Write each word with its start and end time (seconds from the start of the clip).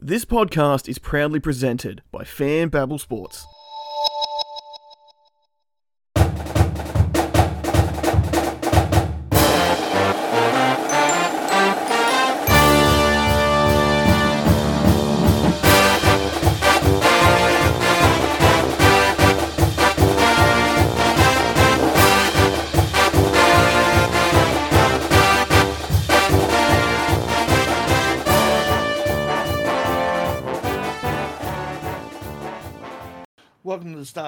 This 0.00 0.24
podcast 0.24 0.88
is 0.88 1.00
proudly 1.00 1.40
presented 1.40 2.02
by 2.12 2.22
Fan 2.22 2.68
Babble 2.68 2.98
Sports. 2.98 3.44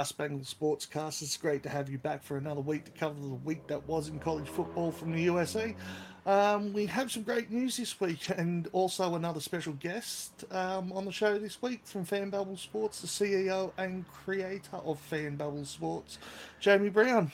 Star 0.04 0.28
Spangled 0.28 0.44
Sportscast. 0.44 1.20
It's 1.20 1.36
great 1.36 1.62
to 1.62 1.68
have 1.68 1.90
you 1.90 1.98
back 1.98 2.22
for 2.22 2.38
another 2.38 2.62
week 2.62 2.86
to 2.86 2.90
cover 2.92 3.20
the 3.20 3.28
week 3.28 3.66
that 3.66 3.86
was 3.86 4.08
in 4.08 4.18
college 4.18 4.48
football 4.48 4.90
from 4.90 5.12
the 5.12 5.20
USA. 5.22 5.76
Um, 6.24 6.72
we 6.72 6.86
have 6.86 7.12
some 7.12 7.22
great 7.22 7.50
news 7.50 7.76
this 7.76 8.00
week 8.00 8.30
and 8.30 8.66
also 8.72 9.14
another 9.14 9.40
special 9.40 9.74
guest 9.74 10.44
um, 10.52 10.90
on 10.92 11.04
the 11.04 11.12
show 11.12 11.38
this 11.38 11.60
week 11.60 11.82
from 11.84 12.06
Fan 12.06 12.30
Babble 12.30 12.56
Sports, 12.56 13.02
the 13.02 13.08
CEO 13.08 13.72
and 13.76 14.08
creator 14.08 14.76
of 14.76 14.98
Fan 15.00 15.36
Babble 15.36 15.66
Sports, 15.66 16.18
Jamie 16.60 16.88
Brown. 16.88 17.30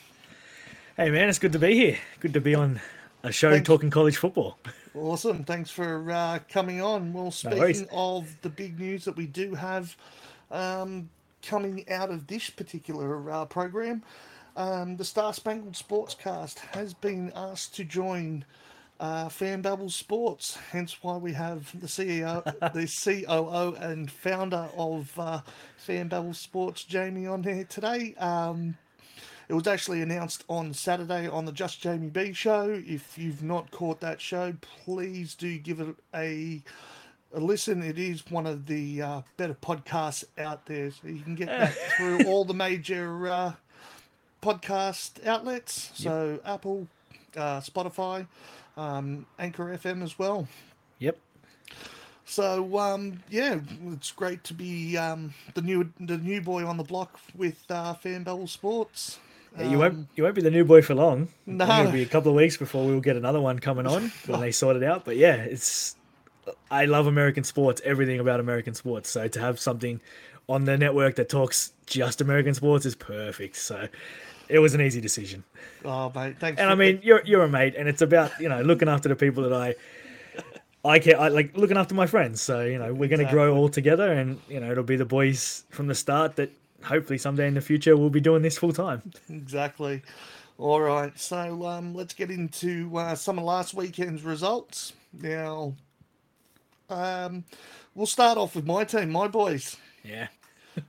Hey 0.96 1.10
man, 1.10 1.28
it's 1.28 1.38
good 1.38 1.52
to 1.52 1.60
be 1.60 1.74
here. 1.74 1.98
Good 2.18 2.32
to 2.34 2.40
be 2.40 2.56
on 2.56 2.80
a 3.22 3.30
show 3.30 3.52
Thanks. 3.52 3.66
talking 3.66 3.90
college 3.90 4.16
football. 4.16 4.58
Awesome. 4.92 5.44
Thanks 5.44 5.70
for 5.70 6.10
uh, 6.10 6.40
coming 6.48 6.80
on. 6.80 7.12
Well, 7.12 7.30
speaking 7.30 7.86
of 7.92 8.34
the 8.42 8.48
big 8.48 8.80
news 8.80 9.04
that 9.04 9.16
we 9.16 9.26
do 9.26 9.54
have 9.54 9.96
um, 10.50 11.10
coming 11.46 11.88
out 11.90 12.10
of 12.10 12.26
this 12.26 12.50
particular 12.50 13.30
uh, 13.30 13.44
program, 13.44 14.02
um, 14.56 14.96
the 14.96 15.04
Star 15.04 15.32
Spangled 15.32 15.74
Sportscast 15.74 16.58
has 16.74 16.92
been 16.92 17.32
asked 17.34 17.74
to 17.76 17.84
join 17.84 18.44
uh, 18.98 19.28
Sports. 19.28 20.58
Hence 20.72 20.98
why 21.02 21.16
we 21.16 21.32
have 21.32 21.78
the 21.78 21.86
CEO, 21.86 22.42
the 22.72 23.24
COO 23.24 23.74
and 23.80 24.10
founder 24.10 24.68
of 24.76 25.12
uh, 25.18 25.40
Sports, 26.32 26.84
Jamie, 26.84 27.26
on 27.26 27.42
here 27.42 27.64
today. 27.64 28.14
Um, 28.14 28.76
it 29.48 29.54
was 29.54 29.68
actually 29.68 30.02
announced 30.02 30.42
on 30.48 30.74
Saturday 30.74 31.28
on 31.28 31.44
the 31.44 31.52
Just 31.52 31.80
Jamie 31.80 32.08
B 32.08 32.32
show. 32.32 32.82
If 32.84 33.16
you've 33.16 33.44
not 33.44 33.70
caught 33.70 34.00
that 34.00 34.20
show, 34.20 34.54
please 34.84 35.36
do 35.36 35.56
give 35.58 35.78
it 35.78 35.94
a 36.12 36.62
listen. 37.32 37.82
It 37.82 37.98
is 37.98 38.28
one 38.30 38.46
of 38.46 38.66
the 38.66 39.02
uh, 39.02 39.22
better 39.36 39.54
podcasts 39.54 40.24
out 40.38 40.66
there. 40.66 40.90
So 40.90 41.08
you 41.08 41.20
can 41.20 41.34
get 41.34 41.48
that 41.48 41.72
through 41.96 42.26
all 42.26 42.44
the 42.44 42.54
major 42.54 43.28
uh, 43.28 43.52
podcast 44.42 45.26
outlets. 45.26 45.90
So 45.94 46.40
Apple, 46.44 46.88
uh, 47.36 47.60
Spotify, 47.60 48.26
um, 48.76 49.26
Anchor 49.38 49.76
FM 49.76 50.02
as 50.02 50.18
well. 50.18 50.48
Yep. 50.98 51.18
So 52.24 52.78
um, 52.78 53.22
yeah, 53.30 53.60
it's 53.92 54.10
great 54.10 54.42
to 54.44 54.54
be 54.54 54.96
um, 54.96 55.32
the 55.54 55.62
new 55.62 55.92
the 56.00 56.18
new 56.18 56.40
boy 56.40 56.66
on 56.66 56.76
the 56.76 56.84
block 56.84 57.20
with 57.36 57.64
uh, 57.70 57.94
Sports. 58.46 59.18
Yeah, 59.56 59.70
you 59.70 59.78
won't 59.78 60.08
you 60.16 60.24
won't 60.24 60.34
be 60.34 60.42
the 60.42 60.50
new 60.50 60.64
boy 60.64 60.82
for 60.82 60.94
long. 60.94 61.28
No. 61.46 61.64
It'll 61.80 61.92
be 61.92 62.02
a 62.02 62.06
couple 62.06 62.30
of 62.30 62.36
weeks 62.36 62.56
before 62.56 62.84
we'll 62.84 63.00
get 63.00 63.16
another 63.16 63.40
one 63.40 63.58
coming 63.58 63.86
on 63.86 64.12
when 64.26 64.40
they 64.40 64.50
sort 64.50 64.76
it 64.76 64.82
out. 64.82 65.04
But 65.04 65.16
yeah, 65.16 65.36
it's 65.36 65.96
I 66.70 66.84
love 66.84 67.06
American 67.06 67.44
sports, 67.44 67.80
everything 67.84 68.20
about 68.20 68.40
American 68.40 68.74
sports. 68.74 69.10
So 69.10 69.28
to 69.28 69.40
have 69.40 69.58
something 69.58 70.00
on 70.48 70.64
the 70.64 70.76
network 70.76 71.16
that 71.16 71.28
talks 71.28 71.72
just 71.86 72.20
American 72.20 72.54
sports 72.54 72.86
is 72.86 72.94
perfect. 72.94 73.56
So 73.56 73.88
it 74.48 74.58
was 74.58 74.74
an 74.74 74.80
easy 74.80 75.00
decision. 75.00 75.44
Oh 75.84 76.10
mate, 76.14 76.36
thanks. 76.38 76.60
And 76.60 76.70
I 76.70 76.74
mean, 76.74 77.00
you're 77.02 77.22
you're 77.24 77.42
a 77.42 77.48
mate, 77.48 77.74
and 77.76 77.88
it's 77.88 78.02
about 78.02 78.38
you 78.40 78.48
know 78.48 78.62
looking 78.62 78.88
after 78.88 79.08
the 79.08 79.16
people 79.16 79.42
that 79.48 79.52
I, 79.52 79.74
I 80.88 80.98
care, 80.98 81.18
I 81.20 81.28
like 81.28 81.56
looking 81.56 81.76
after 81.76 81.94
my 81.94 82.06
friends. 82.06 82.40
So 82.40 82.64
you 82.64 82.78
know 82.78 82.92
we're 82.92 83.08
going 83.08 83.24
to 83.24 83.32
grow 83.32 83.56
all 83.56 83.68
together, 83.68 84.12
and 84.12 84.40
you 84.48 84.60
know 84.60 84.70
it'll 84.70 84.84
be 84.84 84.96
the 84.96 85.04
boys 85.04 85.64
from 85.70 85.86
the 85.86 85.94
start 85.94 86.36
that 86.36 86.50
hopefully 86.82 87.18
someday 87.18 87.48
in 87.48 87.54
the 87.54 87.60
future 87.60 87.96
we'll 87.96 88.10
be 88.10 88.20
doing 88.20 88.42
this 88.42 88.58
full 88.58 88.72
time. 88.72 89.02
exactly. 89.28 90.02
All 90.58 90.80
right, 90.80 91.18
so 91.18 91.66
um, 91.66 91.94
let's 91.94 92.14
get 92.14 92.30
into 92.30 92.96
uh, 92.96 93.14
some 93.14 93.38
of 93.38 93.44
last 93.44 93.74
weekend's 93.74 94.22
results. 94.22 94.94
Now, 95.12 95.74
um, 96.90 97.44
we'll 97.94 98.06
start 98.06 98.38
off 98.38 98.54
with 98.54 98.66
my 98.66 98.84
team, 98.84 99.10
my 99.10 99.28
boys. 99.28 99.76
Yeah, 100.04 100.28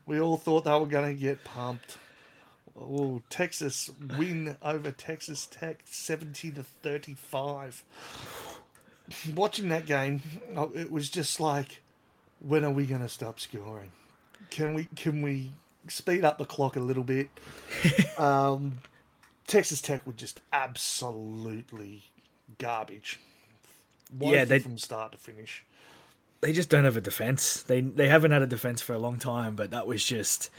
We 0.05 0.19
all 0.19 0.37
thought 0.37 0.65
they 0.65 0.71
were 0.71 0.85
going 0.85 1.15
to 1.15 1.19
get 1.19 1.43
pumped. 1.43 1.97
Oh, 2.79 3.21
Texas 3.29 3.89
win 4.17 4.55
over 4.61 4.91
Texas 4.91 5.47
Tech, 5.49 5.79
seventy 5.85 6.51
to 6.51 6.63
thirty-five. 6.83 7.83
Watching 9.35 9.69
that 9.69 9.85
game, 9.85 10.21
oh, 10.55 10.71
it 10.75 10.91
was 10.91 11.09
just 11.09 11.39
like, 11.39 11.81
when 12.39 12.63
are 12.65 12.71
we 12.71 12.85
going 12.85 13.01
to 13.01 13.09
stop 13.09 13.39
scoring? 13.39 13.91
Can 14.51 14.73
we 14.75 14.87
can 14.95 15.21
we 15.23 15.53
speed 15.87 16.23
up 16.23 16.37
the 16.37 16.45
clock 16.45 16.75
a 16.75 16.79
little 16.81 17.03
bit? 17.03 17.29
um, 18.19 18.79
Texas 19.47 19.81
Tech 19.81 20.05
were 20.05 20.13
just 20.13 20.41
absolutely 20.53 22.03
garbage. 22.59 23.19
Yeah, 24.19 24.45
they- 24.45 24.59
from 24.59 24.77
start 24.77 25.13
to 25.13 25.17
finish. 25.17 25.63
They 26.41 26.53
just 26.53 26.69
don't 26.69 26.83
have 26.85 26.97
a 26.97 27.01
defense. 27.01 27.63
They 27.63 27.81
they 27.81 28.07
haven't 28.07 28.31
had 28.31 28.41
a 28.41 28.47
defense 28.47 28.81
for 28.81 28.93
a 28.93 28.99
long 28.99 29.17
time, 29.17 29.55
but 29.55 29.71
that 29.71 29.87
was 29.87 30.03
just. 30.03 30.49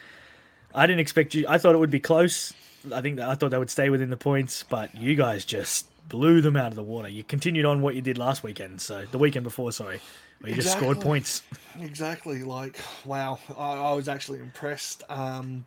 I 0.75 0.87
didn't 0.87 1.01
expect 1.01 1.35
you. 1.35 1.47
I 1.49 1.59
thought 1.59 1.75
it 1.75 1.79
would 1.79 1.91
be 1.91 2.01
close. 2.01 2.53
I 2.93 3.01
think 3.01 3.17
that 3.17 3.29
I 3.29 3.35
thought 3.35 3.51
they 3.51 3.59
would 3.59 3.71
stay 3.71 3.89
within 3.91 4.11
the 4.11 4.17
points, 4.17 4.65
but 4.69 4.95
you 4.95 5.15
guys 5.15 5.45
just 5.45 5.87
blew 6.09 6.41
them 6.41 6.57
out 6.57 6.69
of 6.69 6.75
the 6.75 6.83
water. 6.83 7.09
You 7.09 7.25
continued 7.25 7.65
on 7.65 7.81
what 7.81 7.95
you 7.95 8.03
did 8.03 8.19
last 8.19 8.43
weekend, 8.43 8.81
so 8.81 9.05
the 9.11 9.19
weekend 9.19 9.45
before, 9.45 9.73
sorry, 9.73 10.01
where 10.41 10.51
you 10.51 10.57
just 10.57 10.73
scored 10.73 11.01
points. 11.01 11.43
Exactly. 11.81 12.43
Like, 12.43 12.79
wow, 13.05 13.39
I, 13.57 13.75
I 13.75 13.93
was 13.93 14.09
actually 14.09 14.41
impressed 14.41 15.03
um, 15.09 15.65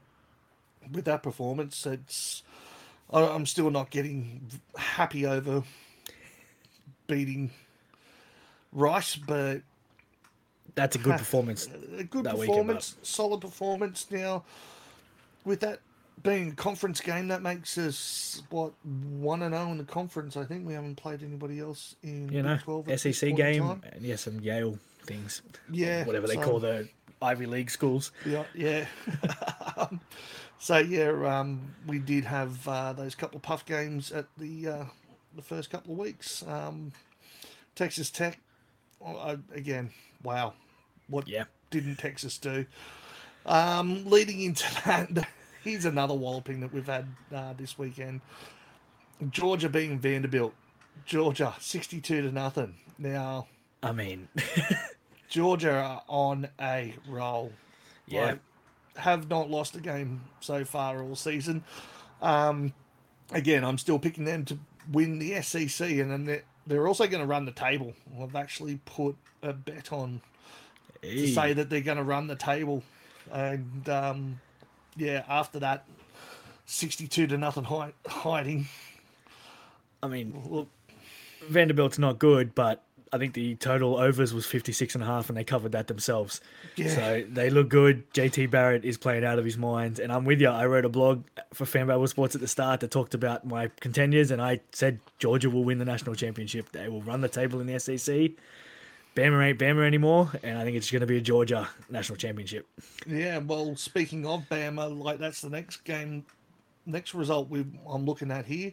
with 0.91 1.05
that 1.05 1.23
performance. 1.23 1.85
It's, 1.85 2.43
I, 3.11 3.23
I'm 3.23 3.45
still 3.45 3.71
not 3.71 3.89
getting 3.89 4.49
happy 4.75 5.25
over 5.25 5.63
beating 7.07 7.51
Rice, 8.71 9.15
but 9.15 9.61
That's 10.75 10.95
a 10.95 10.99
good 10.99 11.17
performance. 11.17 11.67
a 11.97 12.03
good 12.03 12.23
that 12.23 12.37
weekend, 12.37 12.57
performance, 12.57 12.95
solid 13.01 13.41
performance. 13.41 14.07
Now, 14.09 14.43
with 15.43 15.59
that 15.61 15.79
being 16.23 16.51
a 16.51 16.55
conference 16.55 17.01
game, 17.01 17.27
that 17.29 17.41
makes 17.41 17.77
us 17.77 18.41
what 18.49 18.73
one 18.83 19.41
and 19.41 19.53
zero 19.53 19.71
in 19.71 19.77
the 19.77 19.83
conference. 19.83 20.37
I 20.37 20.45
think 20.45 20.65
we 20.67 20.73
haven't 20.73 20.95
played 20.95 21.23
anybody 21.23 21.59
else 21.59 21.95
in 22.03 22.29
You 22.31 22.43
know, 22.43 22.57
12 22.57 22.89
at 22.89 22.99
this 22.99 23.17
SEC 23.17 23.35
game, 23.35 23.81
and 23.91 24.01
yeah, 24.01 24.15
some 24.15 24.39
Yale 24.39 24.77
things, 25.05 25.41
Yeah, 25.69 26.05
whatever 26.05 26.27
they 26.27 26.35
so- 26.35 26.43
call 26.43 26.59
the 26.59 26.87
Ivy 27.21 27.45
League 27.45 27.69
schools. 27.69 28.11
Yeah, 28.25 28.43
yeah. 28.55 28.85
um, 29.77 29.99
so 30.59 30.77
yeah, 30.77 31.39
um, 31.39 31.73
we 31.87 31.99
did 31.99 32.25
have 32.25 32.67
uh, 32.67 32.93
those 32.93 33.15
couple 33.15 33.37
of 33.37 33.43
puff 33.43 33.65
games 33.65 34.11
at 34.11 34.25
the 34.37 34.67
uh, 34.67 34.85
the 35.35 35.41
first 35.41 35.69
couple 35.69 35.93
of 35.93 35.99
weeks. 35.99 36.43
Um, 36.47 36.91
Texas 37.75 38.09
Tech, 38.09 38.39
oh, 39.05 39.37
again, 39.53 39.91
wow, 40.23 40.53
what 41.07 41.27
Yeah. 41.27 41.45
didn't 41.69 41.97
Texas 41.97 42.37
do? 42.37 42.65
Um, 43.45 44.05
leading 44.05 44.41
into 44.41 44.65
that, 44.85 45.27
here's 45.63 45.85
another 45.85 46.13
walloping 46.13 46.59
that 46.61 46.73
we've 46.73 46.85
had 46.87 47.07
uh, 47.33 47.53
this 47.53 47.77
weekend. 47.77 48.21
Georgia 49.29 49.69
being 49.69 49.99
Vanderbilt, 49.99 50.53
Georgia 51.05 51.53
sixty-two 51.59 52.21
to 52.23 52.31
nothing. 52.31 52.75
Now 52.97 53.47
I 53.83 53.91
mean, 53.91 54.27
Georgia 55.29 55.71
are 55.73 56.03
on 56.07 56.49
a 56.59 56.93
roll. 57.07 57.51
Yeah. 58.07 58.25
Like, 58.25 58.39
have 58.97 59.29
not 59.29 59.49
lost 59.49 59.75
a 59.75 59.79
game 59.79 60.21
so 60.41 60.65
far 60.65 61.01
all 61.01 61.15
season. 61.15 61.63
Um, 62.21 62.73
again, 63.31 63.63
I'm 63.63 63.77
still 63.77 63.99
picking 63.99 64.25
them 64.25 64.43
to 64.45 64.59
win 64.91 65.17
the 65.19 65.41
SEC, 65.41 65.89
and 65.89 66.11
then 66.27 66.41
they're, 66.71 66.87
also 66.87 67.07
going 67.07 67.21
to 67.21 67.27
run 67.27 67.45
the 67.45 67.51
table. 67.51 67.93
I've 68.21 68.35
actually 68.35 68.79
put 68.85 69.15
a 69.43 69.53
bet 69.53 69.91
on 69.91 70.21
to 71.01 71.27
say 71.27 71.53
that 71.53 71.69
they're 71.69 71.81
going 71.81 71.97
to 71.97 72.03
run 72.03 72.27
the 72.27 72.35
table, 72.35 72.83
and 73.31 73.87
um, 73.89 74.39
yeah, 74.95 75.23
after 75.27 75.59
that, 75.59 75.85
62 76.65 77.27
to 77.27 77.37
nothing 77.37 77.63
hi- 77.63 77.93
hiding. 78.07 78.67
I 80.03 80.07
mean, 80.07 80.41
Look, 80.49 80.67
Vanderbilt's 81.47 81.99
not 81.99 82.19
good, 82.19 82.55
but 82.55 82.83
I 83.13 83.17
think 83.17 83.33
the 83.33 83.55
total 83.55 83.97
overs 83.97 84.33
was 84.33 84.45
56 84.45 84.95
and 84.95 85.03
a 85.03 85.07
half 85.07 85.27
and 85.29 85.37
they 85.37 85.43
covered 85.43 85.73
that 85.73 85.87
themselves. 85.87 86.39
Yeah. 86.77 86.89
So 86.89 87.25
they 87.29 87.49
look 87.49 87.67
good. 87.67 88.09
JT 88.13 88.49
Barrett 88.49 88.85
is 88.85 88.97
playing 88.97 89.25
out 89.25 89.37
of 89.37 89.43
his 89.43 89.57
mind. 89.57 89.99
And 89.99 90.13
I'm 90.13 90.23
with 90.23 90.39
you. 90.39 90.47
I 90.47 90.65
wrote 90.65 90.85
a 90.85 90.89
blog 90.89 91.23
for 91.53 91.65
Fanbabble 91.65 92.07
Sports 92.07 92.35
at 92.35 92.41
the 92.41 92.47
start 92.47 92.79
that 92.79 92.91
talked 92.91 93.13
about 93.13 93.45
my 93.45 93.69
contenders 93.81 94.31
and 94.31 94.41
I 94.41 94.61
said 94.71 94.99
Georgia 95.19 95.49
will 95.49 95.63
win 95.63 95.77
the 95.77 95.85
national 95.85 96.15
championship. 96.15 96.71
They 96.71 96.87
will 96.87 97.01
run 97.01 97.21
the 97.21 97.29
table 97.29 97.59
in 97.59 97.67
the 97.67 97.79
SEC. 97.79 98.31
Bama 99.15 99.45
ain't 99.45 99.59
Bama 99.59 99.85
anymore, 99.85 100.31
and 100.41 100.57
I 100.57 100.63
think 100.63 100.77
it's 100.77 100.89
going 100.89 101.01
to 101.01 101.07
be 101.07 101.17
a 101.17 101.21
Georgia 101.21 101.67
national 101.89 102.15
championship. 102.15 102.65
Yeah, 103.05 103.39
well, 103.39 103.75
speaking 103.75 104.25
of 104.25 104.43
Bama, 104.49 104.97
like 104.97 105.19
that's 105.19 105.41
the 105.41 105.49
next 105.49 105.83
game, 105.83 106.25
next 106.85 107.13
result 107.13 107.49
we 107.49 107.65
I'm 107.89 108.05
looking 108.05 108.31
at 108.31 108.45
here. 108.45 108.71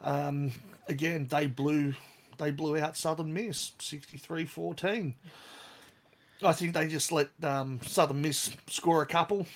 Um, 0.00 0.52
again, 0.88 1.26
they 1.30 1.46
blew 1.46 1.94
they 2.38 2.50
blew 2.50 2.78
out 2.78 2.96
Southern 2.96 3.32
Miss 3.32 3.72
63-14. 3.78 5.14
I 6.42 6.52
think 6.52 6.74
they 6.74 6.88
just 6.88 7.12
let 7.12 7.28
um, 7.42 7.80
Southern 7.86 8.20
Miss 8.22 8.50
score 8.68 9.02
a 9.02 9.06
couple 9.06 9.46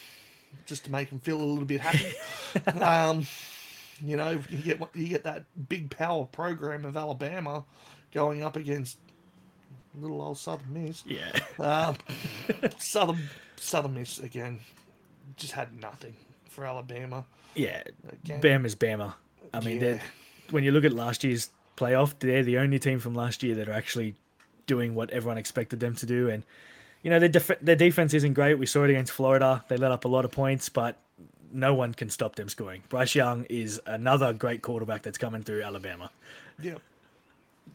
just 0.66 0.84
to 0.84 0.92
make 0.92 1.10
them 1.10 1.20
feel 1.20 1.36
a 1.40 1.44
little 1.44 1.64
bit 1.64 1.80
happy. 1.80 2.14
um, 2.80 3.26
you 4.00 4.16
know, 4.16 4.40
you 4.48 4.58
get 4.58 4.80
you 4.94 5.08
get 5.08 5.24
that 5.24 5.44
big 5.68 5.90
power 5.90 6.24
program 6.24 6.84
of 6.84 6.96
Alabama 6.96 7.64
going 8.14 8.42
up 8.42 8.56
against 8.56 8.98
little 10.00 10.22
old 10.22 10.38
Southern 10.38 10.72
Miss. 10.72 11.02
Yeah. 11.04 11.30
Um, 11.58 11.96
Southern 12.78 13.28
Southern 13.56 13.94
Miss 13.94 14.18
again 14.20 14.60
just 15.36 15.52
had 15.52 15.78
nothing 15.80 16.14
for 16.48 16.64
Alabama. 16.64 17.24
Yeah. 17.54 17.82
Again. 18.24 18.40
Bama's 18.40 18.76
Bama. 18.76 19.14
I 19.52 19.60
mean, 19.60 19.80
Yeah. 19.80 19.98
when 20.50 20.64
you 20.64 20.70
look 20.72 20.84
at 20.84 20.92
last 20.92 21.24
year's 21.24 21.50
playoff, 21.78 22.14
they're 22.18 22.42
the 22.42 22.58
only 22.58 22.78
team 22.78 22.98
from 22.98 23.14
last 23.14 23.42
year 23.42 23.54
that 23.56 23.68
are 23.68 23.72
actually 23.72 24.14
doing 24.66 24.94
what 24.94 25.10
everyone 25.10 25.38
expected 25.38 25.80
them 25.80 25.94
to 25.96 26.06
do. 26.06 26.28
And 26.28 26.42
you 27.02 27.10
know, 27.10 27.18
their 27.18 27.28
def- 27.28 27.60
their 27.60 27.76
defense 27.76 28.12
isn't 28.14 28.34
great. 28.34 28.54
We 28.58 28.66
saw 28.66 28.84
it 28.84 28.90
against 28.90 29.12
Florida. 29.12 29.64
They 29.68 29.76
let 29.76 29.92
up 29.92 30.04
a 30.04 30.08
lot 30.08 30.24
of 30.24 30.30
points, 30.32 30.68
but 30.68 30.96
no 31.52 31.72
one 31.72 31.94
can 31.94 32.10
stop 32.10 32.34
them 32.36 32.48
scoring. 32.48 32.82
Bryce 32.88 33.14
Young 33.14 33.44
is 33.44 33.80
another 33.86 34.32
great 34.32 34.60
quarterback 34.62 35.02
that's 35.02 35.16
coming 35.18 35.42
through 35.42 35.62
Alabama. 35.62 36.10
Yeah. 36.60 36.74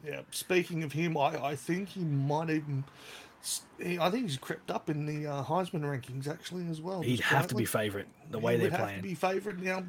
Yeah. 0.06 0.20
Speaking 0.30 0.82
of 0.82 0.92
him, 0.92 1.16
I, 1.16 1.42
I 1.42 1.56
think 1.56 1.88
he 1.90 2.00
might 2.00 2.50
even. 2.50 2.84
he- 3.80 3.98
I 3.98 4.10
think 4.10 4.26
he's 4.28 4.36
crept 4.36 4.70
up 4.70 4.88
in 4.90 5.06
the 5.06 5.26
uh, 5.26 5.42
Heisman 5.42 5.80
rankings 5.82 6.28
actually 6.28 6.68
as 6.68 6.80
well. 6.80 7.00
He'd 7.02 7.20
have 7.20 7.46
to 7.48 7.54
be 7.54 7.64
favourite 7.64 8.06
the 8.30 8.38
way 8.38 8.52
He 8.52 8.58
they're 8.58 8.64
would 8.66 8.72
have 8.72 8.80
playing. 8.86 8.96
to 8.98 9.08
be 9.08 9.14
favourite 9.14 9.58
now, 9.58 9.82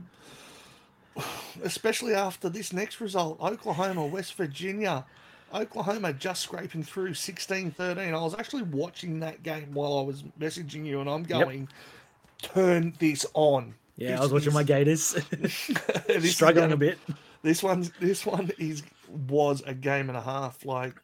especially 1.64 2.14
after 2.14 2.50
this 2.50 2.74
next 2.74 3.02
result 3.02 3.40
Oklahoma, 3.42 4.06
West 4.06 4.34
Virginia. 4.36 5.06
Oklahoma 5.54 6.12
just 6.12 6.42
scraping 6.42 6.84
through 6.84 7.14
16 7.14 7.72
13. 7.72 8.14
I 8.14 8.22
was 8.22 8.36
actually 8.36 8.64
watching 8.64 9.20
that 9.22 9.44
game 9.44 9.74
while 9.74 9.98
I 9.98 10.02
was 10.02 10.24
messaging 10.40 10.86
you, 10.86 11.00
and 11.00 11.10
I'm 11.10 11.24
going, 11.24 11.70
turn 12.42 12.94
this 13.00 13.26
on. 13.34 13.74
Yeah, 13.98 14.12
This 14.12 14.20
I 14.20 14.24
was 14.24 14.34
watching 14.34 14.54
my 14.54 14.64
Gators 14.64 15.16
struggling 16.24 16.72
a 16.72 16.78
bit. 16.78 16.98
This 17.44 17.64
one, 17.64 17.90
this 18.00 18.26
one 18.26 18.52
is 18.58 18.84
was 19.28 19.64
a 19.66 19.74
game 19.74 20.10
and 20.10 20.18
a 20.18 20.22
half. 20.22 20.66
Like 20.66 20.96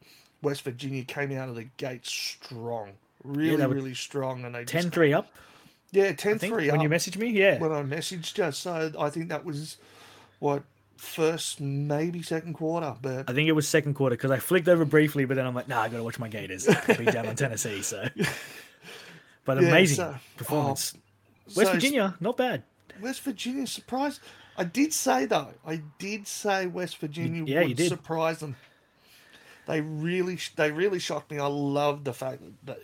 West 0.41 0.63
Virginia 0.63 1.03
came 1.03 1.31
out 1.37 1.49
of 1.49 1.55
the 1.55 1.65
gate 1.77 2.05
strong, 2.05 2.91
really, 3.23 3.65
were 3.65 3.73
really 3.73 3.93
strong, 3.93 4.43
and 4.43 4.55
they 4.55 4.65
10 4.65 4.81
just, 4.83 4.93
3 4.93 5.13
up, 5.13 5.31
yeah, 5.91 6.11
10 6.11 6.33
I 6.33 6.37
think, 6.37 6.53
3 6.53 6.71
when 6.71 6.81
you 6.81 6.89
messaged 6.89 7.17
me. 7.17 7.29
Yeah. 7.29 7.59
when 7.59 7.71
I 7.71 7.83
messaged 7.83 8.37
you. 8.37 8.51
So 8.51 8.91
I 8.99 9.09
think 9.09 9.29
that 9.29 9.45
was 9.45 9.77
what 10.41 10.63
first, 10.97 11.61
maybe 11.61 12.21
second 12.21 12.53
quarter, 12.55 12.95
but 13.01 13.29
I 13.29 13.33
think 13.33 13.47
it 13.47 13.53
was 13.53 13.67
second 13.67 13.93
quarter 13.93 14.15
because 14.15 14.31
I 14.31 14.39
flicked 14.39 14.67
over 14.67 14.83
briefly, 14.85 15.23
but 15.25 15.35
then 15.35 15.45
I'm 15.45 15.55
like, 15.55 15.67
nah, 15.67 15.81
I 15.81 15.87
got 15.87 15.97
to 15.97 16.03
watch 16.03 16.19
my 16.19 16.27
Gators. 16.27 16.67
Be 16.97 17.05
down 17.05 17.27
on 17.27 17.35
Tennessee. 17.35 17.81
So, 17.81 18.07
but 19.45 19.61
Yeah, 19.61 19.69
amazing 19.69 19.95
so- 19.95 20.15
performance. 20.37 20.93
so 21.47 21.59
West 21.61 21.71
Virginia, 21.71 22.15
not 22.19 22.37
bad. 22.37 22.63
West 23.01 23.21
Virginia 23.21 23.65
surprised. 23.67 24.19
I 24.57 24.63
did 24.65 24.93
say 24.93 25.25
though, 25.25 25.53
I 25.65 25.81
did 25.97 26.27
say 26.27 26.67
West 26.67 26.97
Virginia 26.97 27.43
yeah, 27.45 27.61
you 27.61 27.69
would 27.69 27.77
did. 27.77 27.89
surprise 27.89 28.39
them. 28.39 28.55
They 29.67 29.79
really, 29.81 30.37
they 30.55 30.71
really 30.71 30.99
shocked 30.99 31.31
me. 31.31 31.39
I 31.39 31.45
love 31.47 32.03
the 32.03 32.13
fact 32.13 32.41
that 32.65 32.79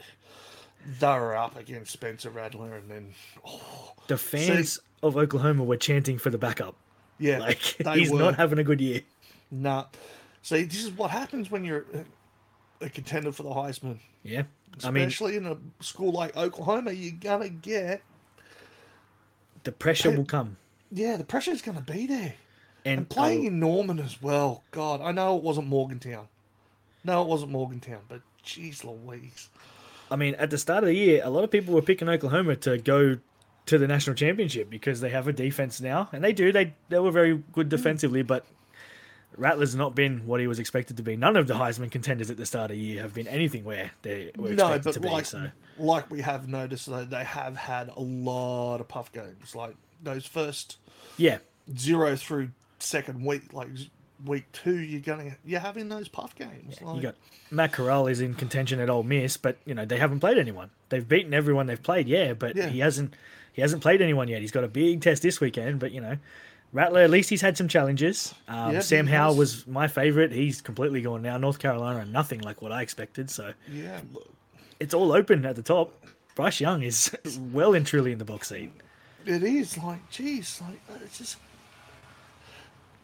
they 0.99 1.07
were 1.07 1.35
up 1.35 1.57
against 1.57 1.91
Spencer 1.91 2.29
Rattler, 2.29 2.75
and 2.77 2.89
then 2.89 3.13
oh, 3.45 3.93
The 4.07 4.17
fans 4.17 4.79
of 5.03 5.17
Oklahoma 5.17 5.63
were 5.65 5.75
chanting 5.77 6.17
for 6.17 6.29
the 6.29 6.37
backup. 6.37 6.75
Yeah, 7.19 7.39
Like 7.39 7.57
he's 7.95 8.11
were. 8.11 8.19
not 8.19 8.35
having 8.35 8.59
a 8.59 8.63
good 8.63 8.81
year. 8.81 9.01
Nah. 9.51 9.85
See, 10.41 10.63
this 10.63 10.83
is 10.83 10.91
what 10.91 11.11
happens 11.11 11.49
when 11.51 11.63
you're 11.65 11.85
a- 12.81 12.89
contender 12.89 13.31
for 13.31 13.43
the 13.43 13.49
Heisman. 13.49 13.97
Yeah, 14.23 14.43
I 14.83 14.91
mean 14.91 15.07
Especially 15.07 15.37
in 15.37 15.45
a 15.45 15.57
school 15.81 16.11
like 16.11 16.35
Oklahoma, 16.37 16.91
you're 16.91 17.13
gonna 17.19 17.49
get 17.49 18.01
the 19.63 19.71
pressure 19.71 20.11
will 20.15 20.25
come, 20.25 20.57
yeah, 20.91 21.17
the 21.17 21.23
pressure 21.23 21.51
is 21.51 21.61
gonna 21.61 21.81
be 21.81 22.05
there. 22.07 22.35
and, 22.85 22.99
And 22.99 23.09
playing 23.09 23.43
uh, 23.45 23.47
in 23.47 23.59
Norman 23.59 23.99
as 23.99 24.21
well. 24.21 24.63
God, 24.71 25.01
I 25.01 25.11
know 25.11 25.35
it 25.37 25.43
wasn't 25.43 25.67
Morgantown. 25.67 26.27
No, 27.03 27.21
it 27.21 27.27
wasn't 27.27 27.51
Morgantown, 27.51 28.01
but 28.07 28.21
jeez 28.45 28.83
Louise. 28.83 29.49
I 30.11 30.15
mean, 30.15 30.35
at 30.35 30.49
the 30.49 30.57
start 30.57 30.83
of 30.83 30.87
the 30.87 30.95
year, 30.95 31.21
a 31.23 31.29
lot 31.29 31.43
of 31.43 31.51
people 31.51 31.73
were 31.73 31.81
picking 31.81 32.07
Oklahoma 32.07 32.55
to 32.57 32.77
go 32.77 33.17
to 33.67 33.77
the 33.77 33.87
national 33.87 34.15
championship 34.15 34.69
because 34.69 34.99
they 35.01 35.09
have 35.09 35.27
a 35.27 35.33
defense 35.33 35.79
now, 35.79 36.09
and 36.11 36.23
they 36.23 36.33
do. 36.33 36.51
They 36.51 36.73
they 36.89 36.99
were 36.99 37.11
very 37.11 37.41
good 37.53 37.69
defensively, 37.69 38.23
but 38.23 38.45
Rattler's 39.35 39.75
not 39.75 39.93
been 39.93 40.25
what 40.25 40.39
he 40.39 40.47
was 40.47 40.57
expected 40.57 40.97
to 40.97 41.03
be. 41.03 41.15
None 41.15 41.35
of 41.37 41.47
the 41.47 41.53
Heisman 41.53 41.91
contenders 41.91 42.31
at 42.31 42.37
the 42.37 42.45
start 42.45 42.71
of 42.71 42.77
the 42.77 42.83
year 42.83 43.01
have 43.03 43.13
been 43.13 43.27
anything 43.27 43.63
where 43.63 43.91
they 44.01 44.31
were 44.35 44.49
No, 44.49 44.73
expected 44.73 44.83
but 44.83 44.93
to 44.93 44.99
be. 45.01 45.09
like 45.09 45.25
So 45.25 45.47
like 45.77 46.09
we 46.09 46.21
have 46.21 46.47
noticed 46.47 46.87
though, 46.87 47.05
they 47.05 47.23
have 47.23 47.55
had 47.55 47.89
a 47.95 47.99
lot 48.01 48.79
of 48.81 48.87
puff 48.87 49.11
games. 49.11 49.53
Like 49.55 49.75
those 50.01 50.25
first 50.25 50.77
yeah, 51.17 51.37
zero 51.77 52.15
through 52.15 52.49
second 52.79 53.23
week, 53.23 53.53
like 53.53 53.67
week 54.25 54.51
two, 54.53 54.77
you're 54.79 55.01
gonna 55.01 55.35
you're 55.45 55.59
having 55.59 55.89
those 55.89 56.07
puff 56.07 56.33
games. 56.35 56.81
Like, 56.81 56.95
you 56.95 57.01
got 57.03 57.15
Matt 57.51 57.73
Corral 57.73 58.07
is 58.07 58.21
in 58.21 58.33
contention 58.33 58.79
at 58.79 58.89
Ole 58.89 59.03
Miss, 59.03 59.37
but 59.37 59.57
you 59.65 59.75
know 59.75 59.85
they 59.85 59.97
haven't 59.97 60.19
played 60.21 60.37
anyone. 60.39 60.71
They've 60.89 61.07
beaten 61.07 61.33
everyone 61.33 61.67
they've 61.67 61.81
played, 61.83 62.07
yeah, 62.07 62.33
but 62.33 62.55
Yeah. 62.55 62.69
he 62.69 62.79
hasn't 62.79 63.13
he 63.57 63.61
hasn't 63.63 63.81
played 63.81 64.03
anyone 64.03 64.27
yet. 64.27 64.39
He's 64.39 64.51
got 64.51 64.63
a 64.63 64.67
big 64.67 65.01
test 65.01 65.23
this 65.23 65.41
weekend, 65.41 65.79
but 65.79 65.91
you 65.91 65.99
know. 65.99 66.15
Rattler, 66.73 67.01
at 67.01 67.09
least 67.09 67.29
he's 67.29 67.41
had 67.41 67.57
some 67.57 67.67
challenges. 67.67 68.35
Um, 68.47 68.73
Yeah, 68.73 68.79
Sam 68.81 69.07
Howell 69.07 69.35
was 69.35 69.65
my 69.65 69.87
favorite. 69.87 70.31
He's 70.31 70.61
completely 70.61 71.01
gone 71.01 71.21
now. 71.21 71.37
North 71.37 71.59
Carolina, 71.59 72.05
nothing 72.05 72.41
like 72.41 72.61
what 72.61 72.71
I 72.71 72.81
expected. 72.83 73.31
So 73.31 73.53
yeah, 73.71 74.01
it's 74.79 74.93
all 74.93 75.11
open 75.11 75.43
at 75.45 75.55
the 75.55 75.63
top. 75.63 75.91
Bryce 76.35 76.59
Young 76.61 76.83
is 76.83 77.15
well 77.51 77.73
and 77.73 77.87
truly 77.87 78.11
in 78.11 78.19
the 78.19 78.25
box 78.25 78.49
seat. 78.49 78.71
it 79.25 79.41
is 79.43 79.77
like 79.79 80.07
geez, 80.11 80.61
like 80.61 80.79
it's 81.03 81.17
just. 81.17 81.37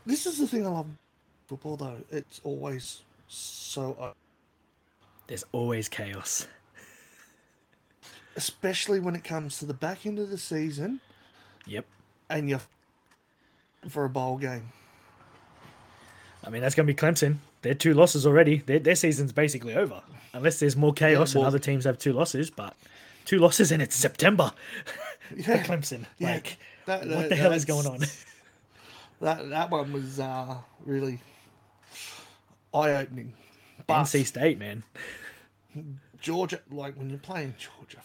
This 0.06 0.28
is 0.28 0.38
the 0.38 0.48
thing 0.48 0.68
I 0.68 0.70
love 0.70 0.88
football 1.48 1.78
though. 1.78 1.98
It's 2.12 2.42
always 2.44 3.02
so 3.28 4.14
There's 5.26 5.46
always 5.52 5.90
chaos. 5.90 6.48
Especially 8.36 9.00
when 9.00 9.16
it 9.16 9.24
comes 9.24 9.58
to 9.60 9.66
the 9.66 9.74
back 9.74 10.06
end 10.06 10.20
of 10.20 10.30
the 10.30 10.38
season 10.38 11.00
Yep. 11.66 11.86
and 12.30 12.50
you're 12.50 12.62
for 13.90 14.06
a 14.06 14.10
bowl 14.10 14.38
game. 14.38 14.72
I 16.44 16.50
mean, 16.50 16.62
that's 16.62 16.76
going 16.76 16.86
to 16.88 16.94
be 16.94 16.98
Clemson. 16.98 17.38
They're 17.62 17.74
two 17.74 17.94
losses 17.94 18.26
already. 18.28 18.58
Their, 18.58 18.80
their 18.80 18.96
season's 18.96 19.32
basically 19.32 19.76
over. 19.76 20.02
Unless 20.34 20.60
there's 20.60 20.76
more 20.76 20.94
chaos 20.94 21.34
well- 21.36 21.44
and 21.44 21.48
other 21.48 21.60
teams 21.60 21.86
have 21.86 21.98
two 21.98 22.12
losses, 22.14 22.50
but 22.50 22.76
two 23.26 23.40
losses 23.40 23.72
and 23.72 23.82
it's 23.82 23.96
September 23.96 24.52
Yeah, 25.36 25.64
Clemson. 25.64 26.06
yeah, 26.20 26.34
Like, 26.34 26.58
that- 26.86 27.08
what 27.08 27.30
the 27.30 27.36
hell 27.36 27.54
is 27.54 27.66
going 27.66 27.88
on? 27.88 28.00
That 29.22 29.50
that 29.52 29.70
one 29.72 29.94
was 29.94 30.20
uh, 30.20 30.56
really 30.86 31.22
eye 32.74 32.92
opening. 32.92 33.34
NC 33.88 34.26
State, 34.26 34.60
man. 34.60 34.84
Georgia, 36.20 36.60
like 36.70 36.98
when 36.98 37.10
you're 37.10 37.20
playing 37.20 37.56
Georgia, 37.58 38.00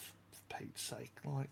Pete's 0.58 0.82
sake, 0.82 1.12
like 1.24 1.50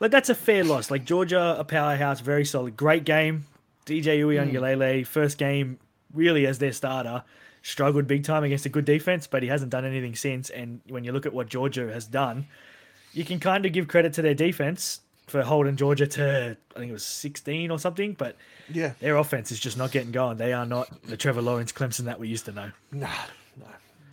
Like, 0.00 0.10
that's 0.10 0.28
a 0.28 0.34
fair 0.34 0.64
loss. 0.64 0.90
Like, 0.90 1.04
Georgia, 1.04 1.56
a 1.58 1.64
powerhouse, 1.64 2.20
very 2.20 2.44
solid. 2.44 2.76
Great 2.76 3.04
game. 3.04 3.46
DJ 3.86 4.20
Uiagalelei, 4.20 4.98
hmm. 4.98 5.04
first 5.04 5.38
game, 5.38 5.78
really 6.12 6.46
as 6.46 6.58
their 6.58 6.72
starter, 6.72 7.22
struggled 7.62 8.06
big 8.06 8.24
time 8.24 8.44
against 8.44 8.66
a 8.66 8.68
good 8.68 8.84
defense, 8.84 9.26
but 9.26 9.42
he 9.42 9.48
hasn't 9.48 9.70
done 9.70 9.84
anything 9.84 10.14
since. 10.14 10.50
And 10.50 10.80
when 10.88 11.04
you 11.04 11.12
look 11.12 11.26
at 11.26 11.32
what 11.32 11.48
Georgia 11.48 11.92
has 11.92 12.06
done, 12.06 12.46
you 13.12 13.24
can 13.24 13.40
kind 13.40 13.64
of 13.64 13.72
give 13.72 13.88
credit 13.88 14.12
to 14.14 14.22
their 14.22 14.34
defense 14.34 15.00
for 15.26 15.42
holding 15.42 15.76
Georgia 15.76 16.06
to, 16.06 16.56
I 16.74 16.78
think 16.78 16.90
it 16.90 16.92
was 16.92 17.04
16 17.04 17.70
or 17.70 17.78
something, 17.78 18.12
but 18.12 18.36
yeah, 18.68 18.92
their 19.00 19.16
offense 19.16 19.50
is 19.50 19.58
just 19.58 19.76
not 19.76 19.90
getting 19.90 20.12
going. 20.12 20.36
They 20.36 20.52
are 20.52 20.66
not 20.66 20.88
the 21.02 21.16
Trevor 21.16 21.42
Lawrence 21.42 21.72
Clemson 21.72 22.04
that 22.04 22.20
we 22.20 22.28
used 22.28 22.44
to 22.44 22.52
know. 22.52 22.70
nah, 22.92 23.08
no, 23.58 23.66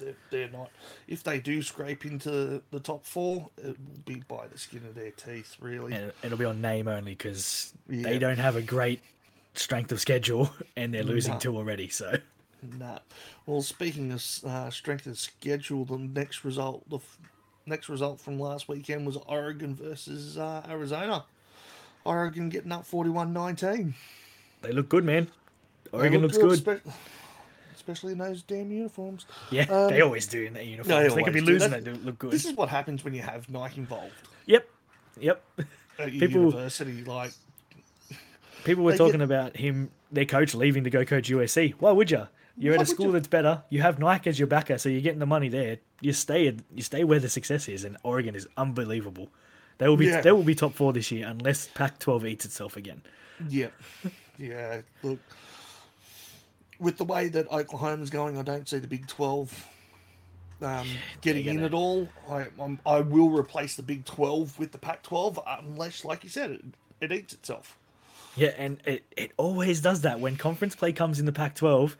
they're, 0.03 0.15
they're 0.29 0.49
not. 0.49 0.69
If 1.07 1.23
they 1.23 1.39
do 1.39 1.61
scrape 1.61 2.05
into 2.05 2.61
the 2.71 2.79
top 2.79 3.05
four, 3.05 3.49
it 3.57 3.67
will 3.67 3.75
be 4.05 4.23
by 4.27 4.47
the 4.47 4.57
skin 4.57 4.83
of 4.87 4.95
their 4.95 5.11
teeth, 5.11 5.55
really. 5.59 5.93
And 5.93 6.11
it'll 6.23 6.37
be 6.37 6.45
on 6.45 6.61
name 6.61 6.87
only 6.87 7.11
because 7.13 7.73
Yeah. 7.89 8.03
they 8.03 8.19
don't 8.19 8.37
have 8.39 8.55
a 8.55 8.61
great 8.61 9.01
strength 9.55 9.91
of 9.91 9.99
schedule 10.01 10.49
and 10.75 10.93
they're 10.93 11.03
losing 11.03 11.33
No. 11.33 11.39
two 11.39 11.57
already. 11.57 11.89
So. 11.89 12.17
Nah. 12.79 12.99
Well, 13.45 13.61
speaking 13.61 14.11
of 14.11 14.23
uh, 14.45 14.69
strength 14.69 15.05
of 15.07 15.19
schedule, 15.19 15.85
the 15.85 15.97
next 15.97 16.43
result, 16.45 16.89
the 16.89 16.97
f- 16.97 17.17
next 17.65 17.89
result 17.89 18.21
from 18.21 18.39
last 18.39 18.67
weekend 18.69 19.05
was 19.05 19.17
Oregon 19.27 19.75
versus 19.75 20.37
uh, 20.37 20.65
Arizona. 20.69 21.25
Oregon 22.05 22.49
getting 22.49 22.71
up 22.71 22.85
41-19. 22.89 23.93
They 24.61 24.71
look 24.71 24.89
good, 24.89 25.03
man. 25.05 25.27
Oregon 25.91 26.21
look 26.21 26.33
looks 26.33 26.61
good. 26.61 26.79
spe- 26.79 26.89
especially 27.83 28.13
in 28.13 28.17
those 28.17 28.41
damn 28.43 28.71
uniforms. 28.71 29.25
Yeah, 29.51 29.65
Um, 29.69 29.89
they 29.89 30.01
always 30.01 30.25
do 30.27 30.43
in 30.43 30.53
their 30.53 30.63
uniforms. 30.63 31.13
they 31.13 31.23
could 31.23 31.33
be 31.33 31.39
do. 31.41 31.45
losing, 31.45 31.71
they 31.71 31.81
do 31.81 31.93
look 32.03 32.17
good. 32.19 32.31
This 32.31 32.45
is 32.45 32.53
what 32.53 32.69
happens 32.69 33.03
when 33.03 33.13
you 33.13 33.21
have 33.21 33.49
Nike 33.49 33.81
involved 33.81 34.13
Yep, 34.45 34.67
yep. 35.19 35.43
at 35.99 36.09
People- 36.11 36.45
university. 36.45 37.03
Like, 37.03 37.31
People 38.63 38.85
were 38.85 38.91
They 38.93 38.97
get- 38.97 39.03
talking 39.05 39.21
about 39.21 39.57
him, 39.57 39.91
their 40.11 40.23
coach, 40.25 40.55
leaving 40.55 40.85
to 40.85 40.89
go 40.89 41.03
coach 41.03 41.29
USC. 41.29 41.73
Why 41.79 41.91
would 41.91 42.09
you? 42.09 42.27
You're 42.57 42.75
Why 42.75 42.81
at 42.81 42.83
a 42.83 42.85
school 42.85 43.07
you? 43.07 43.11
that's 43.11 43.27
better. 43.27 43.63
You 43.69 43.81
have 43.81 43.99
Nike 43.99 44.29
as 44.29 44.39
your 44.39 44.47
backer, 44.47 44.77
so 44.77 44.87
you're 44.87 45.01
getting 45.01 45.19
the 45.19 45.25
money 45.25 45.49
there. 45.49 45.79
You 45.99 46.13
stay, 46.13 46.55
you 46.73 46.81
stay 46.83 47.03
where 47.03 47.19
the 47.19 47.27
success 47.27 47.67
is, 47.67 47.83
and 47.83 47.97
Oregon 48.03 48.35
is 48.35 48.47
unbelievable. 48.55 49.27
They 49.79 49.89
will 49.89 49.97
be, 49.97 50.05
Yeah. 50.05 50.21
they 50.21 50.31
will 50.31 50.43
be 50.43 50.55
top 50.55 50.73
four 50.75 50.93
this 50.93 51.11
year 51.11 51.27
unless 51.27 51.67
Pac-12 51.73 52.25
eats 52.29 52.45
itself 52.45 52.77
again. 52.77 53.01
yeah, 53.49 53.67
yeah. 54.37 54.81
Look, 55.01 55.19
with 56.83 56.97
the 56.97 57.05
way 57.05 57.27
that 57.29 57.51
Oklahoma's 57.51 58.09
going, 58.09 58.37
I 58.37 58.43
don't 58.43 58.67
see 58.69 58.77
the 58.79 58.87
Big 58.87 59.07
Twelve 59.07 59.67
um, 60.61 60.87
getting 61.21 61.45
in 61.45 61.63
at 61.63 61.73
all. 61.73 62.07
I 62.29 62.45
I'm, 62.59 62.79
I 62.85 62.99
will 63.01 63.29
replace 63.29 63.75
the 63.75 63.83
Big 63.83 64.05
Twelve 64.05 64.57
with 64.59 64.71
the 64.71 64.77
Pac-12 64.77 65.41
unless, 65.65 66.05
like 66.05 66.23
you 66.23 66.29
said, 66.29 66.51
it, 66.51 66.63
it 67.01 67.11
eats 67.11 67.33
itself. 67.33 67.77
Yeah, 68.35 68.51
and 68.57 68.79
it, 68.85 69.03
it 69.15 69.31
always 69.37 69.81
does 69.81 70.01
that. 70.01 70.19
When 70.19 70.37
conference 70.37 70.75
play 70.75 70.91
comes 70.91 71.19
in 71.19 71.25
the 71.25 71.31
Pac 71.31 71.53
12, 71.55 71.95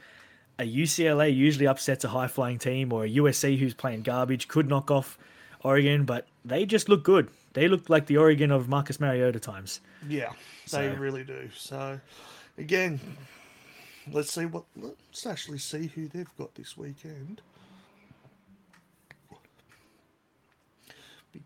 a 0.59 0.63
UCLA 0.63 1.35
usually 1.35 1.67
upsets 1.67 2.03
a 2.03 2.09
high 2.09 2.27
flying 2.27 2.57
team, 2.57 2.91
or 2.91 3.05
a 3.05 3.09
USC 3.09 3.57
who's 3.59 3.73
playing 3.75 4.01
garbage 4.01 4.47
could 4.47 4.67
knock 4.67 4.89
off 4.89 5.17
Oregon, 5.61 6.05
but 6.05 6.27
they 6.43 6.65
just 6.65 6.89
look 6.89 7.03
good. 7.03 7.29
They 7.53 7.67
look 7.67 7.87
like 7.89 8.07
the 8.07 8.17
Oregon 8.17 8.49
of 8.51 8.67
Marcus 8.67 8.99
Mariota 8.99 9.39
times. 9.39 9.79
Yeah, 10.09 10.31
they 10.71 10.89
So- 10.89 10.95
really 10.95 11.23
do. 11.23 11.49
So, 11.55 11.99
again, 12.57 12.99
let's 14.11 14.31
see 14.31 14.45
what. 14.45 14.63
Let's 14.75 15.25
actually 15.25 15.59
see 15.59 15.87
who 15.87 16.07
they've 16.07 16.37
got 16.37 16.55
this 16.55 16.77
weekend. 16.77 17.41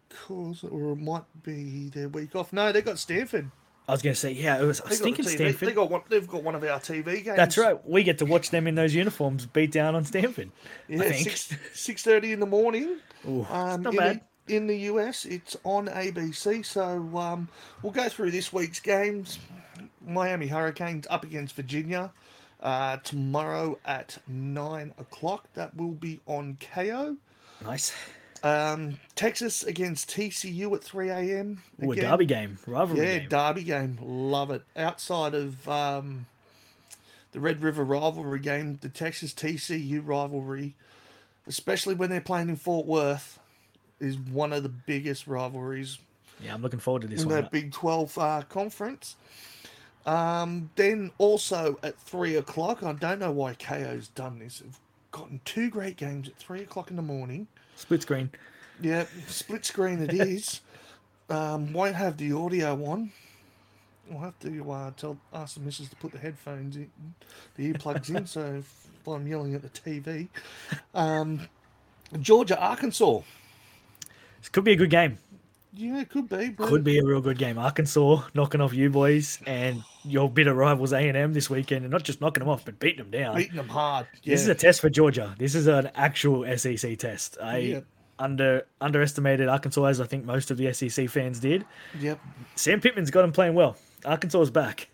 Because, 0.09 0.63
or 0.63 0.91
it 0.91 0.97
might 0.97 1.23
be 1.43 1.89
their 1.89 2.09
week 2.09 2.35
off. 2.35 2.51
No, 2.51 2.71
they 2.71 2.81
got 2.81 2.99
Stanford. 2.99 3.49
I 3.87 3.93
was 3.93 4.01
going 4.01 4.13
to 4.13 4.19
say, 4.19 4.31
yeah, 4.33 4.61
it 4.61 4.65
was, 4.65 4.81
I 4.81 4.85
They 4.85 4.89
was 4.89 4.99
got 4.99 5.03
thinking 5.05 5.25
the 5.25 5.31
TV. 5.31 5.35
Stanford. 5.35 5.69
They 5.69 5.73
got 5.73 5.89
one. 5.89 6.01
They've 6.09 6.27
got 6.27 6.43
one 6.43 6.55
of 6.55 6.63
our 6.63 6.79
TV 6.79 7.23
games. 7.23 7.37
That's 7.37 7.57
right. 7.57 7.87
We 7.87 8.03
get 8.03 8.17
to 8.17 8.25
watch 8.25 8.49
them 8.49 8.67
in 8.67 8.75
those 8.75 8.93
uniforms 8.93 9.45
beat 9.45 9.71
down 9.71 9.95
on 9.95 10.03
Stanford. 10.03 10.51
Yeah, 10.89 11.11
six 11.13 11.53
six 11.73 12.03
thirty 12.03 12.33
in 12.33 12.41
the 12.41 12.45
morning. 12.45 12.97
Ooh, 13.27 13.45
Um, 13.49 13.83
not 13.83 13.93
in, 13.93 13.99
bad. 13.99 14.21
The, 14.45 14.55
in 14.57 14.67
the 14.67 14.77
US, 14.91 15.23
it's 15.23 15.55
on 15.63 15.87
ABC. 15.87 16.65
So 16.65 17.09
um, 17.17 17.47
we'll 17.81 17.93
go 17.93 18.09
through 18.09 18.31
this 18.31 18.51
week's 18.51 18.81
games. 18.81 19.39
Miami 20.05 20.47
Hurricanes 20.47 21.07
up 21.09 21.23
against 21.23 21.55
Virginia 21.55 22.11
uh, 22.61 22.97
tomorrow 22.97 23.77
at 23.85 24.17
nine 24.27 24.93
o'clock. 24.97 25.47
That 25.53 25.75
will 25.75 25.91
be 25.91 26.19
on 26.25 26.57
Kayo. 26.59 27.17
Nice. 27.63 27.93
Um, 28.43 28.99
Texas 29.15 29.63
against 29.63 30.09
TCU 30.11 30.73
at 30.75 30.83
three 30.83 31.09
a.m. 31.09 31.61
Ooh, 31.83 31.91
a 31.91 31.95
derby 31.95 32.25
game, 32.25 32.57
rivalry 32.67 33.05
Yeah, 33.05 33.19
game. 33.19 33.29
derby 33.29 33.63
game. 33.63 33.97
Love 34.01 34.51
it. 34.51 34.63
Outside 34.75 35.33
of 35.33 35.67
um, 35.67 36.27
the 37.31 37.39
Red 37.39 37.63
River 37.63 37.83
rivalry 37.83 38.39
game, 38.39 38.77
the 38.81 38.89
Texas 38.89 39.33
TCU 39.33 40.01
rivalry, 40.05 40.75
especially 41.47 41.95
when 41.95 42.09
they're 42.11 42.21
playing 42.21 42.49
in 42.49 42.55
Fort 42.57 42.85
Worth, 42.85 43.39
is 43.99 44.17
one 44.17 44.53
of 44.53 44.61
the 44.61 44.69
biggest 44.69 45.25
rivalries 45.25 45.97
yeah, 46.43 46.53
I'm 46.53 46.61
looking 46.61 46.79
forward 46.79 47.01
to 47.03 47.07
this 47.07 47.23
in 47.23 47.29
one. 47.29 47.41
that 47.41 47.51
Big 47.51 47.71
12 47.71 48.17
uh, 48.17 48.41
conference. 48.49 49.15
Um, 50.07 50.69
then 50.77 51.11
also 51.17 51.77
at 51.83 51.99
three 51.99 52.37
o'clock, 52.37 52.81
I 52.81 52.93
don't 52.93 53.19
know 53.19 53.31
why 53.31 53.53
Kayo's 53.55 54.07
done 54.07 54.39
this. 54.39 54.59
They've 54.59 54.79
gotten 55.11 55.41
two 55.43 55.69
great 55.69 55.97
games 55.97 56.29
at 56.29 56.35
three 56.37 56.61
o'clock 56.61 56.89
in 56.89 56.95
the 56.95 57.01
morning. 57.01 57.47
Split 57.75 58.01
screen. 58.03 58.31
Yeah, 58.81 59.05
split 59.27 59.65
screen 59.65 60.01
it 60.01 60.13
is. 60.19 60.61
um, 61.29 61.73
won't 61.73 61.95
have 61.95 62.15
the 62.17 62.31
audio 62.31 62.73
on. 62.85 63.11
I'll 64.11 64.19
have 64.19 64.39
to 64.39 64.71
uh, 64.71 64.91
tell 64.95 65.17
ask 65.33 65.55
the 65.55 65.59
missus 65.59 65.89
to 65.89 65.95
put 65.97 66.13
the 66.13 66.17
headphones 66.17 66.77
in, 66.77 66.89
the 67.55 67.73
earplugs 67.73 68.09
in, 68.15 68.25
so 68.25 68.63
I'm 69.07 69.27
yelling 69.27 69.53
at 69.55 69.61
the 69.61 69.69
TV. 69.69 70.29
Um, 70.93 71.41
Georgia, 72.21 72.57
Arkansas. 72.57 73.19
This 74.39 74.49
could 74.49 74.63
be 74.63 74.71
a 74.71 74.75
good 74.77 74.89
game. 74.89 75.17
Yeah, 75.73 75.99
it 75.99 76.09
could 76.09 76.27
be. 76.29 76.49
But 76.49 76.67
Could 76.69 76.83
be 76.83 76.97
a 76.97 77.03
real 77.05 77.21
good 77.21 77.37
game. 77.37 77.57
Arkansas 77.57 78.23
knocking 78.33 78.61
off 78.61 78.73
you 78.73 78.89
boys 78.89 79.39
and 79.45 79.83
your 80.03 80.29
bitter 80.29 80.53
rivals 80.53 80.93
A 80.93 80.97
and 80.99 81.15
M 81.17 81.33
this 81.33 81.49
weekend, 81.49 81.83
and 81.85 81.91
not 81.91 82.03
just 82.03 82.19
knocking 82.21 82.39
them 82.41 82.49
off, 82.49 82.65
but 82.65 82.79
beating 82.79 82.99
them 82.99 83.11
down. 83.11 83.35
beating 83.35 83.57
them 83.57 83.69
hard. 83.69 84.07
Yeah. 84.23 84.33
This 84.33 84.41
is 84.41 84.47
a 84.47 84.55
test 84.55 84.81
for 84.81 84.89
Georgia. 84.89 85.35
This 85.37 85.53
is 85.55 85.67
an 85.67 85.91
actual 85.93 86.45
SEC 86.57 86.95
test. 86.97 87.37
I 87.41 87.57
Yeah. 87.57 87.79
under 88.17 88.65
underestimated 88.81 89.47
Arkansas 89.49 89.83
as 89.85 90.01
I 90.01 90.05
think 90.05 90.25
most 90.25 90.49
of 90.49 90.57
the 90.57 90.67
SEC 90.73 91.07
fans 91.07 91.39
did. 91.39 91.65
Yep. 91.99 92.19
Sam 92.55 92.81
Pittman's 92.81 93.11
got 93.11 93.23
him 93.23 93.31
playing 93.31 93.53
well. 93.53 93.75
Arkansas 94.05 94.41
is 94.41 94.49
back, 94.49 94.87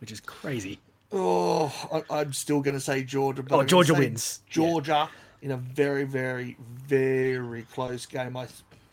which 0.00 0.12
is 0.12 0.20
crazy. 0.20 0.78
Oh, 1.10 1.72
I, 2.10 2.20
I'm 2.20 2.32
still 2.34 2.60
going 2.60 2.74
to 2.74 2.80
say 2.80 3.02
Georgia. 3.02 3.42
But 3.42 3.56
Oh, 3.56 3.64
Georgia 3.64 3.94
wins. 3.94 4.42
Yeah. 4.48 4.52
Georgia 4.52 5.08
in 5.40 5.52
a 5.52 5.56
very, 5.56 6.04
very, 6.04 6.56
very 6.86 7.62
close 7.62 8.04
game. 8.06 8.36
I 8.36 8.46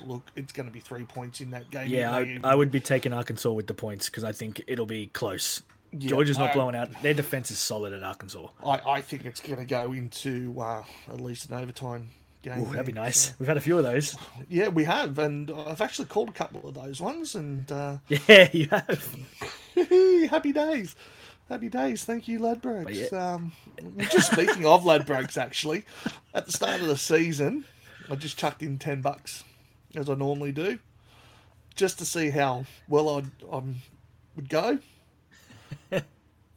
look, 0.04 0.24
it's 0.36 0.52
going 0.54 0.68
to 0.68 0.72
be 0.74 0.80
three 0.80 1.04
points 1.06 1.42
in 1.42 1.52
that 1.52 1.70
game. 1.72 1.88
Yeah, 1.90 2.12
I, 2.16 2.40
I 2.44 2.56
would 2.56 2.72
be 2.72 2.80
taking 2.80 3.14
Arkansas 3.14 3.52
with 3.52 3.68
the 3.68 3.74
points 3.74 4.10
because 4.10 4.24
I 4.24 4.32
think 4.32 4.62
it'll 4.68 4.86
be 4.86 5.08
close. 5.08 5.62
Yeah, 5.92 6.10
Georgia's 6.10 6.38
not 6.38 6.52
I- 6.52 6.54
blowing 6.54 6.76
out. 6.76 6.90
Their 7.02 7.14
defense 7.14 7.52
is 7.52 7.60
solid 7.60 7.94
at 7.94 8.04
Arkansas. 8.04 8.48
I, 8.66 8.82
I 8.86 9.02
think 9.02 9.26
it's 9.26 9.40
going 9.40 9.60
to 9.60 9.66
go 9.66 9.94
into 9.94 10.56
uh, 10.60 10.84
at 11.08 11.22
least 11.22 11.50
an 11.50 11.56
overtime 11.58 12.10
game. 12.42 12.62
Ooh, 12.62 12.72
that'd 12.72 12.86
be 12.86 12.92
nice. 12.92 13.20
So, 13.30 13.34
We've 13.40 13.48
had 13.48 13.58
a 13.58 13.62
few 13.62 13.78
of 13.78 13.84
those. 13.84 14.18
yeah, 14.50 14.68
we 14.68 14.84
have, 14.84 15.18
and 15.20 15.50
I've 15.52 15.82
actually 15.82 16.08
called 16.08 16.30
a 16.30 16.34
couple 16.34 16.68
of 16.68 16.74
those 16.76 17.00
ones, 17.00 17.36
and 17.36 17.72
uh, 17.72 17.98
Yeah, 18.28 18.50
you 18.52 18.68
have. 18.72 19.16
happy 20.30 20.52
days. 20.54 20.96
Happy 21.50 21.70
days. 21.70 22.04
Thank 22.04 22.28
you, 22.28 22.40
Ladbrokes. 22.40 23.12
yeah. 23.12 23.34
Um, 23.36 23.52
just 24.10 24.32
speaking 24.32 24.66
of 24.66 24.84
Ladbrokes, 24.84 25.38
actually, 25.38 25.86
at 26.34 26.46
the 26.48 26.52
start 26.52 26.82
of 26.82 26.88
the 26.88 26.98
season, 26.98 27.66
I 28.10 28.16
just 28.16 28.38
chucked 28.38 28.64
in 28.64 28.80
10 28.80 29.02
bucks, 29.02 29.44
as 29.96 30.10
I 30.10 30.16
normally 30.16 30.52
do, 30.52 30.80
just 31.76 32.00
to 32.00 32.06
see 32.06 32.30
how 32.30 32.66
well 32.88 33.10
I 33.10 33.24
um, 33.56 33.76
would 34.36 34.50
go. 34.50 34.80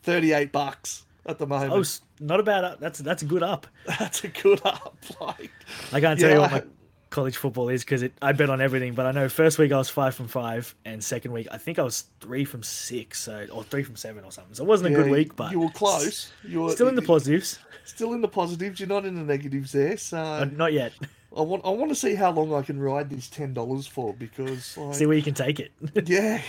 38 0.03 0.53
bucks 0.53 1.05
at 1.27 1.39
the 1.39 1.47
moment. 1.47 1.73
Oh, 1.73 2.25
not 2.25 2.41
a 2.41 2.43
bad. 2.43 2.65
up. 2.65 2.81
That's 2.81 2.99
that's 3.01 3.23
a 3.23 3.27
good 3.27 3.43
up. 3.43 3.67
That's 3.99 4.25
a 4.25 4.29
good 4.29 4.61
up. 4.65 4.97
Like, 5.21 5.51
I 5.93 6.01
can't 6.01 6.19
tell 6.19 6.31
Yeah, 6.31 6.37
you 6.37 6.41
what 6.41 6.51
my 6.53 6.63
college 7.11 7.37
football 7.37 7.69
is 7.69 7.85
because 7.85 8.05
I 8.21 8.33
bet 8.33 8.51
on 8.51 8.61
everything. 8.61 8.95
But 8.95 9.07
I 9.07 9.13
know 9.13 9.29
first 9.29 9.59
week 9.59 9.73
I 9.73 9.79
was 9.79 9.89
five 9.89 10.15
from 10.15 10.29
five, 10.29 10.75
and 10.85 11.03
second 11.03 11.33
week 11.33 11.49
I 11.51 11.59
think 11.59 11.79
I 11.79 11.83
was 11.83 12.05
three 12.21 12.45
from 12.45 12.63
six, 12.63 13.21
so 13.21 13.47
or 13.53 13.65
three 13.65 13.83
from 13.83 13.97
seven 13.97 14.25
or 14.25 14.33
something. 14.33 14.55
So 14.55 14.65
it 14.65 14.67
wasn't 14.67 14.95
a 14.95 14.97
good 14.97 15.11
week, 15.11 15.37
but 15.37 15.53
you 15.53 15.61
were 15.61 15.71
close. 15.71 16.31
You 16.45 16.63
were 16.63 16.71
Still 16.73 16.89
in 16.89 16.95
the 16.95 17.03
positives. 17.03 17.59
Still 17.85 18.13
in 18.13 18.21
the 18.21 18.29
positives. 18.29 18.81
You're 18.81 18.89
not 18.89 19.05
in 19.05 19.15
the 19.15 19.23
negatives 19.23 19.73
there. 19.73 19.97
So 19.97 20.19
Uh, 20.19 20.49
not 20.53 20.73
yet. 20.73 20.93
I 21.37 21.43
want 21.43 21.65
I 21.65 21.71
want 21.71 21.91
to 21.91 21.95
see 21.95 22.15
how 22.15 22.31
long 22.31 22.55
I 22.55 22.63
can 22.63 22.81
ride 22.81 23.11
this 23.11 23.29
ten 23.29 23.53
dollars 23.55 23.87
for 23.87 24.15
because 24.15 24.77
like, 24.77 24.95
See 24.95 25.07
where 25.07 25.17
you 25.17 25.23
can 25.23 25.35
take 25.35 25.61
it. 25.61 25.73
yeah, 26.09 26.43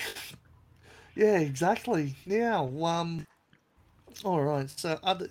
yeah, 1.16 1.40
exactly. 1.40 2.16
Now, 2.26 2.70
um, 2.86 3.28
all 4.24 4.42
right. 4.42 4.70
So 4.70 4.98
other 5.04 5.30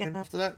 and 0.00 0.16
after 0.16 0.36
that, 0.38 0.56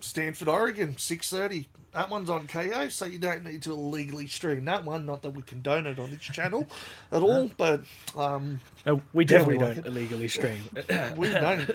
Stanford, 0.00 0.48
Oregon, 0.48 0.96
six 0.98 1.30
thirty. 1.30 1.68
That 1.92 2.10
one's 2.10 2.28
on 2.30 2.46
Kayo, 2.46 2.92
so 2.92 3.06
you 3.06 3.18
don't 3.18 3.44
need 3.44 3.62
to 3.62 3.72
illegally 3.72 4.26
stream 4.26 4.66
that 4.66 4.84
one. 4.84 5.06
Not 5.06 5.22
that 5.22 5.30
we 5.30 5.42
condone 5.42 5.86
it 5.86 5.98
on 5.98 6.10
this 6.10 6.20
channel 6.20 6.66
at 7.12 7.22
all, 7.22 7.50
but 7.56 7.82
um, 8.16 8.60
No, 8.84 9.00
we 9.14 9.24
definitely 9.24 9.58
like 9.58 9.76
don't 9.76 9.86
it. 9.86 9.88
illegally 9.88 10.28
stream. 10.28 10.60
we 11.16 11.30
don't. 11.30 11.70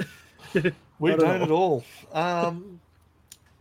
We 1.00 1.10
Not 1.10 1.20
at 1.20 1.26
don't 1.26 1.42
at 1.42 1.52
all. 1.52 1.84
Um, 2.14 2.80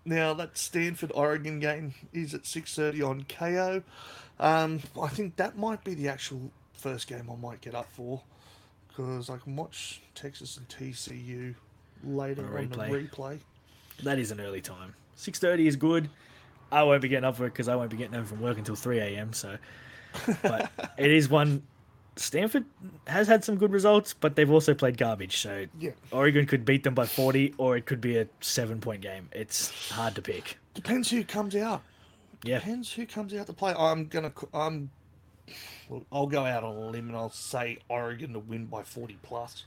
now 0.04 0.34
that 0.34 0.58
Stanford 0.58 1.10
Oregon 1.14 1.58
game 1.58 1.94
is 2.12 2.34
at 2.34 2.44
six 2.46 2.74
thirty 2.76 3.00
on 3.02 3.22
Kayo. 3.24 3.82
Um, 4.38 4.80
I 5.00 5.08
think 5.08 5.36
that 5.36 5.56
might 5.56 5.82
be 5.82 5.94
the 5.94 6.08
actual 6.08 6.50
first 6.74 7.08
game 7.08 7.30
I 7.32 7.36
might 7.36 7.60
get 7.62 7.74
up 7.74 7.90
for 7.90 8.20
because 8.88 9.30
I 9.30 9.38
can 9.38 9.56
watch 9.56 10.02
Texas 10.14 10.58
and 10.58 10.68
TCU 10.68 11.54
later 12.04 12.46
On 12.46 12.52
a 12.54 12.58
on 12.58 12.68
the 12.68 12.76
replay. 12.76 13.40
That 14.02 14.18
is 14.18 14.30
an 14.30 14.40
early 14.40 14.60
time. 14.60 14.94
Six 15.14 15.38
thirty 15.38 15.66
is 15.66 15.76
good. 15.76 16.08
I 16.70 16.82
won't 16.84 17.02
be 17.02 17.08
getting 17.08 17.24
up 17.24 17.36
for 17.36 17.44
it 17.46 17.50
because 17.52 17.68
I 17.68 17.76
won't 17.76 17.90
be 17.90 17.96
getting 17.96 18.14
home 18.14 18.24
from 18.24 18.40
work 18.40 18.58
until 18.58 18.74
three 18.76 18.98
a.m. 18.98 19.32
So, 19.32 19.56
but 20.42 20.70
it 20.98 21.10
is 21.10 21.28
one. 21.28 21.62
Stanford 22.16 22.66
has 23.06 23.26
had 23.26 23.42
some 23.42 23.56
good 23.56 23.72
results, 23.72 24.12
but 24.12 24.36
they've 24.36 24.50
also 24.50 24.74
played 24.74 24.98
garbage. 24.98 25.38
So 25.38 25.64
Yeah, 25.78 25.92
Oregon 26.10 26.44
could 26.46 26.64
beat 26.64 26.82
them 26.84 26.94
by 26.94 27.06
forty, 27.06 27.54
or 27.58 27.76
it 27.76 27.86
could 27.86 28.00
be 28.02 28.18
a 28.18 28.26
seven-point 28.40 29.00
game. 29.00 29.28
It's 29.32 29.90
hard 29.90 30.14
to 30.16 30.22
pick. 30.22 30.58
depends 30.74 31.10
who 31.10 31.24
comes 31.24 31.56
out. 31.56 31.82
Yeah, 32.44 32.58
Depends 32.58 32.92
who 32.92 33.06
comes 33.06 33.32
out 33.34 33.46
to 33.46 33.52
play. 33.52 33.72
I'm 33.78 34.08
gonna. 34.08 34.32
I'm. 34.52 34.90
Well, 35.88 36.04
I'll 36.12 36.26
go 36.26 36.44
out 36.44 36.64
on 36.64 36.76
a 36.76 36.80
limb 36.90 37.08
and 37.08 37.16
I'll 37.16 37.30
say 37.30 37.78
Oregon 37.88 38.32
to 38.34 38.38
win 38.38 38.66
by 38.66 38.82
forty 38.82 39.16
plus. 39.22 39.64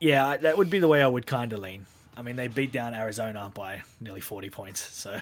yeah, 0.00 0.36
that 0.36 0.58
would 0.58 0.70
be 0.70 0.78
the 0.80 0.88
way 0.88 1.02
I 1.02 1.06
would 1.06 1.26
kind 1.26 1.52
of 1.52 1.60
lean. 1.60 1.86
I 2.16 2.22
mean, 2.22 2.36
they 2.36 2.48
beat 2.48 2.72
down 2.72 2.94
Arizona 2.94 3.50
by 3.54 3.82
nearly 4.00 4.20
40 4.20 4.50
points. 4.50 4.80
So, 4.80 5.20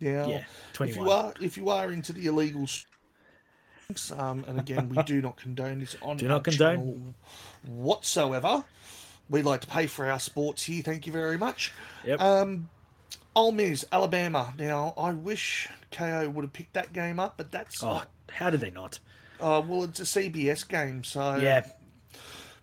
Yeah. 0.00 0.26
yeah, 0.26 0.36
if 0.36 0.44
you 0.96 1.04
21. 1.04 1.08
are 1.08 1.34
if 1.40 1.56
you 1.56 1.68
are 1.70 1.90
into 1.92 2.12
the 2.12 2.26
illegals, 2.26 2.84
um, 4.18 4.44
and 4.46 4.58
again, 4.60 4.88
we 4.90 5.02
do 5.04 5.22
not 5.22 5.36
condone 5.36 5.80
this 5.80 5.96
on 6.02 6.16
Do 6.18 6.28
not 6.28 6.44
condone. 6.44 7.14
whatsoever. 7.66 8.64
We 9.30 9.42
like 9.42 9.60
to 9.62 9.66
pay 9.66 9.86
for 9.86 10.10
our 10.10 10.18
sports 10.20 10.62
here. 10.64 10.82
Thank 10.82 11.06
you 11.06 11.12
very 11.12 11.36
much. 11.38 11.72
Yep. 12.04 12.20
Um, 12.20 12.68
Ole 13.36 13.52
Miss, 13.52 13.84
Alabama. 13.92 14.52
Now, 14.58 14.94
I 14.96 15.12
wish 15.12 15.68
Kayo 15.92 16.32
would 16.32 16.44
have 16.44 16.52
picked 16.52 16.72
that 16.74 16.92
game 16.92 17.20
up, 17.20 17.34
but 17.36 17.50
that's 17.52 17.82
oh, 17.82 18.02
how 18.30 18.50
did 18.50 18.60
they 18.60 18.70
not? 18.70 18.98
uh, 19.40 19.62
well, 19.66 19.84
it's 19.84 20.00
a 20.00 20.04
CBS 20.04 20.66
game, 20.66 21.04
so 21.04 21.36
Yeah, 21.36 21.64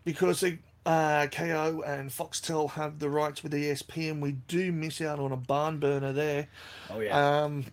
because 0.04 0.42
they, 0.42 0.60
uh, 0.86 1.28
Kayo 1.32 1.82
and 1.88 2.10
Foxtel 2.10 2.72
have 2.72 3.00
the 3.00 3.10
rights 3.10 3.42
with 3.44 3.54
E 3.56 3.64
ESPN, 3.64 4.20
we 4.20 4.34
do 4.48 4.72
miss 4.72 5.02
out 5.02 5.20
on 5.20 5.32
a 5.32 5.38
barn 5.38 5.80
burner 5.80 6.14
there. 6.14 6.48
oh 6.90 7.00
yeah. 7.00 7.44
Um, 7.44 7.66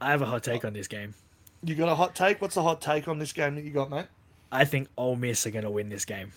I 0.00 0.10
have 0.10 0.22
a 0.22 0.26
hot 0.26 0.42
take 0.42 0.64
on 0.64 0.72
this 0.72 0.88
game. 0.88 1.14
you 1.62 1.74
got 1.74 1.88
a 1.88 1.94
hot 1.94 2.14
take? 2.14 2.40
What's 2.42 2.54
the 2.56 2.62
hot 2.62 2.80
take 2.80 3.06
on 3.08 3.18
this 3.18 3.32
game 3.32 3.54
that 3.54 3.64
you 3.64 3.70
got, 3.70 3.90
mate? 3.90 4.06
I 4.50 4.64
think 4.64 4.88
Ole 4.96 5.16
Miss 5.16 5.46
are 5.46 5.50
going 5.50 5.64
to 5.64 5.70
win 5.70 5.88
this 5.88 6.04
game. 6.04 6.32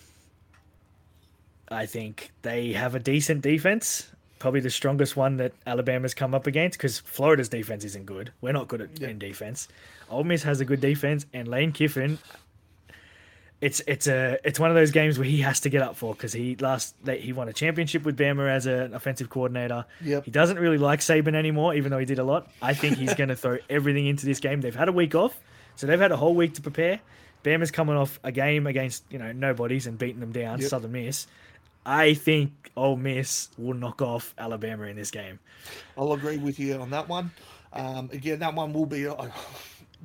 I 1.70 1.86
think 1.88 2.32
they 2.44 2.74
have 2.74 2.94
a 2.94 3.00
decent 3.00 3.42
defense, 3.42 4.08
probably 4.38 4.60
the 4.60 4.70
strongest 4.70 5.18
one 5.18 5.38
that 5.38 5.52
Alabama's 5.66 6.14
come 6.14 6.36
up 6.36 6.46
against 6.46 6.78
because 6.78 7.00
Florida's 7.00 7.50
defense 7.50 7.84
isn't 7.84 8.06
good. 8.06 8.32
We're 8.40 8.52
not 8.54 8.68
good 8.68 8.82
at 8.82 9.00
Yeah. 9.00 9.08
in 9.08 9.18
defense. 9.18 9.68
Ole 10.10 10.24
Miss 10.24 10.44
has 10.44 10.62
a 10.62 10.66
good 10.66 10.80
defense, 10.80 11.26
and 11.34 11.48
Lane 11.48 11.72
Kiffin. 11.72 12.20
It's 13.62 13.82
it's 13.88 14.08
a 14.08 14.38
it's 14.44 14.60
one 14.60 14.70
of 14.70 14.76
those 14.76 14.92
games 14.92 15.18
where 15.18 15.28
he 15.28 15.42
has 15.42 15.62
to 15.62 15.70
get 15.70 15.82
up 15.82 15.96
for 15.96 16.14
because 16.14 16.34
he 16.34 16.56
last 16.58 16.94
they- 17.06 17.20
he 17.22 17.32
won 17.34 17.48
a 17.48 17.54
championship 17.54 18.04
with 18.04 18.18
Bama 18.18 18.50
as 18.50 18.66
an 18.66 18.94
offensive 18.94 19.30
coordinator. 19.30 19.86
Yep. 20.04 20.26
He 20.26 20.32
doesn't 20.32 20.60
really 20.60 20.78
like 20.78 21.00
Saban 21.00 21.36
anymore, 21.36 21.74
even 21.74 21.90
though 21.92 21.98
he 22.00 22.06
did 22.06 22.20
a 22.20 22.24
lot. 22.24 22.52
I 22.62 22.74
think 22.74 22.98
he's 22.98 23.14
going 23.16 23.30
to 23.30 23.36
throw 23.36 23.58
everything 23.70 24.08
into 24.08 24.26
this 24.26 24.40
game. 24.40 24.60
They've 24.62 24.76
had 24.76 24.90
a 24.90 24.92
week 24.92 25.16
off, 25.16 25.40
so 25.78 25.88
they've 25.88 26.00
had 26.00 26.12
a 26.12 26.18
whole 26.18 26.36
week 26.36 26.54
to 26.56 26.62
prepare. 26.62 27.00
Bama's 27.44 27.72
coming 27.72 27.96
off 27.96 28.20
a 28.24 28.32
game 28.32 28.68
against 28.68 29.04
you 29.10 29.20
know 29.20 29.32
nobodies 29.32 29.88
and 29.88 29.98
beating 29.98 30.20
them 30.20 30.32
down, 30.34 30.60
Yep. 30.60 30.70
Southern 30.70 30.92
Miss. 30.92 31.26
I 31.86 32.14
think 32.16 32.72
Ole 32.76 32.98
Miss 32.98 33.50
will 33.58 33.76
knock 33.76 34.02
off 34.02 34.34
Alabama 34.38 34.84
in 34.86 34.96
this 34.96 35.12
game. 35.12 35.40
I'll 35.98 36.12
agree 36.14 36.38
with 36.38 36.60
you 36.60 36.76
on 36.82 36.90
that 36.90 37.08
one. 37.08 37.32
Um, 37.72 38.10
again, 38.12 38.40
that 38.40 38.54
one 38.54 38.74
will 38.74 38.86
be. 38.86 39.08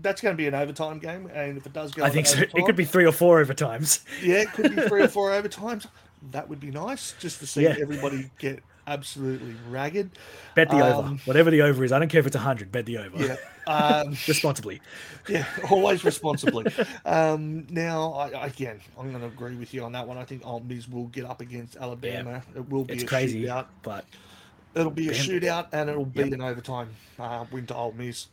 That's 0.02 0.21
going 0.21 0.35
to 0.35 0.37
be 0.37 0.47
an 0.47 0.54
overtime 0.54 0.99
game, 0.99 1.30
and 1.35 1.57
if 1.59 1.66
it 1.66 1.73
does 1.73 1.92
go, 1.92 2.04
I 2.04 2.11
think 2.11 2.26
so. 2.26 2.38
It 2.40 2.64
could 2.64 2.76
be 2.76 2.85
three 2.85 3.04
or 3.04 3.12
four 3.12 3.42
overtimes. 3.45 4.02
Yeah, 4.23 4.37
it 4.42 4.52
could 4.52 4.75
be 4.75 4.83
three 4.83 5.02
or 5.02 5.09
four 5.16 5.30
overtimes. 5.30 5.87
That 6.33 6.49
would 6.49 6.61
be 6.61 6.71
nice, 6.71 7.14
just 7.19 7.38
to 7.40 7.47
see 7.47 7.62
Yeah. 7.64 7.76
everybody 7.80 8.30
get 8.38 8.62
absolutely 8.87 9.54
ragged. 9.69 10.11
Bet 10.54 10.69
the 10.69 10.76
over, 10.85 11.09
Um, 11.09 11.19
whatever 11.25 11.50
the 11.50 11.62
over 11.62 11.85
is. 11.85 11.92
I 11.92 11.99
don't 11.99 12.09
care 12.09 12.21
if 12.21 12.26
it's 12.26 12.37
hundred. 12.37 12.71
Bet 12.73 12.87
the 12.87 12.99
over. 12.99 13.25
Yeah. 13.25 13.37
Um, 13.73 14.11
responsibly. 14.28 14.80
Yeah, 15.28 15.45
always 15.71 16.04
responsibly. 16.04 16.66
um, 17.04 17.66
now, 17.71 18.12
I, 18.14 18.47
again, 18.47 18.80
I'm 18.99 19.11
going 19.11 19.21
to 19.21 19.28
agree 19.28 19.54
with 19.57 19.73
you 19.73 19.85
on 19.85 19.92
that 19.92 20.07
one. 20.09 20.19
I 20.19 20.25
think 20.25 20.47
Ole 20.47 20.61
Miss 20.61 20.88
will 20.88 21.07
get 21.07 21.25
up 21.25 21.40
against 21.40 21.76
Alabama. 21.76 22.42
It 22.57 22.69
will 22.69 22.85
be 22.85 22.95
It's 22.95 23.02
a 23.04 23.07
crazy, 23.07 23.45
shootout. 23.45 23.66
but 23.83 24.04
It'll 24.75 24.90
be 24.90 25.09
a 25.09 25.12
shootout, 25.12 25.69
and 25.73 25.88
it'll 25.90 26.04
be 26.04 26.21
Yep. 26.25 26.33
an 26.33 26.42
overtime 26.42 26.90
uh, 27.19 27.45
win 27.50 27.66
to 27.66 27.75
Ole 27.75 27.92
Miss. 27.97 28.26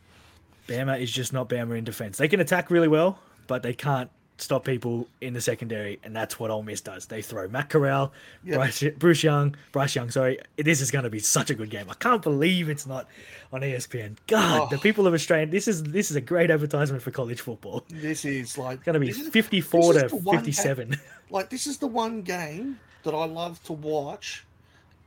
Bama 0.68 1.00
is 1.00 1.10
just 1.10 1.32
not 1.32 1.48
Bama 1.48 1.76
in 1.76 1.82
defense. 1.84 2.18
They 2.18 2.28
can 2.28 2.38
attack 2.40 2.70
really 2.70 2.88
well, 2.88 3.18
but 3.48 3.62
they 3.64 3.74
can't 3.74 4.10
stop 4.40 4.64
people 4.64 5.08
in 5.20 5.32
the 5.34 5.40
secondary, 5.40 5.98
and 6.04 6.14
that's 6.14 6.38
what 6.38 6.48
Ole 6.48 6.62
Miss 6.62 6.80
does. 6.80 7.06
They 7.06 7.22
throw 7.22 7.48
Matt 7.48 7.70
Corral, 7.70 8.12
Yep. 8.44 8.54
Bryce, 8.54 8.84
Bruce 8.96 9.24
Young, 9.24 9.56
Bryce 9.72 9.96
Young. 9.96 10.10
Sorry, 10.12 10.38
this 10.56 10.80
is 10.80 10.92
going 10.92 11.02
to 11.02 11.10
be 11.10 11.18
such 11.18 11.50
a 11.50 11.54
good 11.56 11.70
game. 11.70 11.86
I 11.90 11.94
can't 11.94 12.22
believe 12.22 12.68
it's 12.68 12.86
not 12.86 13.08
on 13.52 13.62
ESPN. 13.62 14.16
God, 14.28 14.70
the 14.70 14.76
Oh. 14.76 14.80
people 14.80 15.08
of 15.08 15.14
Australia. 15.14 15.46
This 15.46 15.66
is 15.66 15.82
this 15.82 16.10
is 16.12 16.16
a 16.16 16.20
great 16.20 16.52
advertisement 16.52 17.02
for 17.02 17.10
college 17.10 17.40
football. 17.40 17.84
This 17.88 18.24
is 18.24 18.56
like 18.56 18.84
going 18.84 18.94
to 18.94 19.00
be 19.00 19.08
is- 19.08 19.26
fifty-four 19.28 19.94
to 19.94 20.04
is 20.04 20.10
the 20.12 20.16
one 20.18 20.36
game- 20.36 20.44
fifty-seven. 20.44 20.96
like 21.30 21.50
this 21.50 21.66
is 21.66 21.78
the 21.78 21.88
one 21.88 22.22
game 22.22 22.78
that 23.02 23.14
I 23.14 23.24
love 23.24 23.60
to 23.64 23.72
watch 23.72 24.44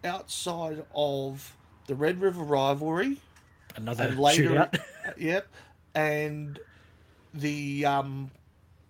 outside 0.04 0.84
of 0.94 1.56
the 1.88 1.96
Red 1.96 2.20
River 2.22 2.44
rivalry 2.44 3.18
Another 3.76 4.06
and 4.06 4.20
later, 4.20 4.44
shootout. 4.44 4.80
yep, 5.18 5.48
and 5.96 6.60
the 7.34 7.86
um 7.86 8.32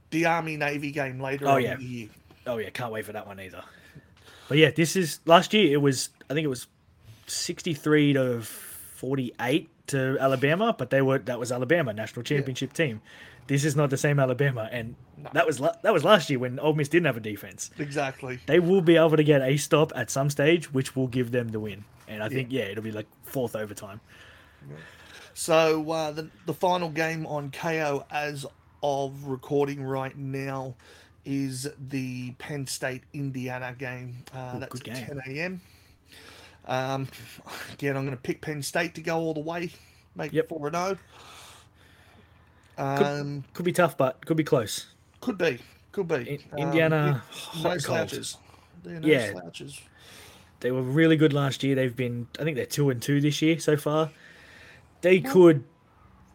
the 0.09 0.25
Army 0.25 0.57
Navy 0.57 0.91
game 0.91 1.19
later 1.21 1.47
Oh, 1.47 1.57
yeah. 1.57 1.73
in 1.73 1.79
the 1.79 1.85
year. 1.85 2.09
Oh 2.47 2.57
yeah, 2.57 2.69
can't 2.71 2.91
wait 2.91 3.05
for 3.05 3.11
that 3.13 3.27
one 3.27 3.39
either. 3.39 3.63
But 4.49 4.57
yeah, 4.57 4.71
this 4.71 4.95
is 4.95 5.19
last 5.25 5.53
year. 5.53 5.71
It 5.73 5.81
was 5.81 6.09
I 6.29 6.33
think 6.33 6.45
it 6.45 6.49
was 6.49 6.67
sixty-three 7.27 8.13
to 8.13 8.41
forty-eight 8.41 9.69
to 9.87 10.17
Alabama, 10.19 10.75
but 10.77 10.89
they 10.89 11.01
were 11.01 11.19
that 11.19 11.39
was 11.39 11.51
Alabama 11.51 11.93
national 11.93 12.23
championship 12.23 12.73
team. 12.73 13.01
This 13.47 13.65
is 13.65 13.75
not 13.75 13.89
the 13.89 13.97
same 13.97 14.19
Alabama, 14.19 14.69
and 14.71 14.95
that 15.33 15.45
was 15.45 15.57
that 15.59 15.93
was 15.93 16.03
last 16.03 16.29
year 16.29 16.39
when 16.39 16.59
Ole 16.59 16.73
Miss 16.73 16.89
didn't 16.89 17.05
have 17.05 17.17
a 17.17 17.21
defense. 17.21 17.71
Exactly. 17.79 18.39
They 18.45 18.59
will 18.59 18.81
be 18.81 18.95
able 18.97 19.17
to 19.17 19.23
get 19.23 19.41
a 19.41 19.57
stop 19.57 19.91
at 19.95 20.09
some 20.09 20.29
stage, 20.29 20.71
which 20.73 20.95
will 20.95 21.07
give 21.07 21.31
them 21.31 21.49
the 21.49 21.59
win. 21.59 21.83
And 22.07 22.21
I 22.21 22.29
think 22.29 22.51
yeah, 22.51 22.63
it'll 22.63 22.83
be 22.83 22.91
like 22.91 23.07
fourth 23.23 23.55
overtime. 23.55 23.99
So 25.33 25.89
uh, 25.91 26.11
the 26.11 26.29
the 26.45 26.53
final 26.53 26.89
game 26.89 27.25
on 27.25 27.51
Kayo 27.51 28.05
as 28.11 28.45
of 28.83 29.25
recording 29.25 29.81
right 29.83 30.15
now 30.17 30.75
is 31.25 31.67
the 31.89 32.31
Penn 32.39 32.65
State 32.67 33.03
Indiana 33.13 33.73
game. 33.77 34.17
Uh, 34.35 34.53
Ooh, 34.55 34.59
that's 34.59 34.79
game. 34.81 34.95
10 34.95 35.21
a.m. 35.27 35.61
Um, 36.67 37.07
again, 37.73 37.95
I'm 37.95 38.05
going 38.05 38.15
to 38.17 38.21
pick 38.21 38.41
Penn 38.41 38.61
State 38.61 38.95
to 38.95 39.01
go 39.01 39.17
all 39.19 39.33
the 39.33 39.39
way, 39.39 39.71
make 40.15 40.33
Yep. 40.33 40.45
it 40.45 40.49
four 40.49 40.67
and 40.67 40.75
zero. 40.75 40.97
Um, 42.77 43.43
Could 43.53 43.65
be 43.65 43.71
tough, 43.71 43.97
but 43.97 44.25
could 44.25 44.37
be 44.37 44.43
close. 44.43 44.87
could 45.19 45.37
be, 45.37 45.59
could 45.91 46.07
be. 46.07 46.15
In- 46.15 46.39
Um, 46.53 46.57
Indiana, 46.59 47.23
hot 47.31 47.63
no 47.63 47.77
slouches. 47.77 48.37
No 48.83 48.99
Yeah. 49.07 49.31
slouches. 49.31 49.79
They 50.61 50.71
were 50.71 50.81
really 50.81 51.15
good 51.17 51.33
last 51.33 51.63
year. 51.63 51.75
They've 51.75 51.95
been, 51.95 52.27
I 52.39 52.43
think 52.43 52.55
they're 52.55 52.65
two 52.65 52.89
and 52.89 53.01
two 53.01 53.21
this 53.21 53.41
year 53.41 53.59
so 53.59 53.77
far. 53.77 54.11
They 55.01 55.19
could, 55.19 55.63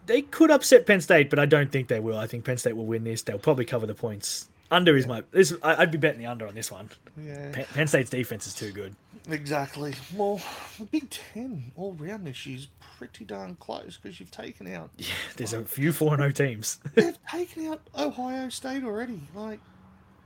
they 0.07 0.22
could 0.22 0.50
upset 0.50 0.87
Penn 0.87 1.00
State, 1.00 1.31
but 1.31 1.38
I 1.38 1.46
don't 1.46 1.70
think 1.70 1.88
they 1.88 2.00
will. 2.00 2.18
I 2.18 2.26
think 2.26 2.44
Penn 2.44 2.57
State 2.59 2.76
will 2.76 2.87
win 2.87 3.05
this. 3.05 3.22
They'll 3.22 3.38
probably 3.38 3.64
cover 3.64 3.87
the 3.87 3.94
points. 3.94 4.48
Under 4.70 4.96
is 4.96 5.07
my. 5.07 5.22
This 5.31 5.55
I- 5.62 5.76
I'd 5.83 5.92
be 5.92 5.98
betting 5.98 6.18
the 6.18 6.26
under 6.26 6.46
on 6.46 6.55
this 6.55 6.72
one. 6.72 6.90
Yeah, 7.22 7.50
Penn, 7.52 7.66
Penn 7.72 7.87
State's 7.87 8.11
defense 8.11 8.48
is 8.48 8.55
too 8.55 8.72
good. 8.72 8.96
exactly. 9.31 9.94
Well, 10.14 10.40
the 10.79 10.85
Big 10.87 11.09
Ten 11.11 11.70
all 11.76 11.92
round 11.94 12.26
this 12.26 12.44
year's 12.46 12.66
pretty 12.98 13.24
darn 13.24 13.55
close 13.61 13.96
because 14.02 14.18
you've 14.18 14.31
taken 14.33 14.72
out 14.74 14.90
Yeah, 14.98 15.07
There's 15.37 15.52
a 15.52 15.64
few 15.64 15.92
four 15.92 16.14
and 16.14 16.22
O 16.24 16.31
teams. 16.33 16.81
they've 16.94 17.16
taken 17.31 17.68
out 17.68 17.81
Ohio 17.96 18.48
State 18.48 18.83
already. 18.83 19.20
Like 19.37 19.61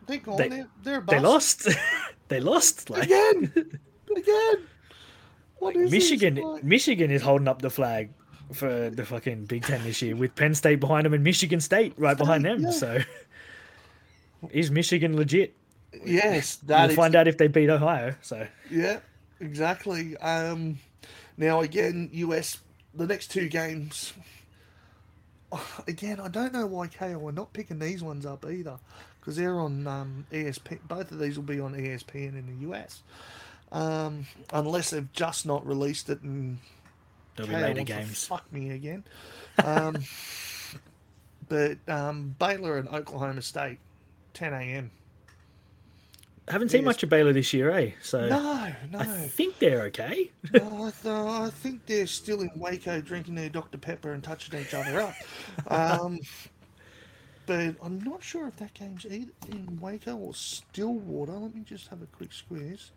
they're 0.06 0.16
gone. 0.16 0.38
They- 0.38 0.64
they're 0.82 1.00
a 1.00 1.04
they 1.04 1.20
lost. 1.20 1.68
they 2.28 2.40
lost. 2.40 2.88
Like 2.88 3.02
again, 3.04 3.52
again. 4.16 4.66
What 5.58 5.76
is 5.76 5.90
this? 5.90 6.10
Michigan. 6.10 6.36
Like, 6.36 6.64
Michigan 6.64 7.10
is 7.10 7.20
holding 7.20 7.46
up 7.46 7.60
the 7.60 7.68
flag 7.68 8.08
for 8.52 8.90
the 8.90 9.04
fucking 9.04 9.46
Big 9.46 9.64
Ten 9.64 9.82
this 9.84 10.02
year 10.02 10.16
with 10.16 10.34
Penn 10.34 10.54
State 10.54 10.80
behind 10.80 11.06
them 11.06 11.14
and 11.14 11.24
Michigan 11.24 11.60
State 11.60 11.94
right 11.96 12.16
behind 12.16 12.44
them. 12.44 12.62
yeah. 12.62 12.70
So 12.70 12.98
is 14.50 14.70
Michigan 14.70 15.16
legit? 15.16 15.54
yes, 16.04 16.56
that 16.56 16.82
we'll 16.82 16.90
is 16.90 16.96
find 16.96 17.14
out 17.16 17.28
if 17.28 17.38
they 17.38 17.48
beat 17.48 17.70
Ohio. 17.70 18.14
So 18.22 18.46
Yeah, 18.70 19.00
exactly. 19.40 20.16
Um, 20.18 20.78
now 21.36 21.60
again, 21.60 22.10
US. 22.12 22.58
The 22.94 23.06
next 23.06 23.28
two 23.28 23.48
games. 23.48 24.12
Again, 25.86 26.20
I 26.20 26.28
don't 26.28 26.52
know 26.52 26.66
why 26.66 26.88
Kayo 26.88 27.28
are 27.28 27.32
not 27.32 27.52
picking 27.52 27.78
these 27.78 28.02
ones 28.02 28.26
up 28.26 28.44
either, 28.44 28.78
because 29.20 29.36
they're 29.36 29.58
on 29.58 29.86
um, 29.86 30.26
ESP. 30.32 30.80
Both 30.88 31.12
of 31.12 31.18
these 31.18 31.36
will 31.36 31.44
be 31.44 31.60
on 31.60 31.74
ESPN 31.74 32.38
in 32.38 32.46
the 32.46 32.70
US, 32.70 33.02
um, 33.72 34.26
unless 34.52 34.90
they've 34.90 35.12
just 35.12 35.46
not 35.46 35.66
released 35.66 36.08
it 36.08 36.20
and 36.22 36.58
there'll 37.36 37.50
be 37.50 37.56
later 37.56 37.82
games. 37.84 38.26
Fuck 38.26 38.50
me 38.52 38.70
again. 38.70 39.04
Um, 39.64 39.96
but 41.48 41.78
um, 41.88 42.34
Baylor 42.38 42.78
and 42.78 42.88
Oklahoma 42.88 43.42
State, 43.42 43.78
10 44.34 44.52
a.m. 44.52 44.90
haven't 46.48 46.70
seen 46.70 46.80
Yes. 46.82 46.86
much 46.86 47.02
of 47.02 47.08
Baylor 47.10 47.32
this 47.32 47.52
year, 47.52 47.70
eh? 47.70 47.90
So 48.02 48.28
No, 48.28 48.72
no. 48.90 48.98
I 48.98 49.04
think 49.04 49.58
they're 49.58 49.82
okay. 49.82 50.30
No, 50.52 50.84
I, 50.86 50.90
th- 51.02 51.06
I 51.06 51.50
think 51.50 51.86
they're 51.86 52.06
still 52.06 52.40
in 52.42 52.50
Waco 52.56 53.00
drinking 53.00 53.34
their 53.34 53.48
Dr. 53.48 53.78
Pepper 53.78 54.12
and 54.12 54.22
touching 54.22 54.58
each 54.60 54.74
other 54.74 55.00
up. 55.00 55.14
Um, 55.68 56.18
but 57.46 57.74
I'm 57.82 57.98
not 58.00 58.22
sure 58.22 58.46
if 58.46 58.56
that 58.58 58.74
game's 58.74 59.04
either 59.04 59.32
in 59.48 59.78
Waco 59.80 60.14
or 60.16 60.32
Stillwater. 60.34 61.32
Let 61.32 61.52
me 61.54 61.62
just 61.64 61.88
have 61.88 62.00
a 62.00 62.06
quick 62.06 62.32
squeeze. 62.32 62.92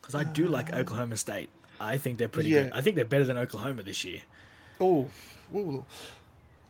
Because 0.00 0.14
I 0.14 0.22
do 0.24 0.46
like 0.46 0.72
Oklahoma 0.72 1.16
State. 1.16 1.50
I 1.80 1.96
think 1.98 2.18
they're 2.18 2.28
pretty 2.28 2.50
Yeah. 2.50 2.64
good. 2.64 2.72
I 2.72 2.80
think 2.80 2.96
they're 2.96 3.04
better 3.04 3.24
than 3.24 3.38
Oklahoma 3.38 3.82
this 3.82 4.04
year. 4.04 4.20
Oh, 4.80 5.08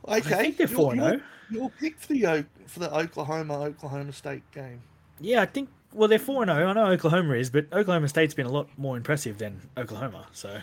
okay. 0.07 0.21
think 0.43 0.57
they're 0.57 0.69
your- 0.69 0.79
4-0. 0.79 0.97
your- 0.97 1.21
Your 1.51 1.71
pick 1.71 1.99
for 1.99 2.13
the 2.13 2.47
for 2.67 2.81
the 2.81 2.95
Oklahoma 2.95 3.55
Oklahoma 3.63 4.13
State 4.13 4.43
game. 4.53 4.83
Yeah, 5.21 5.41
I 5.43 5.47
think 5.47 5.71
well, 5.95 6.07
they're 6.09 6.19
four 6.19 6.45
zero. 6.45 6.67
I 6.69 6.73
know 6.75 6.87
Oklahoma 6.87 7.35
is, 7.35 7.49
but 7.49 7.67
Oklahoma 7.73 8.09
State's 8.09 8.35
been 8.35 8.45
a 8.47 8.51
lot 8.53 8.69
more 8.77 8.97
impressive 8.99 9.39
than 9.39 9.63
Oklahoma. 9.77 10.27
So 10.33 10.61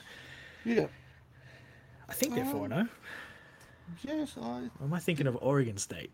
Yeah. 0.63 0.86
I 2.08 2.13
think 2.13 2.36
they're 2.36 2.45
four 2.45 2.65
Um, 2.65 2.71
zero. 2.71 2.88
Yes, 4.03 4.36
I 4.39 4.69
Or 4.79 4.86
am 4.86 4.93
I 4.93 4.99
thinking 4.99 5.25
of 5.27 5.36
Oregon 5.41 5.77
State? 5.77 6.12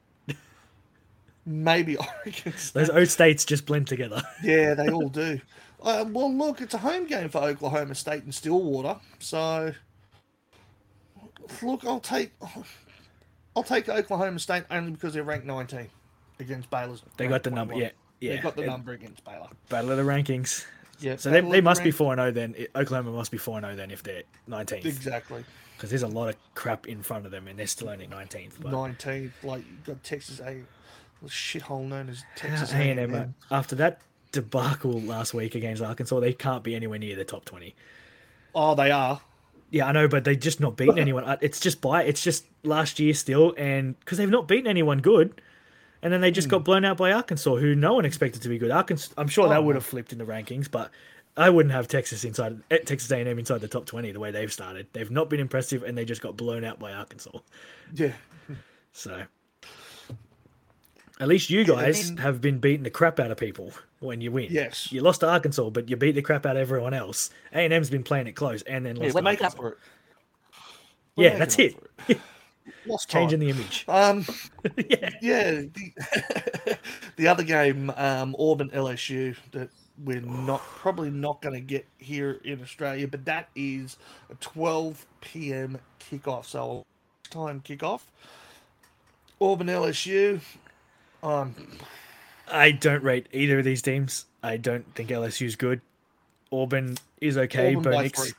maybe 1.45 1.97
Oregon 2.25 2.53
State. 2.57 2.73
Those 2.73 2.89
O 2.89 3.03
states 3.03 3.43
just 3.45 3.65
blend 3.65 3.87
together. 3.87 4.21
Yeah, 4.43 4.73
they 4.73 4.89
all 4.89 5.09
do. 5.09 5.39
Uh, 5.81 6.05
well, 6.09 6.31
look, 6.33 6.61
it's 6.61 6.73
a 6.73 6.77
home 6.77 7.07
game 7.07 7.29
for 7.29 7.39
Oklahoma 7.39 7.95
State 7.95 8.23
and 8.23 8.33
Stillwater, 8.35 8.97
so 9.19 9.73
look, 11.61 11.83
I'll 11.85 11.99
take 11.99 12.31
I'll 13.55 13.63
take 13.63 13.89
Oklahoma 13.89 14.39
State 14.39 14.63
only 14.69 14.91
because 14.91 15.13
they're 15.13 15.23
ranked 15.23 15.45
19 15.45 15.87
against 16.39 16.69
Baylor's. 16.69 17.01
They 17.17 17.27
got 17.27 17.43
the 17.43 17.51
number. 17.51 17.75
Yeah, 17.75 17.89
yeah. 18.19 18.35
they 18.35 18.41
got 18.41 18.55
the 18.55 18.63
It- 18.63 18.67
number 18.67 18.91
against 18.93 19.23
Baylor. 19.25 19.49
Battle 19.69 19.91
of 19.91 19.97
the 19.97 20.03
rankings. 20.03 20.65
Yeah, 20.99 21.15
So 21.15 21.31
they, 21.31 21.41
they 21.41 21.61
must 21.61 21.81
be 21.81 21.85
rank- 21.89 21.95
four 21.95 22.15
zero 22.15 22.31
then. 22.31 22.55
Oklahoma 22.75 23.11
must 23.11 23.31
be 23.31 23.39
four 23.39 23.59
zero 23.59 23.75
then 23.75 23.89
if 23.89 24.03
they're 24.03 24.21
nineteenth. 24.45 24.85
exactly 24.85 25.43
Because 25.75 25.89
there's 25.89 26.03
a 26.03 26.07
lot 26.07 26.29
of 26.29 26.35
crap 26.53 26.87
in 26.87 27.01
front 27.01 27.25
of 27.25 27.31
them, 27.31 27.47
and 27.47 27.57
they're 27.57 27.65
still 27.65 27.89
only 27.89 28.05
nineteenth. 28.05 28.59
But 28.61 28.71
19. 28.71 29.33
Like 29.41 29.63
you 29.65 29.77
got 29.83 30.03
Texas 30.03 30.39
A, 30.41 30.61
shithole 31.25 31.87
known 31.87 32.07
as 32.09 32.23
A 32.35 32.39
Texas 32.39 32.71
and 32.71 32.99
A&M. 32.99 33.15
M 33.15 33.35
after 33.49 33.75
that 33.77 33.99
debacle 34.31 35.01
last 35.01 35.33
week 35.33 35.55
against 35.55 35.81
Arkansas, 35.81 36.19
they 36.19 36.33
can't 36.33 36.63
be 36.63 36.75
anywhere 36.75 36.99
near 36.99 37.15
the 37.15 37.25
top 37.25 37.45
twenty. 37.45 37.75
Oh, 38.55 38.75
they 38.75 38.91
are. 38.91 39.21
Yeah, 39.69 39.85
I 39.87 39.91
know, 39.93 40.07
but 40.09 40.25
they've 40.25 40.39
just 40.39 40.59
not 40.59 40.75
beaten 40.75 40.99
anyone. 40.99 41.23
Uh, 41.23 41.37
It's 41.41 41.59
just 41.59 41.79
by 41.81 42.03
it's 42.03 42.21
just 42.23 42.45
last 42.63 42.99
year 42.99 43.13
still, 43.13 43.53
and 43.57 43.97
because 43.99 44.17
they've 44.17 44.29
not 44.29 44.47
beaten 44.47 44.67
anyone 44.67 44.99
good, 44.99 45.41
and 46.01 46.11
then 46.11 46.19
they 46.21 46.31
just 46.31 46.47
Hmm. 46.47 46.51
got 46.51 46.63
blown 46.65 46.83
out 46.85 46.97
by 46.97 47.11
Arkansas, 47.13 47.55
who 47.55 47.73
no 47.75 47.93
one 47.93 48.03
expected 48.05 48.41
to 48.41 48.49
be 48.49 48.57
good. 48.57 48.71
Arkansas, 48.71 49.13
I'm 49.17 49.27
sure 49.29 49.45
Oh, 49.45 49.49
that 49.49 49.63
would 49.63 49.75
have 49.75 49.85
flipped 49.85 50.11
in 50.11 50.17
the 50.17 50.25
rankings, 50.25 50.69
but 50.69 50.91
I 51.37 51.49
wouldn't 51.49 51.71
have 51.73 51.87
Texas 51.87 52.25
inside 52.25 52.59
eh, 52.69 52.79
Texas 52.79 53.09
A&M 53.11 53.39
inside 53.39 53.61
the 53.61 53.69
top 53.69 53.85
twenty 53.85 54.11
the 54.11 54.19
way 54.19 54.31
they've 54.31 54.51
started. 54.51 54.87
They've 54.91 55.09
not 55.11 55.29
been 55.29 55.39
impressive, 55.39 55.83
and 55.83 55.97
they 55.97 56.03
just 56.03 56.21
got 56.21 56.35
blown 56.35 56.65
out 56.65 56.77
by 56.79 56.91
Arkansas. 56.91 57.39
Yeah. 57.93 58.11
So 58.91 59.23
at 61.19 61.27
least 61.29 61.49
you 61.49 61.61
Yeah, 61.61 61.73
I 61.75 61.81
guys 61.85 62.09
mean- 62.09 62.17
have 62.17 62.41
been 62.41 62.59
beating 62.59 62.83
the 62.83 62.89
crap 62.89 63.19
out 63.19 63.31
of 63.31 63.37
people 63.37 63.71
when 64.01 64.19
you 64.19 64.31
win. 64.31 64.47
Yes. 64.51 64.91
you 64.91 65.01
lost 65.01 65.21
to 65.21 65.29
Arkansas, 65.29 65.69
but 65.69 65.89
you 65.89 65.95
beat 65.95 66.13
the 66.13 66.21
crap 66.21 66.45
out 66.45 66.57
of 66.57 66.61
everyone 66.61 66.93
else. 66.93 67.29
A&M's 67.53 67.89
been 67.89 68.03
playing 68.03 68.27
it 68.27 68.33
close, 68.33 68.61
and 68.63 68.85
then 68.85 68.95
Yeah, 68.97 69.03
lost. 69.03 69.15
we 69.15 69.19
to 69.19 69.23
make 69.23 69.41
up 69.43 69.55
for 69.55 69.69
it. 69.69 69.77
We're 71.15 71.23
Yeah, 71.31 71.37
that's 71.37 71.57
it. 71.59 71.75
for 71.75 71.89
it. 72.11 72.19
Lost 72.85 73.09
Changing 73.09 73.39
time. 73.39 73.47
the 73.47 73.53
image. 73.53 73.85
Um, 73.87 74.25
yeah. 74.89 75.09
yeah, 75.21 75.51
the, 75.51 76.77
the 77.15 77.27
other 77.27 77.43
game, 77.43 77.91
um, 77.95 78.35
Auburn 78.39 78.69
LSU, 78.69 79.35
that 79.51 79.69
we're 80.03 80.21
not 80.21 80.61
probably 80.61 81.09
not 81.11 81.41
going 81.41 81.53
to 81.53 81.61
get 81.61 81.85
here 81.97 82.39
in 82.43 82.61
Australia, 82.61 83.07
but 83.07 83.25
that 83.25 83.49
is 83.55 83.97
a 84.31 84.35
12 84.35 85.05
p.m. 85.21 85.77
kickoff, 85.99 86.45
so 86.45 86.85
time 87.29 87.61
kickoff. 87.61 88.01
Auburn 89.39 89.67
LSU. 89.67 90.39
Um, 91.23 91.53
I 92.51 92.71
don't 92.71 93.03
rate 93.03 93.27
either 93.31 93.59
of 93.59 93.65
these 93.65 93.81
teams. 93.81 94.25
I 94.43 94.57
don't 94.57 94.93
think 94.95 95.09
LSU's 95.09 95.55
good. 95.55 95.81
Auburn 96.51 96.97
is 97.19 97.37
okay. 97.37 97.75
Auburn 97.75 97.93
yeah, 97.93 97.99
by 97.99 98.07
three. 98.09 98.31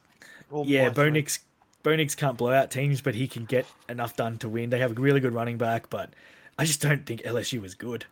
Bo 0.51 1.09
Nix, 1.09 1.39
Bonix 1.83 2.17
can't 2.17 2.37
blow 2.37 2.53
out 2.53 2.71
teams, 2.71 3.01
but 3.01 3.15
he 3.15 3.27
can 3.27 3.45
get 3.45 3.67
enough 3.89 4.17
done 4.17 4.39
to 4.39 4.49
win. 4.49 4.71
They 4.71 4.79
have 4.79 4.97
a 4.97 5.01
really 5.01 5.21
good 5.21 5.33
running 5.33 5.57
back, 5.59 5.91
but 5.91 6.11
I 6.59 6.65
just 6.65 6.83
don't 6.83 7.07
think 7.07 7.23
LSU 7.23 7.65
is 7.65 7.75
good. 7.75 8.05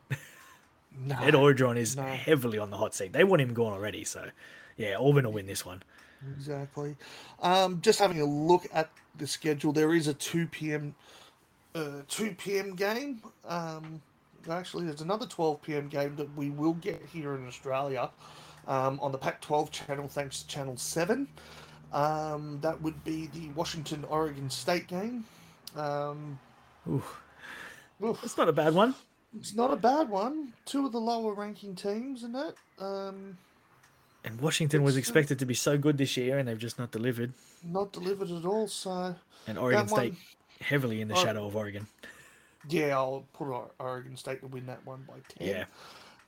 No, 1.04 1.16
Ed 1.20 1.34
Orgeron 1.34 1.76
is 1.76 1.96
no. 1.96 2.02
heavily 2.02 2.58
on 2.58 2.70
the 2.70 2.76
hot 2.76 2.94
seat. 2.94 3.12
They 3.12 3.22
want 3.22 3.40
him 3.40 3.54
gone 3.54 3.72
already, 3.72 4.02
so 4.02 4.28
yeah, 4.76 4.96
Auburn 4.98 5.24
will 5.24 5.32
win 5.32 5.46
this 5.46 5.64
one. 5.64 5.82
Exactly. 6.36 6.96
Um, 7.40 7.80
just 7.80 7.98
having 7.98 8.20
a 8.20 8.24
look 8.24 8.66
at 8.74 8.90
the 9.16 9.26
schedule, 9.26 9.72
there 9.72 9.94
is 9.94 10.08
a 10.08 10.14
2 10.14 10.48
p.m. 10.48 10.94
Uh, 11.74 12.02
2 12.08 12.32
p.m. 12.32 12.74
game. 12.74 13.22
Um, 13.46 14.02
actually, 14.48 14.87
there's 14.87 15.00
another 15.00 15.26
12 15.26 15.62
p.m. 15.62 15.88
game 15.88 16.16
that 16.16 16.35
we 16.37 16.50
will 16.50 16.74
get 16.74 17.03
here 17.12 17.35
in 17.35 17.46
Australia 17.46 18.11
um, 18.68 18.98
on 19.03 19.12
the 19.12 19.18
Pac-12 19.18 19.70
channel, 19.70 20.09
thanks 20.09 20.42
to 20.42 20.48
Channel 20.48 20.76
7. 20.76 21.26
Um, 21.92 22.59
that 22.62 22.81
would 22.83 23.03
be 23.05 23.26
the 23.35 23.48
Washington 23.57 24.05
Oregon 24.09 24.48
State 24.48 24.87
game. 24.87 25.24
Um, 25.76 26.38
Ooh, 26.88 27.03
oof, 28.03 28.20
that's 28.22 28.37
not 28.38 28.48
a 28.48 28.53
bad 28.53 28.74
one. 28.74 28.94
it's 29.38 29.55
not 29.55 29.72
a 29.72 29.76
bad 29.76 30.09
one. 30.09 30.53
Two 30.66 30.87
of 30.87 30.92
the 30.92 31.00
lower 31.00 31.35
ranking 31.35 31.74
teams 31.74 32.22
in 32.22 32.33
that. 32.33 32.55
Um, 32.79 33.37
And 34.24 34.40
Washington 34.40 34.83
was 34.83 34.96
expected 34.96 35.38
to 35.40 35.46
be 35.46 35.55
so 35.55 35.76
good 35.79 35.98
this 35.98 36.16
year, 36.16 36.38
and 36.38 36.46
they've 36.48 36.59
just 36.59 36.79
not 36.79 36.90
delivered. 36.92 37.33
not 37.64 37.92
delivered 37.92 38.31
at 38.31 38.44
all. 38.44 38.68
So 38.68 39.14
And 39.48 39.59
Oregon 39.59 39.87
that 39.87 39.92
one- 39.92 40.00
State 40.00 40.14
heavily 40.61 41.00
in 41.00 41.09
the 41.09 41.14
shadow 41.16 41.46
of 41.46 41.57
Oregon. 41.57 41.87
Yeah, 42.68 42.96
I'll 42.96 43.25
put 43.33 43.46
Oregon 43.79 44.16
State 44.16 44.40
to 44.40 44.46
win 44.46 44.66
that 44.66 44.85
one 44.85 45.05
by 45.09 45.14
10. 45.38 45.49
Yeah. 45.49 45.64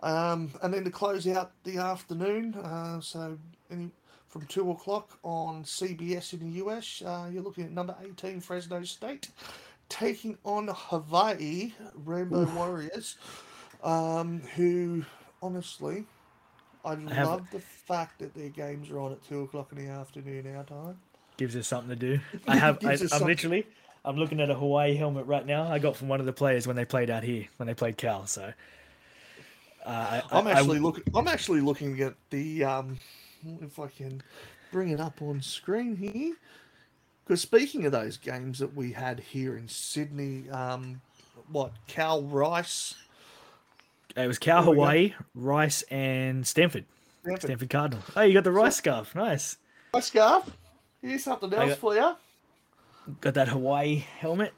Um, 0.03 0.51
and 0.63 0.73
then 0.75 0.85
to 0.85 0.91
close 0.91 1.27
out 1.29 1.53
the 1.65 1.79
afternoon, 1.79 2.55
uh, 2.55 3.01
so 3.01 3.39
any, 3.71 3.91
from 4.29 4.47
2 4.47 4.71
o'clock 4.71 5.19
on 5.23 5.63
CBS 5.65 6.33
in 6.33 6.41
the 6.41 6.65
US, 6.65 7.03
uh, 7.05 7.29
you're 7.33 7.43
looking 7.43 7.65
at 7.65 7.71
number 7.71 7.95
18, 8.03 8.41
Fresno 8.41 8.83
State, 8.83 9.29
taking 9.89 10.39
on 10.45 10.69
Hawaii 10.73 11.73
Rainbow 11.95 12.45
Warriors, 12.57 13.17
um, 13.85 14.41
who, 14.57 15.05
honestly, 15.43 16.07
I 16.85 16.97
have- 16.97 17.29
love 17.29 17.51
the 17.53 17.61
fact 17.61 18.19
that 18.21 18.35
their 18.35 18.49
games 18.49 18.91
are 18.91 18.99
on 18.99 19.13
at 19.13 19.23
2 19.29 19.43
o'clock 19.43 19.71
in 19.73 19.79
the 19.85 19.91
afternoon 19.93 20.53
our 20.57 20.65
time. 20.65 20.99
gives 21.37 21.55
us 21.55 21.69
something 21.69 21.91
to 21.91 21.97
do. 21.97 22.21
I 22.49 22.57
have. 22.57 22.85
I, 22.85 22.93
I'm 22.93 22.97
something. 22.99 23.27
literally. 23.29 23.67
I'm 24.05 24.17
looking 24.17 24.41
at 24.41 24.51
a 24.51 24.55
Hawaii 24.55 24.95
helmet 24.95 25.27
right 25.27 25.47
now. 25.47 25.69
I 25.71 25.79
got 25.79 25.97
from 25.97 26.09
one 26.09 26.21
of 26.21 26.27
the 26.27 26.33
players 26.33 26.67
when 26.67 26.75
they 26.77 26.85
played 26.85 27.09
out 27.11 27.23
here 27.23 27.47
when 27.57 27.67
they 27.67 27.75
played 27.75 27.97
Cal. 27.97 28.27
So. 28.27 28.53
Uh, 29.85 29.89
I, 29.89 30.23
I'm 30.31 30.47
I- 30.47 30.51
I- 30.51 30.55
actually 30.55 30.79
looking. 30.81 31.05
I'm 31.15 31.29
actually 31.29 31.61
looking 31.61 32.01
at 32.01 32.15
the. 32.31 32.65
Um, 32.65 32.99
if 33.61 33.79
I 33.79 33.89
can 33.89 34.23
bring 34.71 34.91
it 34.91 35.01
up 35.01 35.21
on 35.23 35.41
screen 35.43 35.97
here, 35.97 36.35
because 37.25 37.41
speaking 37.41 37.85
of 37.87 37.93
those 37.93 38.17
games 38.17 38.59
that 38.61 38.75
we 38.77 38.93
had 38.93 39.19
here 39.21 39.57
in 39.57 39.67
Sydney, 39.69 40.49
um, 40.51 41.01
what 41.51 41.73
Cal 41.89 42.23
Rice, 42.23 42.95
It 44.17 44.27
was 44.29 44.39
Cal, 44.39 44.63
There 44.63 44.71
we 44.71 44.77
go. 44.77 44.83
Hawaii, 44.83 45.15
Rice, 45.35 45.83
and 45.91 46.47
Stanford. 46.47 46.85
Stanford. 47.23 47.43
Stanford 47.43 47.71
Cardinal. 47.71 48.05
Oh, 48.17 48.23
you 48.23 48.35
got 48.35 48.45
the 48.45 48.53
Rice 48.53 48.77
scarf. 48.77 49.15
Nice. 49.17 49.57
Rice 49.95 50.07
scarf. 50.07 50.49
Here's 51.01 51.25
something 51.25 51.53
else 51.53 51.71
got- 51.71 51.79
for 51.79 51.95
you. 51.97 52.15
Got 53.21 53.35
that 53.35 53.49
Hawaii 53.49 53.97
helmet. 54.19 54.53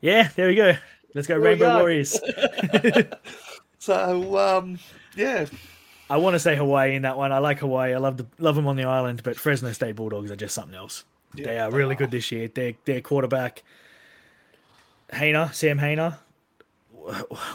Yeah, 0.00 0.28
there 0.36 0.48
we 0.48 0.54
go. 0.54 0.74
Let's 1.14 1.26
go, 1.26 1.34
There 1.34 1.50
Rainbow. 1.50 1.78
Warriors. 1.78 2.18
So 3.80 4.36
um, 4.36 4.78
yeah, 5.16 5.46
I 6.10 6.16
want 6.16 6.34
to 6.34 6.40
say 6.40 6.56
Hawaii 6.56 6.96
in 6.96 7.02
that 7.02 7.16
one. 7.16 7.30
I 7.32 7.38
like 7.38 7.60
Hawaii. 7.60 7.94
I 7.94 7.98
love 7.98 8.16
the 8.16 8.26
love 8.38 8.56
them 8.56 8.66
on 8.66 8.74
the 8.76 8.84
island, 8.84 9.22
but 9.22 9.36
Fresno 9.36 9.70
State 9.72 9.94
Bulldogs 9.94 10.30
are 10.32 10.36
just 10.36 10.54
something 10.54 10.74
else. 10.74 11.04
Yeah, 11.34 11.44
they 11.46 11.58
are 11.60 11.70
they 11.70 11.76
really 11.76 11.94
are. 11.94 11.98
good 11.98 12.10
this 12.10 12.30
year. 12.32 12.48
Their 12.48 12.74
their 12.84 13.00
quarterback, 13.00 13.62
Haener, 15.12 15.54
Sam 15.54 15.78
Haener, 15.78 16.18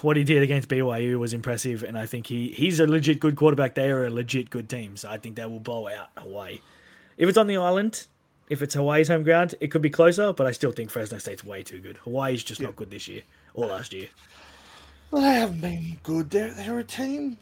what 0.02 0.16
he 0.16 0.24
did 0.24 0.42
against 0.44 0.70
BYU 0.70 1.20
was 1.20 1.34
impressive, 1.34 1.84
and 1.84 1.98
I 1.98 2.06
think 2.06 2.28
he 2.28 2.48
he's 2.50 2.80
a 2.80 2.88
legit 2.88 3.20
good 3.20 3.36
quarterback. 3.36 3.76
They 3.76 3.92
are 3.92 4.06
a 4.06 4.10
legit 4.10 4.50
good 4.50 4.70
team, 4.70 4.96
so 4.96 5.10
I 5.10 5.18
think 5.18 5.36
they 5.36 5.46
will 5.46 5.60
blow 5.60 5.90
out 5.90 6.08
Hawaii. 6.18 6.60
If 7.18 7.28
it's 7.28 7.38
on 7.38 7.48
the 7.48 7.58
island, 7.58 8.08
if 8.54 8.62
it's 8.62 8.74
Hawaii's 8.76 9.08
home 9.10 9.24
ground, 9.24 9.56
it 9.60 9.68
could 9.72 9.82
be 9.82 9.90
closer, 9.90 10.32
but 10.32 10.48
I 10.48 10.52
still 10.52 10.72
think 10.72 10.90
Fresno 10.92 11.18
State's 11.18 11.44
way 11.44 11.64
too 11.64 11.80
good. 11.80 11.98
Hawaii's 11.98 12.44
just 12.44 12.62
Yeah. 12.62 12.68
not 12.68 12.76
good 12.78 12.90
this 12.92 13.08
year 13.08 13.24
or 13.54 13.66
last 13.66 13.92
year. 13.94 14.08
well, 15.12 15.22
they 15.24 15.34
haven't 15.40 15.62
been 15.62 15.98
good. 16.04 16.30
They're 16.30 16.54
they're 16.54 16.80
a 16.80 16.84
team 16.84 17.38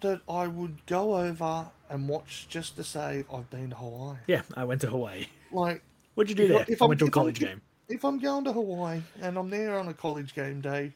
that 0.00 0.20
I 0.28 0.46
would 0.46 0.84
go 0.86 1.16
over 1.16 1.66
and 1.88 2.08
watch 2.08 2.46
just 2.50 2.76
to 2.76 2.84
say 2.84 3.24
I've 3.32 3.48
been 3.50 3.70
to 3.70 3.76
Hawaii. 3.76 4.16
Yeah, 4.26 4.42
I 4.54 4.64
went 4.64 4.80
to 4.82 4.88
Hawaii. 4.88 5.26
Like 5.50 5.82
What'd 6.14 6.30
you 6.30 6.36
do 6.36 6.44
If 6.44 6.50
I- 6.50 6.54
there? 6.64 6.66
if 6.74 6.82
I 6.82 6.84
I'm- 6.84 6.88
went 6.90 6.98
to 7.00 7.04
a 7.04 7.08
I'm 7.08 7.12
college 7.12 7.38
game. 7.38 7.60
if 7.88 8.04
I'm 8.04 8.18
going 8.18 8.44
to 8.44 8.52
Hawaii 8.52 9.00
and 9.20 9.36
I'm 9.38 9.50
there 9.50 9.78
on 9.78 9.88
a 9.88 9.94
college 9.94 10.34
game 10.34 10.60
day, 10.60 10.92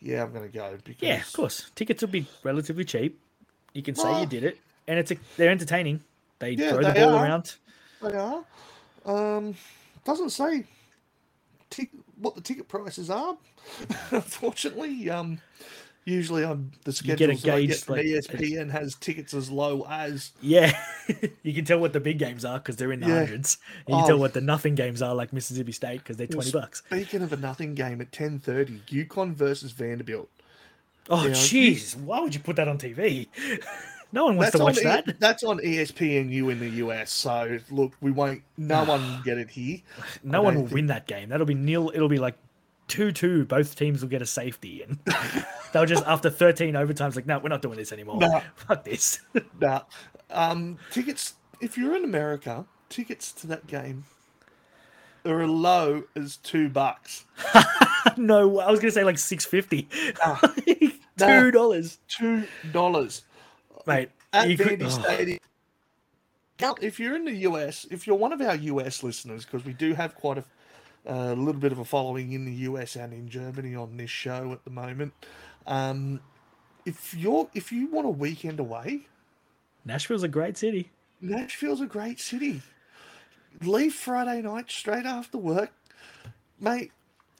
yeah, 0.00 0.22
I'm 0.22 0.32
going 0.32 0.46
to 0.50 0.52
go 0.56 0.78
because 0.84 1.02
Yeah, 1.02 1.20
of 1.20 1.32
course. 1.32 1.70
Tickets 1.74 2.00
will 2.02 2.08
be 2.10 2.26
relatively 2.42 2.84
cheap. 2.84 3.18
You 3.74 3.82
can 3.82 3.94
say 3.94 4.04
Well- 4.04 4.20
you 4.20 4.26
did 4.26 4.44
it, 4.44 4.58
and 4.88 4.98
it's 4.98 5.10
a, 5.10 5.16
they're 5.36 5.50
entertaining. 5.50 6.02
They 6.38 6.52
Yeah, 6.52 6.70
throw 6.70 6.82
the 6.82 6.92
they 6.92 7.00
ball 7.04 7.14
are. 7.14 7.24
around. 7.24 7.54
they 8.02 8.14
are. 8.14 8.44
Um, 9.04 9.54
doesn't 10.04 10.30
say 10.30 10.64
tic- 11.70 11.90
what 12.16 12.34
the 12.34 12.40
ticket 12.40 12.68
prices 12.68 13.10
are. 13.10 13.36
Unfortunately, 14.10 15.08
um, 15.10 15.38
usually 16.04 16.44
I'm 16.44 16.72
the 16.84 17.00
You 17.04 17.16
get 17.16 17.30
a 17.30 17.52
I 17.52 17.66
get 17.66 17.78
from 17.80 17.96
like- 17.96 18.06
ESPN 18.06 18.70
has 18.70 18.94
tickets 18.96 19.34
as 19.34 19.50
low 19.50 19.86
as 19.88 20.32
Yeah, 20.40 20.72
you 21.42 21.52
can 21.54 21.64
tell 21.64 21.78
what 21.78 21.92
the 21.92 22.00
big 22.00 22.18
games 22.18 22.44
are 22.44 22.58
because 22.58 22.76
they're 22.76 22.92
in 22.92 23.00
the 23.00 23.08
Yeah. 23.08 23.18
hundreds. 23.20 23.58
And 23.86 23.94
you 23.94 24.00
can 24.00 24.06
tell 24.06 24.16
Oh. 24.16 24.20
what 24.20 24.34
the 24.34 24.40
nothing 24.40 24.74
games 24.74 25.02
are, 25.02 25.14
like 25.14 25.32
Mississippi 25.32 25.72
State, 25.72 25.98
because 25.98 26.16
they're 26.16 26.26
Well, 26.30 26.42
twenty 26.42 26.52
bucks. 26.52 26.82
Speaking 26.86 27.22
of 27.22 27.32
a 27.32 27.36
nothing 27.36 27.74
game 27.74 28.00
at 28.00 28.12
ten 28.12 28.38
thirty, 28.38 28.80
UConn 28.88 29.34
versus 29.34 29.72
Vanderbilt. 29.72 30.28
Oh, 31.08 31.26
jeez. 31.30 31.96
Why 31.96 32.20
would 32.20 32.34
you 32.34 32.40
put 32.40 32.56
that 32.56 32.68
on 32.68 32.78
TV? 32.78 33.26
no 34.12 34.24
one 34.24 34.36
wants 34.36 34.52
That's 34.52 34.60
to 34.60 34.64
watch 34.64 34.78
on, 34.78 35.04
that. 35.06 35.20
that's 35.20 35.42
on 35.44 35.58
ESPNU 35.58 36.50
in 36.50 36.58
the 36.58 36.68
US. 36.86 37.10
So 37.12 37.58
look, 37.70 37.92
we 38.00 38.10
won't. 38.10 38.42
No 38.56 38.84
one 38.84 39.00
will 39.02 39.22
get 39.22 39.38
it 39.38 39.50
here. 39.50 39.78
No 40.22 40.42
one 40.42 40.54
will 40.54 40.62
think- 40.62 40.74
win 40.74 40.86
that 40.86 41.06
game. 41.06 41.28
That'll 41.28 41.46
be 41.46 41.54
nil. 41.54 41.90
It'll 41.94 42.08
be 42.08 42.18
like 42.18 42.36
two-two. 42.88 43.44
Both 43.44 43.76
teams 43.76 44.02
will 44.02 44.08
get 44.08 44.20
a 44.22 44.26
safety, 44.26 44.82
and 44.82 44.98
they'll 45.72 45.86
just 45.86 46.04
after 46.06 46.28
thirteen 46.30 46.74
overtimes 46.74 47.14
like, 47.16 47.26
no, 47.26 47.38
we're 47.38 47.48
not 47.48 47.62
doing 47.62 47.78
this 47.78 47.92
anymore. 47.92 48.18
No. 48.18 48.40
Fuck 48.56 48.84
this. 48.84 49.20
Nah. 49.60 49.82
Um, 50.30 50.78
tickets. 50.90 51.34
If 51.60 51.76
you're 51.76 51.94
in 51.96 52.04
America, 52.04 52.64
tickets 52.88 53.32
to 53.32 53.46
that 53.48 53.66
game 53.66 54.04
are 55.26 55.42
as 55.42 55.50
low 55.50 56.04
as 56.16 56.38
two 56.38 56.68
bucks. 56.70 57.26
no, 58.16 58.58
I 58.60 58.70
was 58.70 58.80
gonna 58.80 58.90
say 58.90 59.04
like 59.04 59.18
six 59.18 59.44
fifty. 59.44 59.88
Nah. 60.24 60.38
Two 61.18 61.50
dollars, 61.50 61.98
Two 62.08 62.44
dollars 62.72 63.22
mate. 63.86 64.10
at 64.32 64.48
you 64.48 64.56
could- 64.56 64.78
Vandy 64.78 64.84
oh. 64.84 64.88
Stadium. 64.88 65.38
Now, 66.60 66.74
if 66.82 67.00
you're 67.00 67.16
in 67.16 67.24
the 67.24 67.36
US, 67.48 67.86
if 67.90 68.06
you're 68.06 68.16
one 68.16 68.32
of 68.34 68.40
our 68.42 68.54
US 68.54 69.02
listeners, 69.02 69.44
because 69.46 69.64
we 69.64 69.72
do 69.72 69.94
have 69.94 70.14
quite 70.14 70.38
a 70.38 70.44
a 71.06 71.34
little 71.34 71.60
bit 71.60 71.72
of 71.72 71.78
a 71.78 71.84
following 71.84 72.32
in 72.32 72.44
the 72.44 72.52
US 72.52 72.96
and 72.96 73.12
in 73.12 73.28
Germany 73.28 73.74
on 73.74 73.96
this 73.96 74.10
show 74.10 74.52
at 74.52 74.64
the 74.64 74.70
moment. 74.70 75.12
Um, 75.66 76.20
if 76.84 77.14
you're 77.14 77.48
if 77.54 77.72
you 77.72 77.86
want 77.88 78.06
a 78.06 78.10
weekend 78.10 78.60
away, 78.60 79.06
Nashville's 79.84 80.22
a 80.22 80.28
great 80.28 80.56
city. 80.56 80.90
Nashville's 81.20 81.80
a 81.80 81.86
great 81.86 82.20
city. 82.20 82.62
Leave 83.62 83.94
Friday 83.94 84.42
night 84.42 84.70
straight 84.70 85.06
after 85.06 85.38
work, 85.38 85.72
mate. 86.58 86.92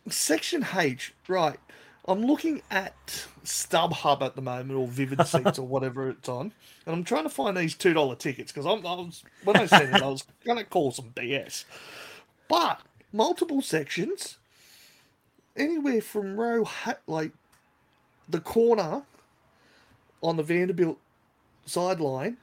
Section 0.09 0.67
H, 0.75 1.15
right? 1.29 1.59
I'm 2.07 2.23
looking 2.27 2.63
at 2.71 2.97
StubHub 3.45 4.23
at 4.23 4.37
the 4.37 4.43
moment, 4.43 4.79
or 4.79 4.89
Vivid 4.89 5.27
Seats, 5.27 5.59
or 5.59 5.67
whatever 5.67 6.11
it's 6.11 6.29
on, 6.29 6.53
and 6.87 6.97
I'm 6.97 7.05
trying 7.05 7.25
to 7.25 7.31
find 7.31 7.57
these 7.57 7.75
two 7.75 7.95
dollar 7.95 8.17
tickets 8.17 8.53
because 8.53 8.67
I'm 8.67 8.85
I 8.87 8.95
was 8.95 9.23
when 9.45 9.57
I 9.57 9.67
seen 9.67 9.95
it, 9.95 10.03
I 10.03 10.07
was 10.09 10.25
gonna 10.45 10.65
call 10.65 10.93
some 10.93 11.11
BS. 11.11 11.65
But 12.49 12.81
multiple 13.13 13.63
sections, 13.63 14.39
anywhere 15.57 16.01
from 16.01 16.37
row 16.37 16.69
like 17.07 17.33
the 18.29 18.41
corner 18.41 19.05
on 20.23 20.37
the 20.37 20.43
Vanderbilt 20.43 20.99
sideline 21.67 22.39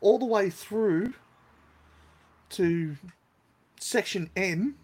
all 0.00 0.18
the 0.18 0.26
way 0.26 0.50
through 0.50 1.14
to 2.50 2.96
section 3.78 4.30
M, 4.36 4.76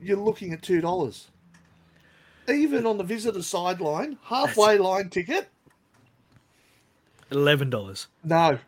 you're 0.00 0.16
looking 0.18 0.52
at 0.52 0.62
two 0.62 0.80
dollars. 0.80 1.28
Even 2.48 2.86
on 2.86 2.98
the 2.98 3.04
visitor 3.04 3.42
sideline, 3.42 4.18
halfway 4.24 4.78
line 4.78 5.08
ticket, 5.10 5.48
Eleven 7.30 7.70
dollars. 7.70 8.06
no, 8.22 8.58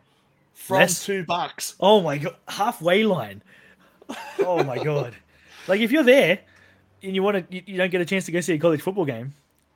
from 0.53 0.77
Less? 0.77 1.05
two 1.05 1.23
bucks. 1.23 1.75
Oh 1.79 2.01
my 2.01 2.17
god, 2.17 2.35
halfway 2.47 3.03
line. 3.03 3.41
Oh 4.39 4.63
my 4.63 4.83
god. 4.83 5.13
Like 5.67 5.79
if 5.81 5.91
you're 5.91 6.03
there 6.03 6.39
and 7.03 7.13
you 7.13 7.21
want 7.23 7.49
to, 7.49 7.55
you, 7.55 7.61
you 7.65 7.77
don't 7.77 7.91
get 7.91 8.01
a 8.01 8.05
chance 8.05 8.25
to 8.25 8.31
go 8.31 8.41
see 8.41 8.53
a 8.53 8.57
college 8.57 8.81
football 8.81 9.05
game. 9.05 9.33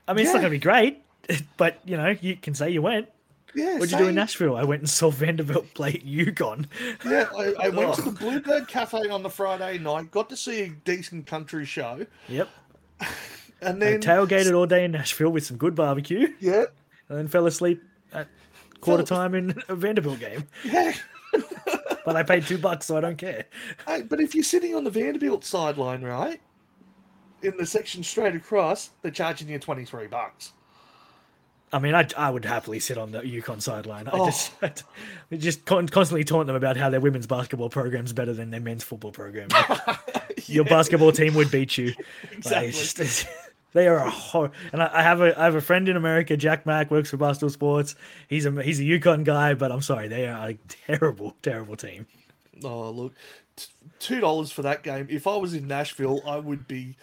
I 0.07 0.13
mean, 0.13 0.25
it's 0.25 0.33
not 0.33 0.39
gonna 0.39 0.49
be 0.49 0.57
great, 0.59 1.01
but 1.57 1.79
you 1.85 1.95
know, 1.97 2.15
you 2.21 2.35
can 2.35 2.53
say 2.55 2.69
you 2.71 2.81
went. 2.81 3.07
Yeah, 3.53 3.73
What'd 3.73 3.91
you 3.91 3.97
do 3.97 4.07
in. 4.07 4.15
Nashville? 4.15 4.55
I 4.55 4.63
went 4.63 4.81
and 4.81 4.89
saw 4.89 5.09
Vanderbilt 5.11 5.73
play 5.73 5.93
UConn. 5.99 6.67
Yeah, 7.05 7.27
I, 7.37 7.65
I 7.65 7.69
went 7.69 7.95
to 7.95 8.01
Oh. 8.01 8.05
the 8.09 8.11
Bluebird 8.11 8.67
Cafe 8.69 9.09
on 9.09 9.23
the 9.23 9.29
Friday 9.29 9.77
night, 9.77 10.09
got 10.09 10.29
to 10.29 10.37
see 10.37 10.61
a 10.61 10.69
decent 10.69 11.27
country 11.27 11.65
show, 11.65 12.05
Yep. 12.29 12.49
And 13.62 13.84
I 13.84 13.91
then 13.91 14.02
tailgated 14.02 14.56
all 14.56 14.65
day 14.65 14.84
in 14.86 14.91
Nashville 14.91 15.30
with 15.30 15.45
some 15.45 15.58
good 15.58 15.76
barbecue, 15.76 16.34
yeah, 16.39 16.65
and 17.10 17.17
then 17.17 17.28
fell 17.28 17.45
asleep 17.45 17.82
at 18.13 18.28
quarter 18.80 19.06
Fell- 19.06 19.17
time 19.19 19.36
in 19.36 19.62
a 19.69 19.76
Vanderbilt 19.76 20.19
game. 20.19 20.47
yeah. 20.65 20.93
But 22.04 22.15
I 22.15 22.24
paid 22.24 22.47
two 22.47 22.58
bucks, 22.58 22.88
so 22.88 22.97
I 22.97 23.00
don't 23.02 23.17
care. 23.19 23.45
Hey, 23.86 24.02
but 24.02 24.19
if 24.19 24.34
you're 24.34 24.43
sitting 24.43 24.74
on 24.74 24.84
the 24.84 24.89
Vanderbilt 24.89 25.45
sideline, 25.45 26.02
right, 26.02 26.41
in 27.43 27.56
the 27.58 27.65
section 27.67 28.02
straight 28.02 28.36
across, 28.36 28.89
they're 29.04 29.12
charging 29.12 29.50
you 29.50 29.60
twenty 29.60 29.86
three 29.86 30.08
bucks. 30.08 30.52
I 31.71 31.78
mean, 31.78 31.93
I, 31.93 32.08
I 32.17 32.32
would 32.32 32.43
happily 32.43 32.80
sit 32.80 32.97
on 32.97 33.12
the 33.12 33.21
UConn 33.21 33.62
sideline. 33.62 34.08
I 34.08 34.12
Oh. 34.13 34.26
just 34.32 34.52
I 34.63 34.74
just 35.38 35.63
constantly 35.65 36.24
taunt 36.24 36.47
them 36.47 36.56
about 36.56 36.76
how 36.76 36.89
their 36.89 37.00
women's 37.00 37.28
basketball 37.28 37.69
program's 37.69 38.13
better 38.13 38.34
than 38.34 38.50
their 38.50 38.60
men's 38.60 38.84
football 38.84 39.12
program. 39.12 39.50
Your 40.47 40.65
basketball 40.65 41.12
team 41.12 41.36
would 41.36 41.52
beat 41.52 41.78
you. 41.78 41.93
Like, 42.45 42.65
Exactly. 42.65 42.71
just- 42.71 43.28
they 43.73 43.88
are 43.88 43.97
a 43.97 44.10
hor- 44.10 44.51
and 44.73 44.81
I, 44.84 44.89
I 44.93 45.03
have 45.03 45.21
a 45.21 45.39
I 45.39 45.45
have 45.45 45.55
a 45.55 45.62
friend 45.62 45.88
in 45.88 45.95
America, 45.95 46.36
Jack 46.38 46.65
Mack, 46.65 46.91
works 46.91 47.10
for 47.10 47.17
Barstool 47.17 47.51
Sports. 47.51 47.95
He's 48.27 48.45
a 48.45 48.63
he's 48.63 48.79
a 48.79 48.84
UConn 48.84 49.23
guy, 49.23 49.53
but 49.53 49.71
I'm 49.71 49.81
sorry, 49.81 50.07
they 50.07 50.27
are 50.27 50.49
a 50.49 50.53
terrible, 50.67 51.36
terrible 51.41 51.75
team. 51.75 52.07
Oh 52.63 52.89
look, 52.91 53.13
two 53.99 54.19
dollars 54.19 54.51
for 54.51 54.62
that 54.63 54.84
game. 54.84 55.07
If 55.10 55.27
I 55.27 55.36
was 55.38 55.53
in 55.53 55.67
Nashville, 55.67 56.21
I 56.27 56.38
would 56.38 56.67
be. 56.67 56.95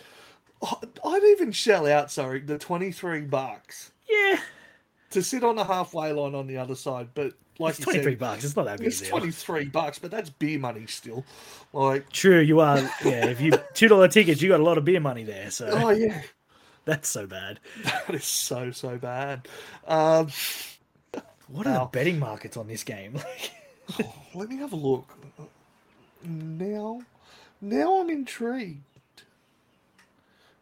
I'd 1.04 1.22
even 1.24 1.52
shell 1.52 1.87
out. 1.87 2.11
Sorry, 2.11 2.40
the 2.40 2.59
twenty 2.59 2.90
three 2.90 3.20
bucks 3.20 3.92
Yeah, 4.09 4.40
to 5.11 5.22
sit 5.22 5.44
on 5.44 5.54
the 5.57 5.64
halfway 5.64 6.12
line 6.12 6.35
on 6.35 6.46
the 6.48 6.57
other 6.59 6.74
side. 6.74 7.09
But 7.14 7.35
like 7.61 7.70
it's 7.70 7.78
you 7.78 7.85
twenty 7.85 8.02
three 8.02 8.12
said, 8.12 8.18
bucks. 8.18 8.44
It's 8.44 8.57
not 8.57 8.64
that 8.66 8.78
big 8.78 8.88
it's 8.88 9.00
deal. 9.00 9.11
twenty 9.11 9.31
three 9.31 9.66
bucks, 9.66 9.98
but 10.00 10.11
that's 10.11 10.31
beer 10.31 10.59
money 10.59 10.87
still. 10.87 11.24
Like, 11.72 12.11
True, 12.11 12.40
you 12.40 12.59
are. 12.61 12.78
Yeah, 13.04 13.26
if 13.26 13.40
you 13.40 13.52
two 13.74 13.87
dollar 13.88 14.09
tickets, 14.09 14.42
you 14.42 14.48
got 14.48 14.61
a 14.61 14.64
lot 14.64 14.78
of 14.78 14.85
beer 14.85 15.00
money 15.00 15.22
there. 15.22 15.50
So 15.50 15.68
oh 15.70 15.90
yeah, 15.90 16.22
that's 16.88 17.09
so 17.09 17.27
bad. 17.27 17.61
that 17.85 18.14
is 18.14 18.24
so 18.24 18.70
so 18.72 18.96
bad. 18.98 19.46
Um, 19.87 20.29
What 21.48 21.66
are 21.66 21.72
Wow. 21.72 21.85
the 21.85 21.90
betting 21.98 22.18
markets 22.18 22.57
on 22.57 22.66
this 22.66 22.85
game? 22.85 23.18
Like, 23.98 24.07
Let 24.35 24.48
me 24.51 24.57
have 24.59 24.72
a 24.74 24.77
look. 24.77 25.09
Now, 26.22 27.01
now 27.62 28.01
I'm 28.01 28.11
intrigued. 28.11 28.83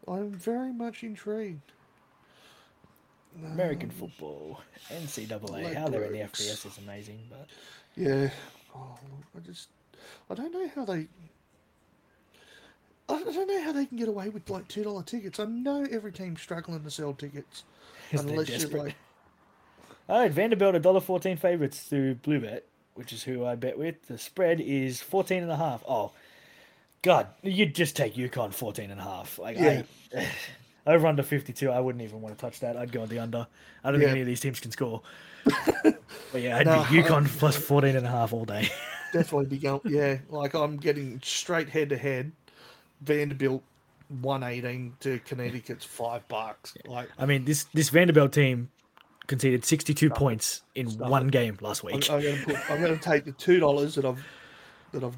I'm 0.07 0.31
very 0.31 0.73
much 0.73 1.03
intrigued. 1.03 1.73
American 3.45 3.91
football, 3.91 4.61
NCAA, 4.91 5.75
how 5.75 5.89
they're 5.89 6.05
in 6.05 6.12
the 6.12 6.21
FBS 6.21 6.67
is 6.67 6.79
amazing. 6.79 7.19
But 7.29 7.49
Yeah. 7.97 8.31
Oh, 8.75 8.97
I 9.37 9.41
just, 9.41 9.69
I 10.31 10.35
don't 10.35 10.53
know 10.53 10.71
how 10.75 10.85
they. 10.85 11.09
I 13.09 13.23
don't 13.23 13.47
know 13.49 13.62
how 13.62 13.73
they 13.73 13.87
can 13.87 13.99
get 13.99 14.09
away 14.09 14.29
with 14.29 14.51
like 14.51 14.69
two 14.69 14.83
dollar 14.83 15.03
tickets. 15.03 15.38
I 15.38 15.45
know 15.45 15.87
every 15.90 16.12
team's 16.12 16.40
struggling 16.42 16.83
to 16.83 16.90
sell 16.90 17.12
tickets, 17.14 17.64
they're 18.11 18.21
unless 18.21 18.49
you're 18.59 18.69
like, 18.69 18.97
all 20.09 20.21
right, 20.21 20.33
Vanderbilt 20.33 20.75
a 20.75 20.81
dollar 20.81 21.01
fourteen 21.01 21.37
favorites 21.37 21.83
through 21.83 22.16
Bluebet, 22.16 22.62
which 22.95 23.12
is 23.12 23.23
who 23.25 23.45
I 23.45 23.55
bet 23.55 23.79
with. 23.79 24.03
The 24.09 24.19
spread 24.19 24.61
is 24.61 25.01
fourteen 25.03 25.42
and 25.42 25.53
a 25.53 25.57
half. 25.57 25.85
Oh, 25.88 26.12
God, 27.03 27.29
you'd 27.42 27.75
just 27.75 27.95
take 27.97 28.14
UConn 28.14 28.53
14 28.53 28.90
and 28.90 29.01
a. 29.01 29.38
Like 29.38 29.57
Yeah. 29.57 29.83
I, 30.16 30.27
over 30.87 31.07
under 31.07 31.23
fifty 31.23 31.53
two, 31.53 31.71
I 31.71 31.81
wouldn't 31.81 32.03
even 32.03 32.21
want 32.21 32.37
to 32.37 32.40
touch 32.40 32.61
that. 32.61 32.77
I'd 32.77 32.92
go 32.92 33.03
on 33.03 33.09
the 33.09 33.21
under. 33.21 33.47
I 33.85 33.90
don't 33.90 34.01
Yeah. 34.01 34.07
think 34.07 34.11
any 34.12 34.21
of 34.23 34.27
these 34.27 34.40
teams 34.40 34.61
can 34.61 34.73
score. 34.73 35.03
but 35.45 36.42
yeah, 36.42 36.59
I'd 36.59 36.64
No, 36.66 36.73
be 36.73 37.03
UConn 37.03 37.27
plus 37.38 37.57
14 37.57 37.97
and 37.97 38.07
a 38.07 38.11
half 38.11 38.33
all 38.33 38.45
day. 38.45 38.69
definitely 39.12 39.47
be 39.47 39.59
going. 39.59 39.81
Yeah, 39.85 40.19
like 40.29 40.55
I'm 40.55 40.77
getting 40.77 41.21
straight 41.23 41.69
head 41.69 41.90
to 41.90 41.97
head. 41.97 42.33
Vanderbilt 43.07 43.62
one 44.09 44.42
eighteen 44.42 44.95
to 45.01 45.19
Connecticut's 45.21 45.85
five 45.85 46.27
bucks. 46.29 46.75
Like 46.85 47.09
I 47.19 47.27
mean, 47.27 47.45
this 47.45 47.64
this 47.73 47.88
Vanderbilt 47.88 48.33
team 48.33 48.71
conceded 49.27 49.64
62 49.64 50.11
points 50.11 50.62
in 50.75 50.87
one 50.99 51.29
game 51.29 51.59
last 51.61 51.83
week. 51.83 52.09
I'm. 52.11 52.23
I'm 52.71 52.81
gonna 52.81 52.97
take 52.97 53.25
the 53.25 53.33
two 53.33 53.59
dollars 53.59 53.95
that 53.97 54.05
I've 54.05 54.25
that 54.92 55.03
I've 55.03 55.16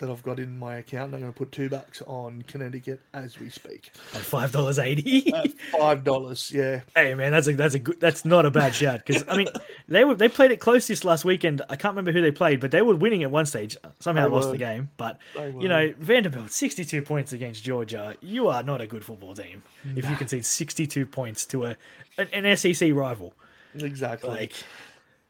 that 0.00 0.10
I've 0.10 0.22
got 0.22 0.38
in 0.40 0.58
my 0.58 0.76
account. 0.76 1.06
and 1.06 1.14
I'm 1.16 1.20
gonna 1.20 1.32
put 1.32 1.52
two 1.52 1.68
bucks 1.68 2.02
on 2.06 2.42
Connecticut 2.48 3.00
as 3.14 3.38
we 3.38 3.48
speak. 3.48 3.92
At 4.14 4.20
five 4.22 4.50
dollars 4.52 4.78
eighty. 4.78 5.32
Five 5.72 6.04
dollars. 6.04 6.50
Yeah. 6.52 6.80
hey 6.96 7.14
man, 7.14 7.32
that's 7.32 7.46
a 7.46 7.52
that's 7.54 7.74
a 7.74 7.78
good. 7.78 8.00
That's 8.00 8.24
not 8.24 8.44
a 8.46 8.50
bad 8.50 8.74
shout 8.74 9.04
because 9.06 9.24
I 9.28 9.36
mean 9.36 9.48
they 9.88 10.04
were 10.04 10.14
they 10.14 10.28
played 10.28 10.50
it 10.50 10.58
close 10.58 10.86
this 10.86 11.04
last 11.04 11.24
weekend. 11.24 11.62
I 11.68 11.76
can't 11.76 11.92
remember 11.92 12.12
who 12.12 12.20
they 12.20 12.32
played, 12.32 12.60
but 12.60 12.70
they 12.70 12.82
were 12.82 12.96
winning 12.96 13.22
at 13.22 13.30
one 13.30 13.46
stage. 13.46 13.76
Somehow 14.00 14.28
They 14.28 14.34
lost 14.34 14.46
were. 14.46 14.52
the 14.52 14.58
game, 14.58 14.90
but 14.96 15.18
you 15.58 15.68
know 15.68 15.92
Vanderbilt 15.98 16.50
sixty 16.50 16.84
two 16.84 17.02
points 17.02 17.32
against 17.32 17.62
Georgia. 17.62 18.16
You 18.20 18.48
are 18.48 18.62
not 18.62 18.80
a 18.80 18.86
good 18.86 19.04
football 19.04 19.34
team 19.34 19.62
if 19.96 20.08
you 20.08 20.16
concede 20.16 20.44
sixty 20.44 20.86
two 20.86 21.06
points 21.06 21.46
to 21.46 21.66
a 21.66 21.76
an, 22.18 22.28
an 22.32 22.56
SEC 22.56 22.92
rival. 22.92 23.34
Exactly. 23.74 24.30
Like, 24.30 24.52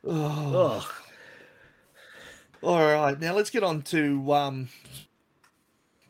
oh. 0.06 0.82
oh, 0.82 0.94
All 2.62 2.78
right. 2.78 3.18
Now 3.18 3.34
let's 3.34 3.50
get 3.50 3.62
on 3.62 3.82
to 3.82 4.32
um. 4.32 4.68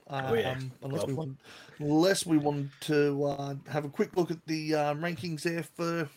Um, 0.09 0.25
Oh, 0.27 0.35
yeah. 0.35 0.59
Unless 0.83 0.99
Well- 1.01 1.07
we 1.07 1.15
want, 1.15 1.39
unless 1.79 2.27
we 2.27 2.37
want 2.39 2.71
to 2.81 3.25
uh, 3.25 3.55
have 3.69 3.85
a 3.85 3.89
quick 3.89 4.17
look 4.17 4.31
at 4.33 4.45
the 4.47 4.75
uh, 4.75 4.95
rankings 4.95 5.43
there 5.43 5.63
for 5.63 6.09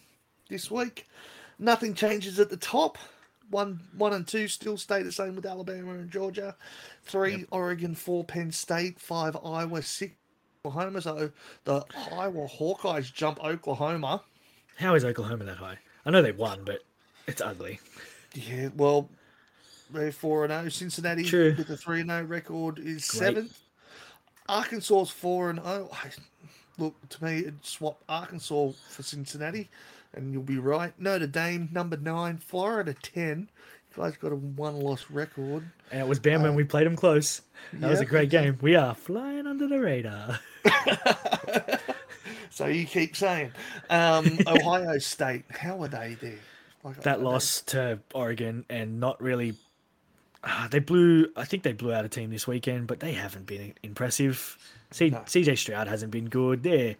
this 0.49 0.71
week. 0.71 1.07
Nothing 1.59 1.93
changes 1.93 2.39
at 2.39 2.49
the 2.49 2.57
top. 2.57 2.97
One, 3.51 3.81
one 3.95 4.13
and 4.13 4.27
two 4.27 4.47
still 4.47 4.77
stay 4.77 5.03
the 5.03 5.11
same 5.11 5.35
with 5.35 5.45
Alabama 5.45 5.91
and 5.91 6.09
Georgia. 6.09 6.55
Three, 7.03 7.45
Oregon. 7.51 7.93
Four, 7.93 8.23
Penn 8.23 8.51
State. 8.51 8.99
Five, 8.99 9.37
Iowa. 9.45 9.83
Six, 9.83 10.15
Oklahoma. 10.65 11.01
So 11.01 11.29
the 11.65 11.83
Iowa 12.11 12.47
Hawkeyes 12.47 13.13
jump 13.13 13.43
Oklahoma. 13.43 14.23
How 14.77 14.95
is 14.95 15.05
Oklahoma 15.05 15.43
that 15.43 15.57
high? 15.57 15.77
I 16.03 16.09
know 16.09 16.23
they 16.23 16.31
won, 16.31 16.63
but 16.65 16.79
it's 17.27 17.41
ugly. 17.41 17.79
Yeah, 18.33 18.69
well, 18.75 19.07
they're 19.91 20.11
four 20.11 20.43
and 20.45 20.51
zero. 20.53 20.69
Cincinnati 20.69 21.23
True. 21.23 21.55
with 21.57 21.69
a 21.69 21.77
three 21.77 22.01
and 22.01 22.09
zero 22.09 22.23
record 22.23 22.79
is 22.79 23.07
Great. 23.09 23.19
seventh. 23.19 23.59
Arkansas's 24.49 25.09
four 25.09 25.49
and 25.49 25.61
zero. 25.61 25.89
Look 26.77 26.95
to 27.09 27.23
me, 27.23 27.45
swap 27.61 28.01
Arkansas 28.09 28.71
for 28.89 29.03
Cincinnati, 29.03 29.69
and 30.13 30.33
you'll 30.33 30.43
be 30.43 30.57
right. 30.57 30.93
Notre 30.99 31.27
Dame 31.27 31.69
number 31.71 31.97
nine, 31.97 32.37
Florida 32.37 32.95
ten. 33.01 33.49
You 33.95 34.03
guys 34.03 34.17
got 34.17 34.31
a 34.31 34.35
one 34.35 34.79
loss 34.79 35.05
record. 35.11 35.69
And 35.91 36.01
it 36.01 36.07
was 36.07 36.19
Bam 36.19 36.41
when 36.41 36.55
we 36.55 36.63
played 36.63 36.87
them 36.87 36.95
close. 36.95 37.41
That 37.73 37.91
was 37.91 37.99
a 37.99 38.05
great 38.05 38.31
game. 38.31 38.57
We 38.61 38.75
are 38.75 38.95
flying 38.95 39.45
under 39.45 39.67
the 39.67 39.79
radar. 39.79 40.39
So 42.49 42.67
you 42.67 42.85
keep 42.85 43.15
saying, 43.15 43.51
um, 43.89 44.37
Ohio 44.47 44.99
State. 44.99 45.43
How 45.49 45.81
are 45.81 45.87
they 45.87 46.15
there? 46.21 46.37
Like, 46.83 47.01
That 47.01 47.23
loss 47.23 47.61
to 47.67 47.97
Oregon 48.13 48.63
and 48.69 48.99
not 48.99 49.19
really. 49.19 49.55
Ah, 50.43 50.67
they 50.69 50.79
blew. 50.79 51.27
I 51.35 51.45
think 51.45 51.63
they 51.63 51.71
blew 51.73 51.93
out 51.93 52.03
a 52.05 52.09
team 52.09 52.29
this 52.29 52.45
weekend, 52.47 52.87
but 52.87 52.99
they 52.99 53.13
haven't 53.13 53.45
been 53.45 53.73
impressive. 53.81 54.57
C, 54.91 55.09
No. 55.09 55.19
CJ 55.19 55.57
Stroud 55.57 55.87
hasn't 55.87 56.11
been 56.11 56.27
good 56.29 56.63
there, 56.63 56.95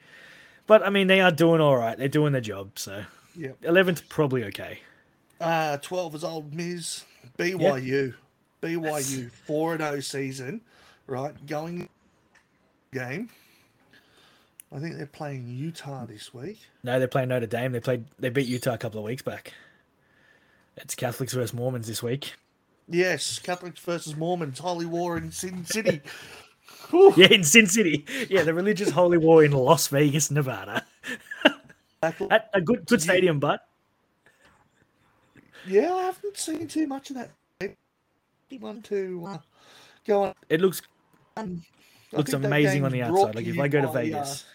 but 0.66 0.82
I 0.86 0.90
mean 0.90 1.08
they 1.08 1.20
are 1.22 1.32
doing 1.32 1.60
all 1.62 1.76
right. 1.78 1.98
They're 1.98 2.08
doing 2.08 2.32
their 2.32 2.42
job. 2.42 2.80
So 2.80 3.04
Yep. 3.36 3.62
11th 3.62 4.08
probably 4.10 4.44
okay. 4.46 4.80
Uh, 5.42 5.78
12 5.78 6.16
is 6.16 6.24
Ole 6.24 6.46
Miss. 6.52 7.04
BYU. 7.38 8.14
BYU, 8.62 9.30
4 9.32 9.74
and 9.74 9.82
0 9.82 10.00
season, 10.00 10.62
right? 11.08 11.34
Going 11.46 11.90
game. 12.94 13.30
I 14.72 14.80
think 14.80 14.96
they're 14.98 15.06
playing 15.06 15.48
Utah 15.50 16.06
this 16.06 16.34
week. 16.34 16.60
No, 16.84 16.98
they're 16.98 17.08
playing 17.10 17.30
Notre 17.30 17.46
Dame. 17.46 17.74
They 17.74 17.80
played. 17.82 18.06
They 18.18 18.30
beat 18.30 18.48
Utah 18.48 18.74
a 18.74 18.78
couple 18.78 19.00
of 19.00 19.06
weeks 19.06 19.22
back. 19.22 19.54
It's 20.78 20.96
Catholics 20.96 21.34
versus 21.34 21.54
Mormons 21.54 21.88
this 21.88 22.02
week. 22.02 22.34
Yes, 22.88 23.40
Catholics 23.40 23.80
versus 23.80 24.16
Mormons, 24.16 24.60
Holy 24.60 24.86
War 24.86 25.18
in 25.18 25.32
Sin 25.32 25.66
City. 25.66 26.02
Yeah, 27.18 27.28
in 27.32 27.44
Sin 27.44 27.66
City. 27.66 28.06
Yeah, 28.30 28.44
the 28.44 28.54
religious 28.54 28.92
holy 28.92 29.18
war 29.18 29.44
in 29.44 29.52
Las 29.52 29.88
Vegas, 29.88 30.30
Nevada. 30.30 30.86
At 32.30 32.50
a 32.54 32.62
good 32.62 32.86
good 32.86 33.02
stadium, 33.02 33.40
but 33.40 33.62
Yeah, 35.66 35.94
I 35.94 36.04
haven't 36.04 36.38
seen 36.38 36.68
too 36.68 36.86
much 36.88 37.10
of 37.10 37.16
that. 37.16 37.32
One 38.60 38.84
to 38.84 39.26
uh, 39.28 39.38
go 40.06 40.24
on. 40.26 40.34
it 40.50 40.62
looks 40.62 40.82
I 41.38 41.48
looks 42.16 42.34
amazing 42.34 42.84
on 42.86 42.92
the 42.92 43.02
outside. 43.02 43.36
Like 43.36 43.46
if 43.48 43.60
I 43.60 43.68
go 43.68 43.82
to 43.82 43.88
by, 43.88 43.90
uh, 43.90 43.94
Vegas, 43.94 44.46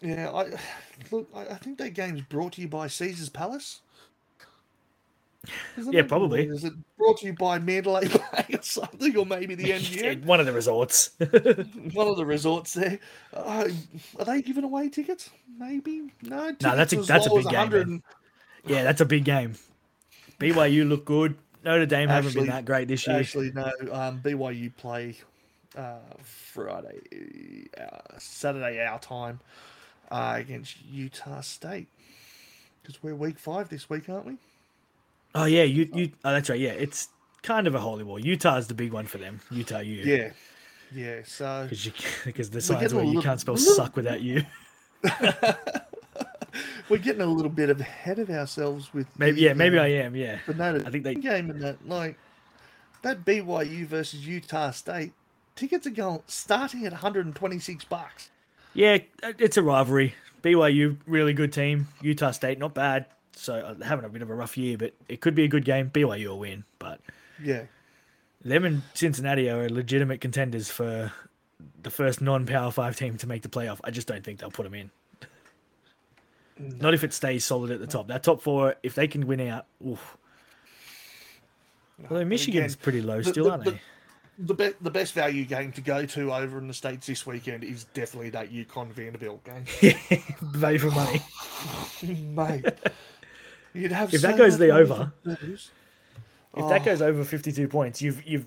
Yeah, 0.00 0.30
I 0.30 0.52
look. 1.10 1.28
I, 1.34 1.40
I 1.46 1.54
think 1.56 1.78
that 1.78 1.94
game's 1.94 2.22
brought 2.22 2.52
to 2.54 2.62
you 2.62 2.68
by 2.68 2.86
Caesar's 2.86 3.28
Palace. 3.28 3.80
Isn't 5.76 5.92
Yeah, 5.92 6.00
it? 6.00 6.08
probably. 6.08 6.46
Is 6.46 6.64
it 6.64 6.72
brought 6.96 7.18
to 7.18 7.26
you 7.26 7.32
by 7.34 7.58
Mandalay 7.58 8.08
Bay 8.08 8.46
or 8.54 8.62
something, 8.62 9.16
or 9.16 9.26
maybe 9.26 9.54
the 9.54 9.70
MGM? 9.70 10.24
one 10.26 10.40
of 10.40 10.46
the 10.46 10.52
resorts. 10.52 11.10
One 11.18 12.08
of 12.08 12.16
the 12.16 12.26
resorts 12.26 12.74
there. 12.74 12.98
Uh, 13.32 13.68
are 14.18 14.24
they 14.24 14.42
giving 14.42 14.64
away 14.64 14.88
tickets? 14.88 15.30
Maybe 15.58 16.12
no. 16.22 16.54
No, 16.62 16.76
that's 16.76 16.92
a- 16.92 17.02
that's 17.02 17.26
a 17.26 17.30
big 17.30 17.44
game, 17.44 17.52
100 17.54 17.88
man. 17.88 18.02
yeah, 18.66 18.82
that's 18.84 19.00
a 19.00 19.06
big 19.06 19.24
game. 19.24 19.54
BYU 20.40 20.88
look 20.88 21.04
good. 21.04 21.36
Notre 21.64 21.86
Dame 21.86 22.08
haven't 22.08 22.34
been 22.34 22.46
that 22.46 22.64
great 22.64 22.88
this 22.88 23.06
year. 23.06 23.16
Actually, 23.18 23.50
no. 23.52 23.72
Um, 23.90 24.20
BYU 24.20 24.74
play 24.76 25.16
uh, 25.76 25.98
Friday, 26.22 27.68
uh, 27.78 28.18
Saturday 28.18 28.84
our 28.84 28.98
time 29.00 29.40
uh, 30.10 30.34
against 30.36 30.76
Utah 30.84 31.40
State 31.40 31.88
because 32.82 33.02
we're 33.02 33.14
week 33.16 33.38
five 33.38 33.68
this 33.68 33.90
week, 33.90 34.08
aren't 34.08 34.26
we? 34.26 34.36
Oh 35.36 35.44
yeah, 35.44 35.62
you 35.62 35.88
you. 35.94 36.10
Oh, 36.24 36.32
that's 36.32 36.48
right. 36.50 36.58
Yeah, 36.58 36.70
it's 36.70 37.08
kind 37.42 37.66
of 37.66 37.74
a 37.74 37.78
holy 37.80 38.02
war. 38.04 38.18
Utah's 38.18 38.66
the 38.66 38.74
big 38.74 38.92
one 38.92 39.06
for 39.06 39.18
them. 39.18 39.40
Utah 39.50 39.78
U. 39.80 40.02
Yeah, 40.02 40.30
yeah. 40.94 41.20
So 41.24 41.66
Because 41.70 41.92
because 42.24 42.50
the 42.50 42.60
signs 42.60 42.92
where 42.94 43.02
you 43.04 43.08
little- 43.10 43.22
can't 43.22 43.40
spell 43.40 43.54
little- 43.54 43.74
suck 43.74 43.94
without 43.96 44.20
you. 44.22 44.42
we're 46.88 46.98
getting 46.98 47.22
a 47.22 47.26
little 47.26 47.50
bit 47.50 47.68
ahead 47.70 48.18
of 48.18 48.30
ourselves 48.30 48.92
with 48.94 49.06
Maybe 49.18 49.36
the, 49.36 49.40
yeah, 49.42 49.52
maybe 49.54 49.78
uh, 49.78 49.82
I 49.84 49.88
am. 49.88 50.16
Yeah. 50.16 50.38
But 50.46 50.56
no, 50.56 50.76
I 50.84 50.90
think 50.90 51.04
they- 51.04 51.14
game 51.14 51.50
in 51.50 51.58
that 51.60 51.86
like 51.86 52.18
that 53.02 53.24
BYU 53.24 53.86
versus 53.86 54.26
Utah 54.26 54.70
State 54.70 55.12
tickets 55.54 55.86
are 55.86 55.90
going 55.90 56.22
starting 56.26 56.86
at 56.86 56.92
126 56.92 57.84
bucks. 57.84 58.30
Yeah, 58.74 58.98
it's 59.22 59.56
a 59.56 59.62
rivalry. 59.62 60.14
BYU, 60.42 60.98
really 61.06 61.32
good 61.32 61.52
team. 61.52 61.88
Utah 62.02 62.30
State, 62.30 62.58
not 62.58 62.74
bad. 62.74 63.06
So 63.38 63.54
uh, 63.54 63.84
having 63.84 64.04
a 64.04 64.08
bit 64.08 64.22
of 64.22 64.30
a 64.30 64.34
rough 64.34 64.56
year, 64.56 64.76
but 64.78 64.94
it 65.08 65.20
could 65.20 65.34
be 65.34 65.44
a 65.44 65.48
good 65.48 65.64
game. 65.64 65.90
BYU 65.90 66.28
will 66.28 66.38
win, 66.38 66.64
but 66.78 67.00
Yeah, 67.42 67.64
them 68.44 68.64
and 68.64 68.82
Cincinnati 68.94 69.50
are 69.50 69.68
legitimate 69.68 70.20
contenders 70.20 70.70
for 70.70 71.12
the 71.82 71.90
first 71.90 72.20
non-power 72.20 72.70
five 72.70 72.96
team 72.96 73.16
to 73.18 73.26
make 73.26 73.42
the 73.42 73.48
playoff. 73.48 73.78
I 73.84 73.90
just 73.90 74.08
don't 74.08 74.24
think 74.24 74.38
they'll 74.40 74.50
put 74.50 74.64
them 74.64 74.74
in. 74.74 74.90
Not 76.58 76.94
if 76.94 77.04
it 77.04 77.12
stays 77.12 77.44
solid 77.44 77.70
at 77.70 77.80
the 77.80 77.86
top. 77.86 78.08
That 78.08 78.22
top 78.22 78.40
four, 78.40 78.76
if 78.82 78.94
they 78.94 79.06
can 79.08 79.26
win 79.26 79.40
out, 79.40 79.66
oof. 79.86 80.16
Although 82.10 82.24
Michigan's 82.24 82.72
again, 82.74 82.82
pretty 82.82 83.02
low 83.02 83.18
the- 83.20 83.30
still, 83.30 83.44
the- 83.44 83.50
aren't 83.50 83.64
the- 83.64 83.70
they? 83.72 83.80
the 84.38 84.54
be- 84.54 84.74
the 84.82 84.90
best 84.90 85.12
value 85.14 85.44
game 85.46 85.72
to 85.72 85.80
go 85.80 86.04
to 86.04 86.32
over 86.32 86.58
in 86.58 86.68
the 86.68 86.74
states 86.74 87.06
this 87.06 87.26
weekend 87.26 87.64
is 87.64 87.84
definitely 87.94 88.30
that 88.30 88.50
UConn 88.52 88.88
Vanderbilt 88.92 89.42
game, 89.44 89.64
Value 90.40 90.78
for 90.78 90.90
money. 90.90 91.22
mate. 92.02 92.64
You'd 93.76 93.92
have 93.92 94.12
If 94.14 94.22
that 94.22 94.36
goes 94.36 94.58
the 94.58 94.70
over-. 94.70 95.12
If 95.24 95.38
that 96.68 96.80
Oh. 96.80 96.84
goes 96.84 97.02
over 97.02 97.22
52 97.24 97.68
points, 97.68 98.00
you've 98.00 98.24
you've 98.26 98.46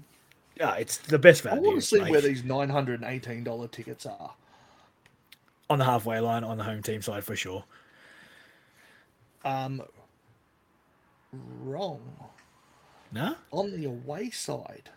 ah, 0.61 0.73
it's 0.75 0.97
the 0.97 1.19
best 1.19 1.43
value. 1.43 1.61
I 1.61 1.63
want 1.67 1.79
to 1.79 1.85
see 1.85 1.99
where 2.01 2.21
these 2.21 2.43
nine 2.43 2.69
hundred 2.69 3.01
and 3.01 3.09
eighteen 3.11 3.43
dollar 3.43 3.67
tickets 3.67 4.05
are. 4.05 4.33
on 5.69 5.77
the 5.77 5.85
halfway 5.85 6.19
line 6.19 6.43
on 6.43 6.57
the 6.57 6.63
home 6.63 6.81
team 6.81 7.01
side 7.01 7.23
for 7.23 7.35
sure. 7.35 7.63
Um, 9.45 9.81
wrong 11.31 12.01
No? 13.11 13.35
on 13.51 13.71
the 13.71 13.85
away 13.85 14.31
side. 14.31 14.89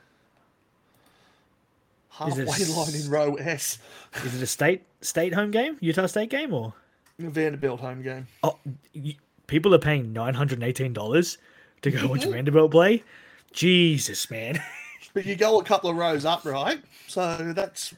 Halfway 2.11 2.45
line 2.45 2.95
in 2.95 3.11
row 3.11 3.35
S. 3.37 3.79
Is 4.25 4.35
it 4.37 4.43
a 4.43 4.47
state 4.47 4.83
state 5.01 5.33
home 5.35 5.51
game, 5.51 5.77
Utah 5.81 6.07
State 6.07 6.31
game, 6.31 6.53
or 6.53 6.73
Vanderbilt 7.19 7.81
home 7.81 8.03
game. 8.03 8.27
oh, 8.43 8.59
people 9.47 9.75
are 9.75 9.79
paying 9.79 10.13
nine 10.13 10.35
hundred 10.35 10.55
and 10.61 10.65
eighteen 10.65 10.93
dollars 10.93 11.39
to 11.83 11.91
go 11.91 12.07
watch 12.07 12.25
Vanderbilt 12.25 12.71
play? 12.71 13.03
Jesus, 13.53 14.31
man, 14.31 14.63
But 15.15 15.27
you 15.27 15.37
go 15.37 15.61
a 15.61 15.65
couple 15.65 15.91
of 15.91 15.97
rows 15.97 16.25
up, 16.25 16.45
right? 16.45 16.81
So 17.07 17.53
that's 17.55 17.93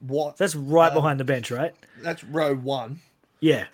what 0.00 0.36
that's 0.36 0.56
right 0.56 0.88
Um, 0.88 0.94
behind 0.94 1.20
the 1.20 1.24
bench, 1.24 1.50
right? 1.50 1.72
that's 2.00 2.24
row 2.24 2.54
one, 2.56 3.00
Yeah. 3.40 3.66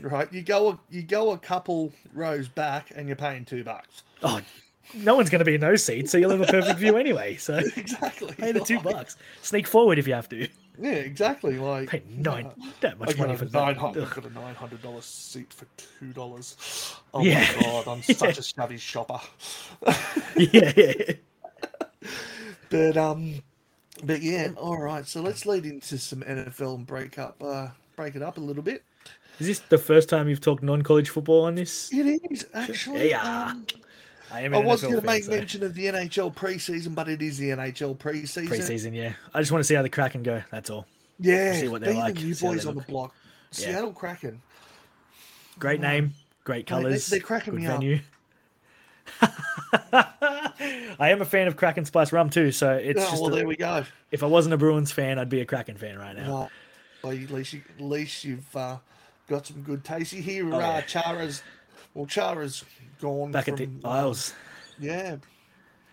right? 0.00 0.30
You 0.32 0.42
go 0.42 0.70
a, 0.72 0.78
you 0.90 1.02
go 1.02 1.30
a 1.30 1.38
couple 1.38 1.92
rows 2.12 2.46
back, 2.48 2.92
and 2.94 3.06
you're 3.06 3.16
paying 3.16 3.46
two 3.46 3.64
bucks. 3.64 4.02
Oh, 4.22 4.40
no 4.92 5.14
one's 5.14 5.30
going 5.30 5.38
to 5.38 5.44
be 5.46 5.54
in 5.54 5.60
those 5.62 5.82
seats, 5.82 6.10
so 6.12 6.18
you'll 6.18 6.30
have 6.30 6.42
a 6.42 6.46
perfect 6.46 6.78
view 6.78 6.98
anyway. 6.98 7.36
So 7.36 7.54
exactly. 7.76 8.34
pay 8.34 8.52
the 8.52 8.60
two 8.60 8.80
bucks. 8.80 9.16
Sneak 9.40 9.66
forward 9.66 9.98
if 9.98 10.06
you 10.06 10.12
have 10.12 10.28
to. 10.28 10.46
Yeah, 10.80 10.92
exactly. 10.92 11.58
Like 11.58 11.90
Pay 11.90 12.02
nine 12.08 12.50
that 12.80 12.94
I 12.94 12.96
much 12.96 13.18
money 13.18 13.36
for 13.36 13.44
a 13.44 13.48
that. 13.48 13.58
nine 13.58 13.74
hundred. 13.74 14.08
Got 14.10 14.24
a 14.24 14.30
nine 14.30 14.54
hundred 14.54 14.82
dollar 14.82 15.02
seat 15.02 15.52
for 15.52 15.66
two 15.76 16.12
dollars. 16.12 16.56
Oh 17.12 17.22
Yeah. 17.22 17.46
my 17.56 17.62
god, 17.62 17.88
I'm 17.88 18.02
such 18.14 18.38
a 18.38 18.42
snubby 18.42 18.78
shopper. 18.78 19.20
yeah, 20.36 20.72
yeah. 20.76 20.92
But 22.70 22.96
um, 22.96 23.42
but 24.04 24.22
yeah, 24.22 24.52
all 24.56 24.78
right. 24.80 25.04
So 25.06 25.20
let's 25.22 25.44
lead 25.44 25.66
into 25.66 25.98
some 25.98 26.20
NFL 26.22 26.76
and 26.76 26.86
break 26.86 27.18
up, 27.18 27.42
uh, 27.42 27.68
break 27.96 28.14
it 28.14 28.22
up 28.22 28.38
a 28.38 28.40
little 28.40 28.62
bit. 28.62 28.84
Is 29.40 29.48
this 29.48 29.58
the 29.58 29.76
first 29.78 30.08
time 30.08 30.28
you've 30.28 30.40
talked 30.40 30.62
non-college 30.62 31.08
football 31.10 31.42
on 31.46 31.56
this? 31.56 31.92
It 31.92 32.20
is 32.30 32.46
actually. 32.54 33.10
Yeah. 33.10 33.46
Um, 33.50 33.66
I 34.32 34.42
am. 34.42 34.54
I 34.54 34.58
was 34.58 34.82
going 34.82 34.94
to 34.94 35.02
make 35.02 35.24
so- 35.24 35.30
mention 35.32 35.62
of 35.62 35.74
the 35.74 35.86
NHL 35.86 36.34
preseason, 36.34 36.94
but 36.94 37.08
it 37.08 37.20
is 37.22 37.38
the 37.38 37.50
NHL 37.50 37.96
preseason. 37.96 38.48
preseason. 38.48 38.94
Yeah, 38.94 39.12
I 39.34 39.40
just 39.40 39.50
want 39.52 39.60
to 39.60 39.66
see 39.66 39.74
how 39.74 39.82
the 39.82 39.88
Kraken 39.88 40.22
go. 40.22 40.42
That's 40.50 40.70
all. 40.70 40.86
Yeah, 41.18 41.54
see 41.54 41.68
what 41.68 41.80
they're 41.82 41.92
like, 41.94 42.14
the 42.14 42.22
new 42.22 42.34
see 42.34 42.46
boys 42.46 42.66
on 42.66 42.74
the 42.76 42.82
block. 42.82 43.14
Seattle 43.50 43.92
Kraken. 43.92 44.40
Great 45.58 45.80
name, 45.80 46.14
great 46.44 46.66
they- 46.66 46.70
colours. 46.70 47.06
they're 47.08 47.20
cracking 47.20 47.54
good 47.56 47.80
me 47.80 47.98
up. 47.98 48.00
I 49.92 51.10
am 51.10 51.20
a 51.20 51.24
fan 51.24 51.48
of 51.48 51.56
Kraken 51.56 51.84
Spice 51.84 52.12
Rum 52.12 52.30
too, 52.30 52.52
so 52.52 52.72
it's 52.72 53.00
Oh, 53.00 53.10
just 53.10 53.22
well, 53.22 53.32
a- 53.32 53.36
there 53.36 53.46
we 53.46 53.56
go. 53.56 53.84
if 54.10 54.22
I 54.22 54.26
wasn't 54.26 54.54
a 54.54 54.56
Bruins 54.56 54.92
fan, 54.92 55.18
I'd 55.18 55.28
be 55.28 55.40
a 55.40 55.46
Kraken 55.46 55.76
fan 55.76 55.98
right 55.98 56.16
now. 56.16 56.30
Well, 56.30 56.50
well, 57.02 57.12
at 57.12 57.30
least 57.30 57.52
you, 57.54 57.62
at 57.78 57.80
least 57.84 58.24
you've 58.24 58.56
uh, 58.56 58.76
got 59.28 59.46
some 59.46 59.62
good 59.62 59.84
taste. 59.84 60.12
You 60.12 60.22
hear 60.22 60.48
Oh, 60.52 60.56
uh, 60.56 60.60
yeah. 60.60 60.80
Chara's, 60.82 61.42
well, 61.94 62.06
Chara's 62.06 62.64
gone 63.00 63.32
Back 63.32 63.48
at 63.48 63.56
the 63.56 63.68
uh, 63.84 63.88
Isles. 63.88 64.34
Yeah, 64.78 65.16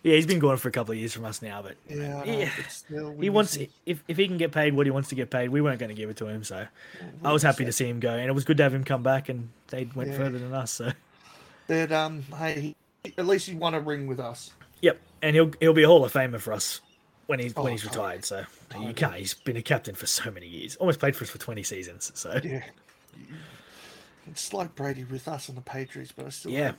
Yeah, 0.04 0.16
he's 0.16 0.26
been 0.26 0.40
gone 0.40 0.58
for 0.58 0.70
a 0.70 0.72
couple 0.72 0.94
of 0.94 0.98
years 0.98 1.14
from 1.14 1.26
us 1.26 1.42
now, 1.42 1.62
but 1.62 1.76
Yeah, 1.90 2.24
Yeah. 2.24 2.50
still, 2.70 3.16
he 3.20 3.30
wants 3.30 3.58
if 3.86 4.04
if 4.08 4.18
he 4.18 4.28
can 4.28 4.38
get 4.38 4.52
paid 4.52 4.74
what 4.74 4.86
he 4.86 4.92
wants 4.92 5.10
to 5.10 5.16
get 5.16 5.30
paid, 5.30 5.50
we 5.50 5.62
weren't 5.62 5.80
going 5.80 5.90
to 5.90 5.96
give 5.96 6.10
it 6.10 6.18
to 6.18 6.28
him. 6.28 6.44
So 6.44 6.66
I 7.24 7.34
was 7.34 7.44
happy 7.44 7.66
to 7.66 7.72
see 7.72 7.88
him 7.90 8.00
go, 8.00 8.12
and 8.12 8.28
it 8.30 8.34
was 8.34 8.46
good 8.46 8.58
to 8.58 8.64
have 8.64 8.74
him 8.74 8.84
come 8.84 9.04
back, 9.04 9.28
and 9.30 9.50
they 9.68 9.86
went 9.96 10.12
Yeah. 10.12 10.18
further 10.18 10.38
than 10.40 10.54
us. 10.54 10.72
So 10.72 10.92
But 11.68 11.92
um, 11.92 12.22
hey, 12.38 12.76
at 13.18 13.26
least 13.28 13.48
he 13.50 13.56
won 13.56 13.74
a 13.74 13.80
ring 13.80 14.08
with 14.08 14.20
us. 14.20 14.52
yep, 14.82 15.00
and 15.22 15.36
he'll 15.36 15.52
he'll 15.60 15.74
be 15.74 15.84
a 15.84 15.88
Hall 15.88 16.06
of 16.06 16.14
Famer 16.14 16.40
for 16.40 16.54
us 16.54 16.80
when 17.26 17.40
he's 17.40 17.54
Oh, 17.58 17.64
when 17.64 17.74
he's 17.74 17.84
retired. 17.84 18.24
So 18.24 18.46
you 18.80 18.94
can't. 18.94 19.16
He's 19.16 19.34
been 19.34 19.58
a 19.58 19.62
captain 19.62 19.96
for 19.96 20.06
so 20.06 20.32
many 20.32 20.48
years, 20.48 20.78
almost 20.78 21.00
played 21.00 21.16
for 21.16 21.26
us 21.26 21.30
for 21.30 21.40
twenty 21.40 21.64
seasons. 21.64 22.12
So 22.16 22.40
Yeah. 22.44 22.64
It's 24.38 24.54
like 24.54 24.76
Brady 24.76 25.04
with 25.04 25.28
us 25.28 25.50
and 25.50 25.58
the 25.58 25.62
Patriots, 25.64 26.14
but 26.16 26.28
I 26.28 26.30
still 26.30 26.52
Yeah. 26.52 26.74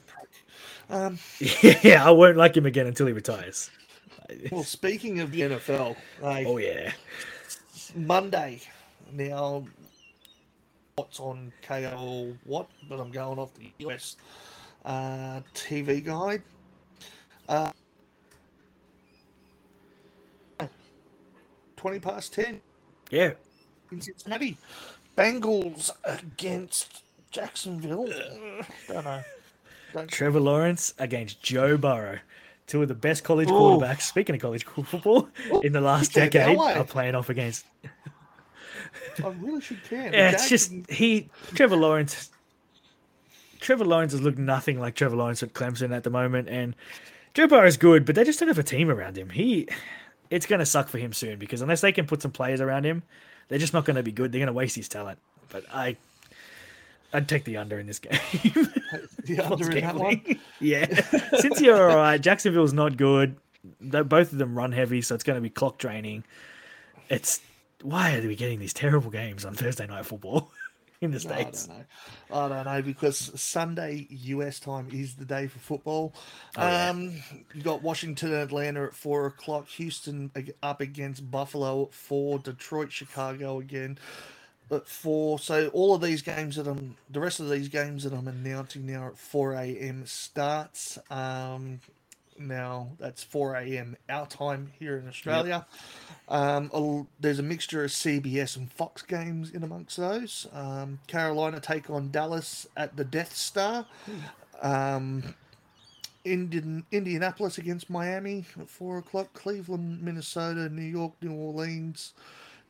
Um, 0.88 1.18
yeah, 1.82 2.06
I 2.06 2.10
won't 2.12 2.36
like 2.36 2.56
him 2.56 2.66
again 2.66 2.86
until 2.86 3.08
he 3.08 3.12
retires. 3.12 3.68
well, 4.50 4.62
speaking 4.62 5.20
of 5.20 5.32
the 5.32 5.40
NFL, 5.42 5.96
hey, 6.22 6.44
Oh 6.46 6.58
yeah, 6.58 6.92
Monday 7.96 8.60
now. 9.12 9.66
What's 10.96 11.20
on 11.20 11.52
Kayo 11.62 12.00
or 12.00 12.36
what? 12.44 12.68
But 12.88 13.00
I'm 13.00 13.10
going 13.10 13.38
off 13.40 13.54
the 13.54 13.72
US 13.88 14.16
uh, 14.84 15.40
TV 15.54 16.04
guide. 16.04 16.42
Uh, 17.48 17.72
Twenty 21.76 22.00
past 22.00 22.34
ten 22.34 22.60
yeah. 23.10 23.32
in 23.92 24.00
Cincinnati. 24.00 24.58
Bengals 25.16 25.90
against 26.04 27.02
Jacksonville. 27.30 28.08
Uh, 28.08 28.64
Don't 28.88 29.04
know. 29.04 29.22
Don't 29.94 30.08
Trevor 30.10 30.40
Lawrence 30.40 30.94
against 30.98 31.42
Joe 31.42 31.76
Burrow. 31.76 32.18
Two 32.66 32.82
of 32.82 32.88
the 32.88 32.94
best 32.94 33.24
college 33.24 33.48
Ooh. 33.48 33.52
quarterbacks, 33.52 34.02
speaking 34.02 34.34
of 34.34 34.42
college 34.42 34.64
football, 34.84 35.28
in 35.62 35.72
the 35.72 35.80
last 35.80 36.14
Look 36.14 36.26
at 36.26 36.32
that 36.32 36.46
decade, 36.46 36.58
are 36.58 36.84
playing 36.84 37.14
off 37.14 37.30
against. 37.30 37.64
I 39.24 39.28
really 39.40 39.60
should 39.60 39.82
care. 39.84 40.12
Yeah, 40.12 40.30
it's 40.32 40.48
just 40.48 40.72
he, 40.90 41.30
Trevor 41.54 41.76
Lawrence. 41.76 42.30
Trevor 43.60 43.84
Lawrence 43.84 44.12
has 44.12 44.20
looked 44.20 44.38
nothing 44.38 44.78
like 44.78 44.94
Trevor 44.94 45.16
Lawrence 45.16 45.42
at 45.42 45.52
Clemson 45.52 45.96
at 45.96 46.04
the 46.04 46.10
moment, 46.10 46.48
and 46.48 46.76
Joe 47.34 47.46
Burrow 47.46 47.66
is 47.66 47.76
good, 47.76 48.04
but 48.04 48.14
they 48.14 48.24
just 48.24 48.38
don't 48.38 48.48
have 48.48 48.58
a 48.58 48.62
team 48.62 48.90
around 48.90 49.16
him. 49.16 49.30
He, 49.30 49.68
it's 50.30 50.46
going 50.46 50.60
to 50.60 50.66
suck 50.66 50.88
for 50.88 50.98
him 50.98 51.12
soon 51.12 51.38
because 51.38 51.62
unless 51.62 51.80
they 51.80 51.92
can 51.92 52.06
put 52.06 52.22
some 52.22 52.30
players 52.30 52.60
around 52.60 52.84
him, 52.84 53.02
they're 53.48 53.58
just 53.58 53.72
not 53.72 53.84
going 53.84 53.96
to 53.96 54.02
be 54.02 54.12
good. 54.12 54.30
They're 54.30 54.40
going 54.40 54.46
to 54.48 54.52
waste 54.52 54.76
his 54.76 54.88
talent. 54.88 55.18
But 55.48 55.64
I, 55.72 55.96
I'd 57.12 57.28
take 57.28 57.44
the 57.44 57.56
under 57.56 57.78
in 57.78 57.86
this 57.86 57.98
game. 57.98 58.12
the 59.24 59.40
under 59.40 59.70
in 59.70 59.80
that 59.84 59.94
one. 59.94 60.20
yeah. 60.60 60.86
Since 61.38 61.60
you're 61.60 61.90
all 61.90 61.96
right, 61.96 62.20
Jacksonville's 62.20 62.72
not 62.72 62.96
good. 62.96 63.36
They- 63.80 64.02
Both 64.02 64.32
of 64.32 64.38
them 64.38 64.56
run 64.56 64.72
heavy, 64.72 65.00
so 65.02 65.14
it's 65.14 65.24
going 65.24 65.36
to 65.36 65.40
be 65.42 65.50
clock 65.50 65.78
draining. 65.78 66.24
It's 67.08 67.40
why 67.82 68.16
are 68.16 68.20
we 68.26 68.36
getting 68.36 68.58
these 68.58 68.74
terrible 68.74 69.10
games 69.10 69.44
on 69.44 69.54
Thursday 69.54 69.86
night 69.86 70.04
football 70.04 70.50
in 71.00 71.12
the 71.12 71.18
No, 71.24 71.30
I 71.32 71.34
states? 71.42 71.66
don't 71.66 71.78
know. 71.78 71.84
I 72.30 72.48
don't 72.48 72.64
know 72.66 72.82
because 72.82 73.40
Sunday 73.40 74.06
US 74.10 74.58
time 74.60 74.88
is 74.92 75.14
the 75.14 75.24
day 75.24 75.46
for 75.46 75.58
football. 75.60 76.12
Oh, 76.56 76.66
yeah. 76.66 76.90
um, 76.90 77.12
you 77.54 77.62
got 77.62 77.82
Washington, 77.82 78.34
Atlanta 78.34 78.84
at 78.84 78.94
four 78.94 79.26
o'clock. 79.26 79.68
Houston 79.68 80.30
up 80.62 80.80
against 80.82 81.30
Buffalo 81.30 81.84
at 81.84 81.94
four. 81.94 82.38
Detroit, 82.40 82.92
Chicago 82.92 83.60
again 83.60 83.96
at 84.70 84.88
four. 84.88 85.38
So 85.38 85.68
all 85.68 85.94
of 85.94 86.02
these 86.02 86.22
games 86.22 86.56
that 86.56 86.66
I'm, 86.66 86.96
the 87.10 87.20
rest 87.20 87.40
of 87.40 87.50
these 87.50 87.68
games 87.68 88.04
that 88.04 88.12
I'm 88.12 88.28
announcing 88.28 88.86
now 88.86 89.08
at 89.08 89.18
four 89.18 89.54
a.m. 89.54 90.04
starts. 90.06 90.98
Um, 91.10 91.80
now 92.38 92.90
that's 92.98 93.24
4 93.24 93.56
a.m. 93.56 93.96
our 94.08 94.26
time 94.26 94.70
here 94.78 94.96
in 94.96 95.08
Australia. 95.08 95.66
Um, 96.28 96.70
a- 96.72 97.04
there's 97.20 97.38
a 97.38 97.42
mixture 97.42 97.84
of 97.84 97.90
CBS 97.90 98.56
and 98.56 98.70
Fox 98.70 99.02
games 99.02 99.50
in 99.50 99.62
amongst 99.64 99.96
those. 99.96 100.46
Um, 100.52 101.00
Carolina 101.08 101.60
take 101.60 101.90
on 101.90 102.10
Dallas 102.10 102.66
at 102.76 102.96
the 102.96 103.04
Death 103.04 103.34
Star. 103.34 103.86
Um, 104.62 105.34
Indian, 106.24 106.84
Indianapolis 106.92 107.58
against 107.58 107.88
Miami 107.90 108.44
at 108.60 108.68
four 108.68 108.98
o'clock. 108.98 109.32
Cleveland, 109.34 110.02
Minnesota, 110.02 110.68
New 110.68 110.82
York, 110.82 111.14
New 111.22 111.32
Orleans, 111.32 112.12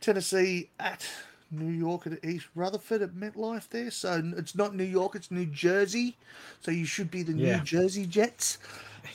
Tennessee 0.01 0.71
at 0.79 1.07
New 1.51 1.71
York 1.73 2.07
at 2.07 2.25
East 2.25 2.47
Rutherford 2.55 3.03
at 3.03 3.15
MetLife 3.15 3.69
there. 3.69 3.91
So 3.91 4.23
it's 4.37 4.55
not 4.55 4.75
New 4.75 4.85
York, 4.85 5.15
it's 5.15 5.31
New 5.31 5.47
Jersey. 5.47 6.17
So 6.61 6.71
you 6.71 6.85
should 6.85 7.11
be 7.11 7.23
the 7.23 7.33
Yeah. 7.33 7.57
New 7.59 7.65
Jersey 7.65 8.07
Jets. 8.07 8.59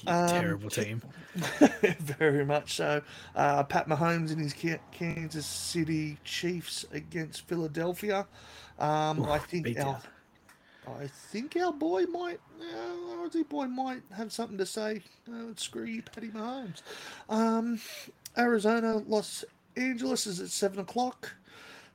Um, 0.07 0.27
terrible 0.27 0.69
team. 0.71 1.01
Very 1.99 2.43
much 2.45 2.73
so. 2.75 3.01
Uh, 3.35 3.63
Pat 3.63 3.87
Mahomes 3.87 4.31
and 4.31 4.39
his 4.39 4.53
Kansas 4.91 5.45
City 5.45 6.17
Chiefs 6.23 6.85
against 6.91 7.47
Philadelphia. 7.47 8.25
Um, 8.79 9.23
I 9.25 9.37
think 9.37 9.77
our, 9.79 10.01
I 10.87 11.07
think 11.07 11.55
our 11.57 11.71
boy 11.71 12.03
might, 12.05 12.39
uh, 12.59 13.11
our 13.11 13.29
Aussie 13.29 13.47
boy 13.47 13.65
might 13.67 14.01
have 14.15 14.31
something 14.31 14.57
to 14.57 14.65
say. 14.65 15.01
Uh, 15.31 15.53
screw 15.57 15.83
you, 15.83 16.01
Patty 16.01 16.29
Mahomes. 16.29 16.81
Um, 17.29 17.79
Arizona, 18.37 18.97
Los 19.05 19.43
Angeles 19.75 20.25
is 20.25 20.39
at 20.39 20.49
seven 20.49 20.79
o'clock. 20.79 21.33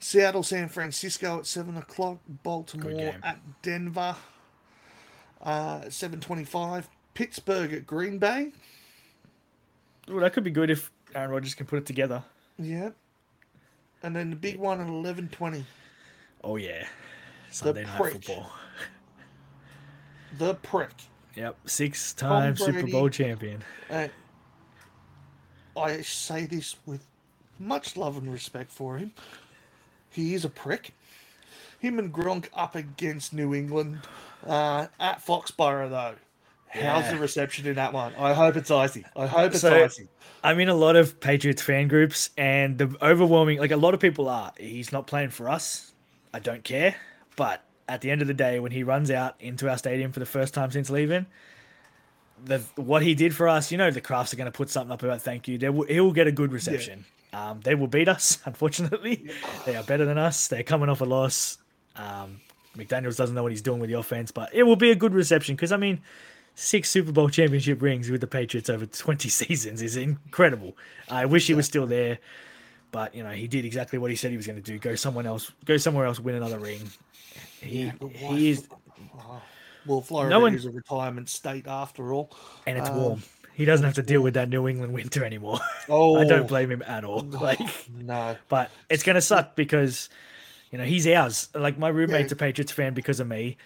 Seattle, 0.01 0.43
San 0.43 0.69
Francisco 0.69 1.39
at 1.39 1.47
seven 1.47 1.77
o'clock. 1.77 2.19
Baltimore 2.43 3.15
at 3.23 3.39
Denver. 3.63 4.17
Uh, 5.43 5.89
seven 5.91 6.21
twenty-five. 6.21 6.89
Pittsburgh 7.15 7.73
at 7.73 7.87
Green 7.87 8.19
Bay. 8.19 8.53
Well, 10.07 10.21
that 10.21 10.33
could 10.33 10.45
be 10.45 10.51
good 10.51 10.71
if 10.71 10.91
Aaron 11.15 11.31
Rodgers 11.31 11.55
can 11.55 11.67
put 11.67 11.79
it 11.79 11.87
together. 11.87 12.23
Yeah. 12.59 12.91
And 14.03 14.15
then 14.15 14.31
the 14.31 14.37
big 14.37 14.59
one 14.59 14.81
at 14.81 14.87
eleven 14.87 15.29
twenty. 15.29 15.65
Oh 16.45 16.55
yeah, 16.57 16.87
Sunday 17.51 17.83
night 17.85 17.97
prick. 18.01 18.13
football. 18.13 18.53
The 20.39 20.55
prick. 20.55 20.93
Yep, 21.35 21.57
six-time 21.67 22.57
Super 22.57 22.87
Bowl 22.87 23.09
champion. 23.09 23.65
Uh, 23.91 24.09
I 25.77 26.01
say 26.03 26.47
this 26.47 26.77
with 26.87 27.05
much 27.59 27.97
love 27.97 28.17
and 28.17 28.33
respect 28.33 28.71
for 28.71 28.99
him. 28.99 29.13
He 30.11 30.35
is 30.35 30.45
a 30.45 30.49
prick. 30.49 30.93
Him 31.79 31.99
and 31.99 32.13
Gronk 32.13 32.47
up 32.55 32.75
against 32.75 33.33
New 33.33 33.55
England 33.55 34.01
uh, 34.47 34.87
at 34.99 35.25
Foxborough 35.25 35.91
though. 35.91 36.15
How's 36.71 37.05
Yeah. 37.05 37.13
the 37.15 37.19
reception 37.19 37.67
in 37.67 37.77
that 37.77 37.93
one? 37.93 38.13
I 38.19 38.35
hope 38.35 38.57
it's 38.57 38.71
icy. 38.71 39.05
I 39.17 39.27
hope 39.27 39.53
it's 39.53 39.61
So- 39.63 39.85
icy. 39.85 40.09
I'm 40.45 40.61
in 40.61 40.69
a 40.69 40.75
lot 40.75 40.95
of 40.95 41.19
Patriots 41.19 41.63
fan 41.63 41.89
groups, 41.89 42.31
and 42.39 42.79
the 42.79 42.95
overwhelming, 43.03 43.59
like 43.59 43.73
a 43.73 43.77
lot 43.77 43.93
of 43.95 43.99
people 44.01 44.29
are, 44.29 44.53
he's 44.57 44.93
not 44.93 45.09
playing 45.09 45.31
for 45.31 45.49
us. 45.49 45.93
I 46.33 46.39
don't 46.39 46.63
care. 46.63 46.95
But 47.35 47.65
at 47.89 48.03
the 48.03 48.11
end 48.13 48.23
of 48.23 48.29
the 48.29 48.35
day, 48.35 48.61
when 48.61 48.71
he 48.71 48.85
runs 48.85 49.11
out 49.11 49.35
into 49.41 49.69
our 49.69 49.77
stadium 49.79 50.13
for 50.13 50.21
the 50.21 50.27
first 50.27 50.55
time 50.55 50.71
since 50.71 50.91
leaving, 50.91 51.27
the 52.45 52.61
what 52.77 53.03
he 53.03 53.15
did 53.17 53.35
for 53.35 53.49
us, 53.49 53.73
you 53.73 53.79
know, 53.79 53.91
the 53.91 54.01
Krafts 54.01 54.33
are 54.33 54.37
going 54.37 54.51
to 54.51 54.57
put 54.57 54.71
something 54.71 54.93
up 54.93 55.03
about 55.03 55.23
thank 55.23 55.49
you. 55.49 55.59
They 55.59 55.71
will, 55.71 55.87
he 55.87 55.99
will 56.01 56.13
get 56.13 56.29
a 56.29 56.33
good 56.33 56.53
reception. 56.53 57.05
Um, 57.33 57.61
they 57.63 57.75
will 57.75 57.87
beat 57.89 58.09
us, 58.09 58.39
unfortunately. 58.45 59.29
They 59.67 59.77
are 59.77 59.83
better 59.85 60.05
than 60.05 60.19
us. 60.19 60.49
They're 60.49 60.63
coming 60.63 60.89
off 60.89 61.01
a 61.01 61.05
loss. 61.05 61.59
Um, 61.97 62.41
McDaniels 62.77 63.17
doesn't 63.17 63.35
know 63.35 63.43
what 63.43 63.53
he's 63.53 63.63
doing 63.63 63.81
with 63.81 63.91
the 63.91 63.99
offense, 63.99 64.31
but 64.31 64.55
it 64.55 64.63
will 64.63 64.77
be 64.77 64.91
a 64.91 64.95
good 64.95 65.13
reception 65.13 65.57
because 65.57 65.73
I 65.73 65.77
mean, 65.77 66.01
six 66.55 66.89
Super 66.91 67.13
Bowl 67.13 67.29
championship 67.29 67.83
rings 67.83 68.09
with 68.11 68.21
the 68.21 68.27
Patriots 68.27 68.71
over 68.71 68.87
20 68.87 69.29
seasons 69.41 69.83
is 69.83 69.97
incredible. 69.97 70.77
I 71.09 71.27
wish 71.27 71.47
he 71.47 71.55
was 71.55 71.67
still 71.67 71.87
there, 71.87 72.19
but 72.93 73.15
you 73.15 73.23
know 73.25 73.31
he 73.31 73.49
did 73.49 73.65
exactly 73.65 73.99
what 73.99 74.11
he 74.11 74.17
said 74.17 74.31
he 74.31 74.37
was 74.37 74.47
going 74.47 74.63
to 74.63 74.63
do: 74.63 74.79
go 74.79 74.95
someone 74.95 75.27
else, 75.27 75.51
go 75.65 75.77
somewhere 75.77 76.07
else, 76.07 76.21
win 76.21 76.37
another 76.37 76.59
ring. 76.61 76.81
He 77.61 77.89
why 77.89 78.11
he 78.37 78.51
is, 78.51 78.69
Oh, 79.19 79.43
well, 79.87 80.01
Florida 80.01 80.31
No 80.31 80.41
one- 80.41 80.55
is 80.55 80.65
a 80.67 80.71
retirement 80.71 81.29
state 81.29 81.67
after 81.67 82.13
all. 82.13 82.31
and 82.67 82.79
it's 82.79 82.89
Um, 82.89 82.97
warm. 82.97 83.23
He 83.59 83.65
doesn't 83.65 83.85
have 83.85 83.97
to 83.97 84.03
deal 84.03 84.21
with 84.21 84.35
that 84.35 84.49
New 84.49 84.69
England 84.69 84.93
winter 84.95 85.25
anymore. 85.25 85.59
Oh, 85.89 86.17
I 86.17 86.25
don't 86.25 86.47
blame 86.47 86.71
him 86.71 86.83
at 86.87 87.03
all. 87.05 87.23
Like, 87.49 87.59
No. 87.93 88.37
but 88.49 88.71
it's 88.89 89.03
going 89.03 89.15
to 89.17 89.21
suck 89.21 89.57
because 89.57 90.09
you 90.71 90.79
know 90.79 90.85
he's 90.85 91.09
ours. 91.09 91.49
Like 91.55 91.77
my 91.77 91.89
roommate's 91.89 92.31
Yeah. 92.31 92.37
a 92.37 92.39
Patriots 92.39 92.71
fan 92.71 92.95
because 92.95 93.19
of 93.19 93.27
me. 93.27 93.57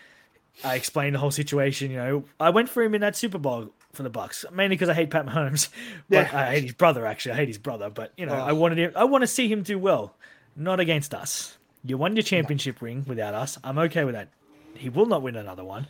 I 0.64 0.76
explained 0.76 1.14
the 1.14 1.18
whole 1.18 1.30
situation. 1.30 1.90
You 1.90 1.97
know, 1.99 2.24
I 2.40 2.49
went 2.49 2.70
for 2.70 2.82
him 2.82 2.95
in 2.95 3.03
that 3.03 3.16
Super 3.16 3.36
Bowl 3.38 3.70
for 3.93 4.03
the 4.03 4.09
Bucks 4.09 4.47
mainly 4.51 4.76
because 4.76 4.88
I 4.88 4.95
hate 4.95 5.11
Pat 5.11 5.26
Mahomes. 5.26 5.68
But 6.09 6.32
Yeah. 6.32 6.40
I 6.49 6.53
hate 6.55 6.62
his 6.64 6.72
brother. 6.72 7.05
Actually, 7.05 7.32
I 7.32 7.36
hate 7.36 7.49
his 7.49 7.59
brother. 7.59 7.90
But 7.90 8.12
you 8.16 8.24
know, 8.24 8.34
Oh. 8.34 8.45
I 8.47 8.53
wanted 8.53 8.78
him. 8.78 8.93
I 8.97 9.05
want 9.05 9.20
to 9.22 9.26
see 9.26 9.47
him 9.47 9.62
do 9.62 9.78
well, 9.78 10.14
not 10.57 10.80
against 10.80 11.12
us. 11.14 11.59
You 11.84 11.99
won 11.99 12.16
your 12.16 12.22
championship 12.22 12.80
ring 12.80 13.05
without 13.07 13.34
us. 13.34 13.59
I'm 13.62 13.78
okay 13.78 14.05
with 14.05 14.14
that. 14.14 14.28
He 14.74 14.88
will 14.88 15.07
not 15.07 15.20
win 15.20 15.36
another 15.36 15.64
one. 15.64 15.86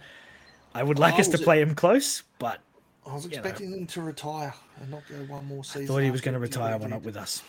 I 0.74 0.82
would 0.82 0.98
like 0.98 1.14
I 1.14 1.18
us 1.20 1.28
oh, 1.28 1.32
to 1.32 1.38
play 1.38 1.60
him 1.60 1.74
close, 1.76 2.22
but 2.40 2.58
I 3.06 3.14
was 3.14 3.24
know. 3.24 3.30
expecting 3.30 3.72
him 3.72 3.86
to 3.88 4.02
retire 4.02 4.54
and 4.80 4.90
not 4.90 5.02
go 5.08 5.16
one 5.32 5.44
more 5.46 5.64
season. 5.64 5.86
thought 5.86 5.98
he 6.02 6.10
was 6.10 6.20
going 6.20 6.34
to 6.34 6.40
retire 6.40 6.76
one 6.78 6.92
up 6.92 7.02
with 7.02 7.16
us. 7.16 7.42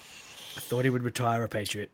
I 0.58 0.60
thought 0.60 0.84
he 0.84 0.89
would 0.89 1.04
retire 1.04 1.43
a 1.43 1.49
Patriot. 1.49 1.91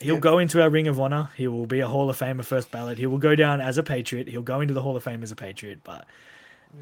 He'll 0.00 0.14
Yeah. 0.14 0.20
go 0.20 0.38
into 0.38 0.60
our 0.62 0.68
Ring 0.68 0.88
of 0.88 1.00
Honor. 1.00 1.30
He 1.36 1.48
will 1.48 1.66
be 1.66 1.80
a 1.80 1.88
Hall 1.88 2.10
of 2.10 2.18
Famer 2.18 2.44
first 2.44 2.70
ballot. 2.70 2.98
He 2.98 3.06
will 3.06 3.18
go 3.18 3.34
down 3.34 3.60
as 3.60 3.78
a 3.78 3.82
Patriot. 3.82 4.28
He'll 4.28 4.42
go 4.42 4.60
into 4.60 4.74
the 4.74 4.82
Hall 4.82 4.96
of 4.96 5.02
Fame 5.04 5.22
as 5.22 5.30
a 5.32 5.36
Patriot. 5.36 5.80
But 5.84 6.06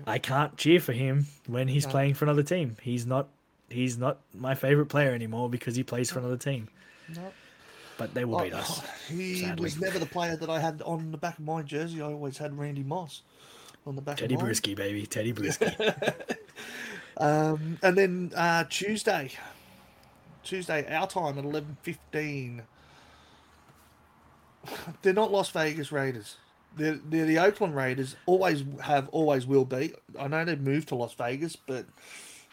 I 0.07 0.19
can't 0.19 0.57
cheer 0.57 0.81
for 0.81 0.93
him 0.93 1.27
when 1.47 1.69
he's 1.69 1.85
No. 1.85 1.91
playing 1.93 2.15
for 2.15 2.25
another 2.25 2.43
team. 2.43 2.77
He's 2.83 3.07
not 3.07 3.29
he's 3.71 3.97
not 3.99 4.19
my 4.35 4.55
favorite 4.55 4.87
player 4.87 5.13
anymore 5.15 5.49
because 5.49 5.75
he 5.75 5.83
plays 5.83 6.11
for 6.11 6.19
another 6.21 6.37
team. 6.37 6.69
No. 7.15 7.33
But 7.97 8.15
they 8.15 8.25
will 8.25 8.37
Oh, 8.41 8.45
beat 8.45 8.53
us. 8.53 8.83
he 9.09 9.41
sadly. 9.41 9.63
was 9.63 9.81
never 9.81 9.99
the 9.99 10.07
player 10.07 10.37
that 10.37 10.51
I 10.51 10.61
had 10.61 10.83
on 10.83 11.11
the 11.13 11.17
back 11.19 11.39
of 11.39 11.45
my 11.45 11.63
jersey. 11.63 12.01
I 12.03 12.07
always 12.07 12.39
had 12.39 12.57
Randy 12.59 12.83
Moss 12.83 13.23
on 13.87 13.97
the 13.97 14.03
back 14.03 14.17
Tedy 14.19 14.35
of 14.35 14.77
baby. 14.77 15.07
Tedy 15.07 15.33
Bruschi. 15.35 16.37
Um, 17.17 17.79
and 17.83 17.97
then 17.97 18.33
uh, 18.35 18.65
Tuesday, 18.69 19.31
Tuesday 20.43 20.87
our 20.95 21.07
time 21.07 21.39
at 21.39 21.45
eleven 21.45 21.77
fifteen. 21.83 22.63
They're 25.03 25.13
not 25.13 25.31
Las 25.31 25.51
Vegas 25.51 25.93
Raiders. 25.93 26.37
They're, 26.77 26.99
they're 27.05 27.27
the 27.27 27.39
Oakland 27.39 27.77
Raiders. 27.77 28.17
Always 28.27 28.65
have, 28.83 29.09
always 29.11 29.47
will 29.47 29.65
be. 29.65 29.93
I 30.19 30.27
know 30.27 30.45
they've 30.45 30.61
moved 30.61 30.89
to 30.89 30.95
Las 30.95 31.13
Vegas, 31.15 31.55
but 31.55 31.87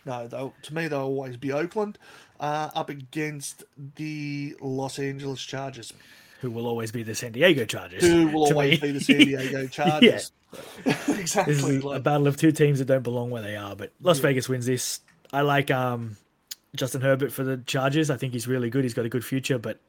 no, 0.06 0.28
they'll, 0.28 0.54
to 0.64 0.74
me 0.74 0.88
they'll 0.88 1.00
always 1.02 1.38
be 1.38 1.52
Oakland. 1.52 1.98
Uh, 2.40 2.70
up 2.76 2.90
against 2.90 3.64
the 3.96 4.56
Los 4.60 4.98
Angeles 5.00 5.42
Chargers, 5.42 5.94
who 6.42 6.50
will 6.52 6.66
always 6.68 6.92
be 6.92 7.04
the 7.04 7.14
San 7.16 7.32
Diego 7.32 7.66
Chargers. 7.66 8.04
who 8.04 8.28
will 8.28 8.46
always 8.48 8.82
me. 8.82 8.88
be 8.88 8.92
the 8.98 9.00
San 9.04 9.18
Diego 9.20 9.68
Chargers. 9.72 10.32
exactly. 10.86 11.54
This 11.54 11.64
is 11.66 11.84
a 11.86 12.00
battle 12.00 12.28
of 12.28 12.38
two 12.38 12.52
teams 12.52 12.80
that 12.80 12.86
don't 12.86 13.04
belong 13.04 13.30
where 13.30 13.42
they 13.42 13.56
are. 13.56 13.76
But 13.76 13.94
Las 14.02 14.18
Yeah. 14.18 14.24
Vegas 14.24 14.50
wins 14.50 14.66
this. 14.66 15.00
I 15.32 15.42
like 15.42 15.72
um, 15.72 16.18
Justin 16.76 17.02
Herbert 17.02 17.32
for 17.32 17.44
the 17.44 17.58
Chargers. 17.58 18.10
I 18.10 18.18
think 18.18 18.34
he's 18.34 18.48
really 18.48 18.70
good. 18.70 18.84
He's 18.84 18.94
got 18.94 19.06
a 19.06 19.10
good 19.10 19.24
future. 19.26 19.58
But 19.58 19.80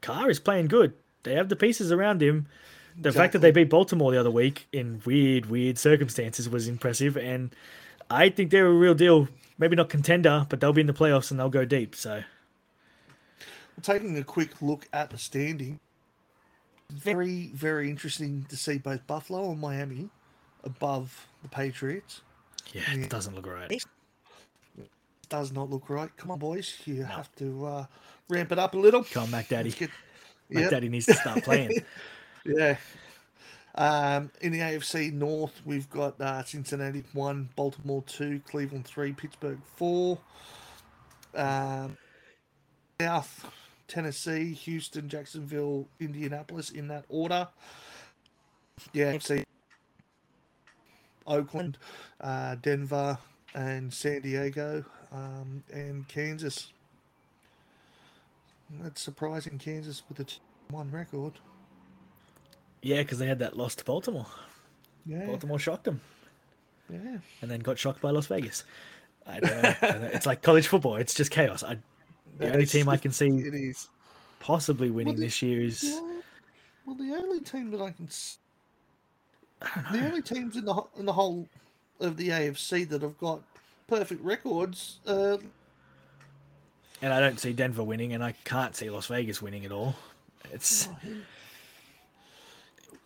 Carr 0.00 0.30
is 0.30 0.38
playing 0.38 0.68
good. 0.68 0.94
They 1.24 1.34
have 1.34 1.48
the 1.48 1.56
pieces 1.56 1.90
around 1.92 2.22
him. 2.22 2.46
The 3.00 3.10
fact 3.12 3.32
that 3.32 3.38
they 3.38 3.50
beat 3.52 3.70
Baltimore 3.70 4.12
the 4.12 4.20
other 4.20 4.30
week 4.30 4.68
in 4.70 5.00
weird, 5.06 5.46
weird 5.46 5.78
circumstances 5.78 6.48
was 6.48 6.68
impressive. 6.68 7.16
And 7.16 7.54
I 8.10 8.28
think 8.28 8.50
they're 8.50 8.66
a 8.66 8.72
real 8.72 8.94
deal. 8.94 9.28
Maybe 9.56 9.76
not 9.76 9.88
contender, 9.88 10.46
but 10.48 10.60
they'll 10.60 10.72
be 10.74 10.82
in 10.82 10.88
the 10.88 10.92
playoffs 10.92 11.30
and 11.30 11.40
they'll 11.40 11.48
go 11.48 11.64
deep. 11.64 11.94
So 11.96 12.22
taking 13.80 14.16
a 14.18 14.24
quick 14.24 14.60
look 14.60 14.88
at 14.92 15.10
the 15.10 15.18
standing, 15.18 15.80
very, 16.92 17.48
very 17.54 17.90
interesting 17.90 18.46
to 18.48 18.56
see 18.56 18.78
both 18.78 19.06
Buffalo 19.06 19.50
and 19.50 19.60
Miami 19.60 20.08
above 20.64 21.26
the 21.42 21.48
Patriots. 21.48 22.20
yeah, 22.72 22.82
Yeah. 22.94 23.04
it 23.04 23.10
doesn't 23.10 23.34
look 23.34 23.46
right. 23.46 23.82
Does 25.28 25.50
not 25.52 25.70
look 25.70 25.88
right. 25.88 26.14
Come 26.16 26.30
on, 26.30 26.38
boys. 26.38 26.76
You 26.84 27.04
have 27.04 27.34
to 27.36 27.64
uh, 27.66 27.86
ramp 28.28 28.52
it 28.52 28.58
up 28.58 28.74
a 28.74 28.78
little. 28.78 29.02
Come 29.04 29.24
on, 29.24 29.30
Mac 29.30 29.48
Daddy. 29.48 29.70
Let's 29.70 29.78
get- 29.80 29.90
Mac 30.50 30.62
Yep. 30.64 30.70
Daddy 30.70 30.88
needs 30.90 31.06
to 31.06 31.14
start 31.14 31.42
playing. 31.44 31.70
Yeah. 32.44 32.76
Um, 33.76 34.30
in 34.40 34.50
the 34.52 34.58
AFC 34.58 35.12
North, 35.12 35.62
we've 35.64 35.88
got 35.88 36.20
uh, 36.20 36.42
Cincinnati 36.44 37.04
1, 37.12 37.50
Baltimore 37.54 38.02
2, 38.06 38.40
Cleveland 38.48 38.84
3, 38.84 39.12
Pittsburgh 39.12 39.60
4. 39.76 40.18
Um, 41.36 41.96
South, 43.00 43.50
Tennessee, 43.92 44.54
Houston, 44.54 45.06
Jacksonville, 45.06 45.86
Indianapolis 46.00 46.70
in 46.70 46.88
that 46.88 47.04
order. 47.10 47.46
Yeah, 48.94 49.12
AFC 49.12 49.44
Oakland, 51.26 51.76
uh, 52.18 52.54
Denver, 52.54 53.18
and 53.54 53.92
San 53.92 54.22
Diego, 54.22 54.82
um, 55.12 55.62
and 55.70 56.08
Kansas. 56.08 56.72
That's 58.80 59.02
surprising, 59.02 59.58
Kansas 59.58 60.02
with 60.08 60.20
a 60.20 60.26
1 60.72 60.90
record. 60.90 61.34
yeah, 62.80 63.02
because 63.02 63.18
they 63.18 63.26
had 63.26 63.40
that 63.40 63.58
loss 63.58 63.74
to 63.74 63.84
Baltimore. 63.84 64.26
Yeah, 65.04 65.26
Baltimore 65.26 65.58
shocked 65.58 65.84
them. 65.84 66.00
yeah. 66.88 67.18
and 67.42 67.50
then 67.50 67.60
got 67.60 67.78
shocked 67.78 68.00
by 68.00 68.08
Las 68.10 68.26
Vegas. 68.26 68.64
I 69.26 69.40
don't 69.40 69.62
know. 69.62 69.74
I 69.82 69.86
don't 69.92 70.00
know. 70.00 70.10
It's 70.14 70.24
like 70.24 70.40
college 70.40 70.66
football. 70.66 70.96
It's 70.96 71.12
just 71.12 71.30
chaos. 71.30 71.62
I, 71.62 71.76
the 72.38 72.52
only 72.52 72.66
team 72.66 72.88
I 72.88 72.96
can 72.96 73.12
see 73.12 73.28
It 73.28 73.54
is. 73.54 73.88
possibly 74.40 74.90
winning 74.90 75.14
Well, 75.14 75.20
the- 75.20 75.26
this 75.26 75.42
year 75.42 75.62
is 75.62 75.82
Well, 75.84 76.22
well, 76.86 76.96
the 76.96 77.14
only 77.14 77.40
team 77.40 77.70
that 77.70 77.80
I 77.80 77.90
can, 77.92 78.06
s- 78.06 78.38
I 79.60 79.92
the 79.92 80.06
only 80.06 80.22
teams 80.22 80.56
in 80.56 80.64
the 80.64 80.82
in 80.96 81.06
the 81.06 81.12
whole 81.12 81.48
of 82.00 82.16
the 82.16 82.30
AFC 82.30 82.88
that 82.88 83.02
have 83.02 83.16
got 83.18 83.40
perfect 83.86 84.22
records. 84.24 84.98
Uh, 85.06 85.36
and 87.00 87.12
I 87.12 87.20
don't 87.20 87.38
see 87.38 87.52
Denver 87.52 87.82
winning, 87.84 88.12
and 88.12 88.22
I 88.24 88.32
can't 88.44 88.74
see 88.74 88.90
Las 88.90 89.06
Vegas 89.06 89.40
winning 89.40 89.64
at 89.64 89.70
all. 89.72 89.94
It's 90.52 90.88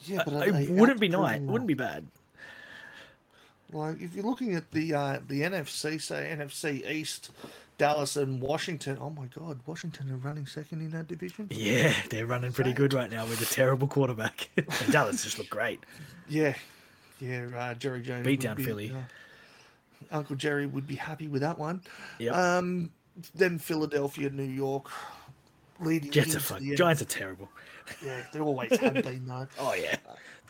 yeah, 0.07 0.23
but 0.25 0.35
are 0.35 0.61
it 0.61 0.71
wouldn't 0.71 1.01
be 1.01 1.09
nice. 1.09 1.41
Wouldn't 1.41 1.69
be 1.69 1.75
bad. 1.75 2.07
Like 3.73 4.01
if 4.01 4.15
you're 4.15 4.25
looking 4.25 4.55
at 4.55 4.71
the 4.71 4.95
uh, 4.95 5.21
the 5.27 5.43
NFC, 5.43 6.01
say 6.01 6.35
NFC 6.35 6.89
East, 6.91 7.31
Dallas 7.79 8.17
and 8.17 8.41
Washington. 8.41 8.97
Oh 9.01 9.11
my 9.11 9.27
God, 9.27 9.61
Washington 9.67 10.11
are 10.11 10.17
running 10.17 10.47
second 10.47 10.81
in 10.81 10.91
that 10.91 11.09
division. 11.09 11.49
Yeah, 11.51 11.93
they're 12.09 12.27
running 12.27 12.53
pretty 12.53 12.73
good 12.73 12.95
right 12.95 13.11
now 13.11 13.27
with 13.27 13.41
a 13.41 13.47
terrible 13.47 13.87
quarterback. 13.87 14.49
And 14.57 14.93
Dallas 14.93 15.23
just 15.25 15.39
look 15.39 15.49
great. 15.51 15.81
Yeah, 16.29 16.55
yeah. 17.21 17.47
Uh, 17.55 17.75
Jerry 17.75 18.03
Jones 18.03 18.25
Beat 18.25 18.41
down 18.41 18.57
be, 18.57 18.65
Philly. 18.65 18.91
uh, 18.93 20.15
Uncle 20.15 20.37
Jerry 20.37 20.67
would 20.67 20.87
be 20.87 20.95
happy 20.97 21.29
with 21.29 21.43
that 21.43 21.59
one. 21.59 21.83
Yep. 22.19 22.35
Um, 22.35 22.91
then 23.35 23.59
Philadelphia, 23.59 24.31
New 24.31 24.43
York, 24.43 24.91
leading 25.81 26.11
Jets 26.11 26.35
are 26.37 26.41
fun. 26.41 26.77
Giants 26.77 27.03
are 27.03 27.07
terrible. 27.07 27.49
Yeah, 28.05 28.23
they 28.33 28.41
always 28.41 28.77
have 28.79 28.95
been 28.95 29.27
though. 29.27 29.47
Oh 29.59 29.75
yeah. 29.75 29.97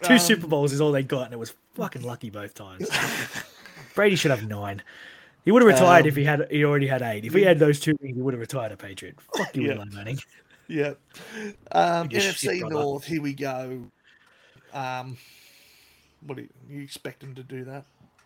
Two 0.03 0.15
Um, 0.15 0.19
Super 0.19 0.47
Bowls 0.47 0.73
is 0.73 0.81
all 0.81 0.93
they 0.93 1.03
got, 1.03 1.25
and 1.25 1.33
it 1.33 1.39
was 1.39 1.55
fucking 1.75 2.03
lucky 2.03 2.31
both 2.31 2.55
times. 2.55 2.89
Brady 3.95 4.17
should 4.17 4.31
have 4.31 4.47
nine. 4.47 4.83
He 5.47 5.53
would 5.53 5.63
have 5.63 5.69
retired 5.73 6.03
Um, 6.03 6.09
if 6.09 6.17
he 6.17 6.25
had. 6.25 6.47
He 6.51 6.65
already 6.65 6.89
had 6.89 7.01
eight. 7.03 7.25
If 7.25 7.33
he 7.33 7.43
had 7.43 7.59
those 7.59 7.79
two 7.81 7.97
rings, 8.03 8.17
he 8.17 8.21
would 8.21 8.35
have 8.35 8.41
retired 8.41 8.73
a 8.73 8.77
Patriot. 8.77 9.15
Fuck 9.35 9.57
you, 9.57 9.63
Yeah. 9.69 9.75
Eli 9.75 9.85
Manning. 9.93 10.19
Yeah. 10.67 10.93
Um, 11.71 12.09
Biggest 12.09 12.39
shit 12.39 12.63
NFC. 12.65 12.69
North, 12.69 13.05
here 13.05 13.23
we 13.23 13.33
go. 13.33 13.85
Um, 14.75 15.17
what 16.27 16.35
do 16.37 16.43
you, 16.43 16.49
you 16.69 16.83
expect 16.83 17.21
them 17.21 17.35
to 17.37 17.45
do 17.45 17.65
that? 17.65 17.85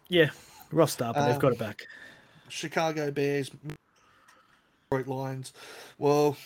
Yeah, 0.09 0.31
rough 0.73 0.91
start, 0.91 1.15
but 1.15 1.27
they've 1.27 1.35
Um, 1.35 1.41
got 1.41 1.53
it 1.53 1.59
back. 1.59 1.87
Chicago 2.49 3.11
Bears, 3.11 3.51
Detroit 4.91 5.07
Lions. 5.07 5.53
Well, 5.99 6.37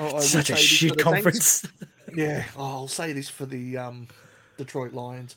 I, 0.00 0.06
I 0.08 0.20
Such 0.20 0.50
a 0.50 0.56
say 0.56 0.60
this 0.60 0.60
for 0.60 0.74
shit 0.74 0.80
the 0.98 1.02
Saints. 1.02 1.02
conference. 1.04 1.66
Yeah, 2.14 2.44
oh, 2.56 2.64
I'll 2.64 2.88
say 2.88 3.12
this 3.12 3.28
for 3.28 3.46
the 3.46 3.76
um, 3.76 4.06
Detroit 4.58 4.92
Lions. 4.92 5.34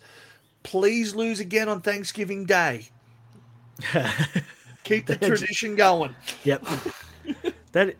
Please 0.63 1.13
lose 1.15 1.39
again 1.39 1.67
on 1.69 1.81
Thanksgiving 1.81 2.45
Day. 2.45 2.89
Keep 4.84 5.07
the 5.07 5.15
tradition 5.17 5.75
going. 5.75 6.15
Yep. 6.43 6.65
That 7.73 7.95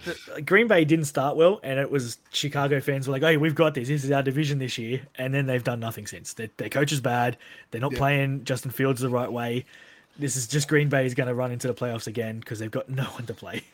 Green 0.46 0.68
Bay 0.68 0.84
didn't 0.84 1.06
start 1.06 1.36
well, 1.36 1.60
and 1.62 1.80
it 1.80 1.92
was 1.92 2.18
Chicago 2.32 2.80
fans 2.80 3.08
were 3.08 3.12
like, 3.12 3.22
"Hey, 3.22 3.38
we've 3.38 3.54
got 3.54 3.76
this. 3.76 3.88
This 3.88 4.04
is 4.04 4.10
our 4.12 4.24
division 4.24 4.58
this 4.58 4.80
year," 4.80 5.02
and 5.16 5.32
then 5.32 5.46
they've 5.46 5.64
done 5.64 5.80
nothing 5.80 6.08
since. 6.08 6.34
Their, 6.34 6.50
their 6.58 6.70
coach 6.70 6.92
is 6.92 7.02
bad. 7.02 7.38
They're 7.70 7.80
not 7.82 7.92
Yeah. 7.92 8.00
playing 8.00 8.44
Justin 8.46 8.72
Fields 8.72 9.02
the 9.02 9.10
right 9.10 9.32
way. 9.32 9.66
This 10.18 10.36
is 10.36 10.48
just 10.48 10.68
Green 10.68 10.90
Bay 10.90 11.06
is 11.06 11.14
going 11.14 11.28
to 11.28 11.36
run 11.36 11.52
into 11.52 11.68
the 11.68 11.76
playoffs 11.76 12.08
again 12.08 12.40
because 12.40 12.58
they've 12.58 12.72
got 12.72 12.90
no 12.90 13.04
one 13.04 13.26
to 13.28 13.34
play. 13.34 13.62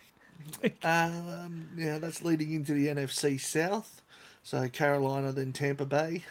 Um, 0.83 1.69
yeah, 1.75 1.97
that's 1.97 2.21
leading 2.21 2.51
into 2.51 2.73
the 2.73 2.87
NFC 2.87 3.39
South. 3.39 4.01
So 4.43 4.67
Carolina, 4.67 5.31
then 5.31 5.53
Tampa 5.53 5.85
Bay. 5.85 6.23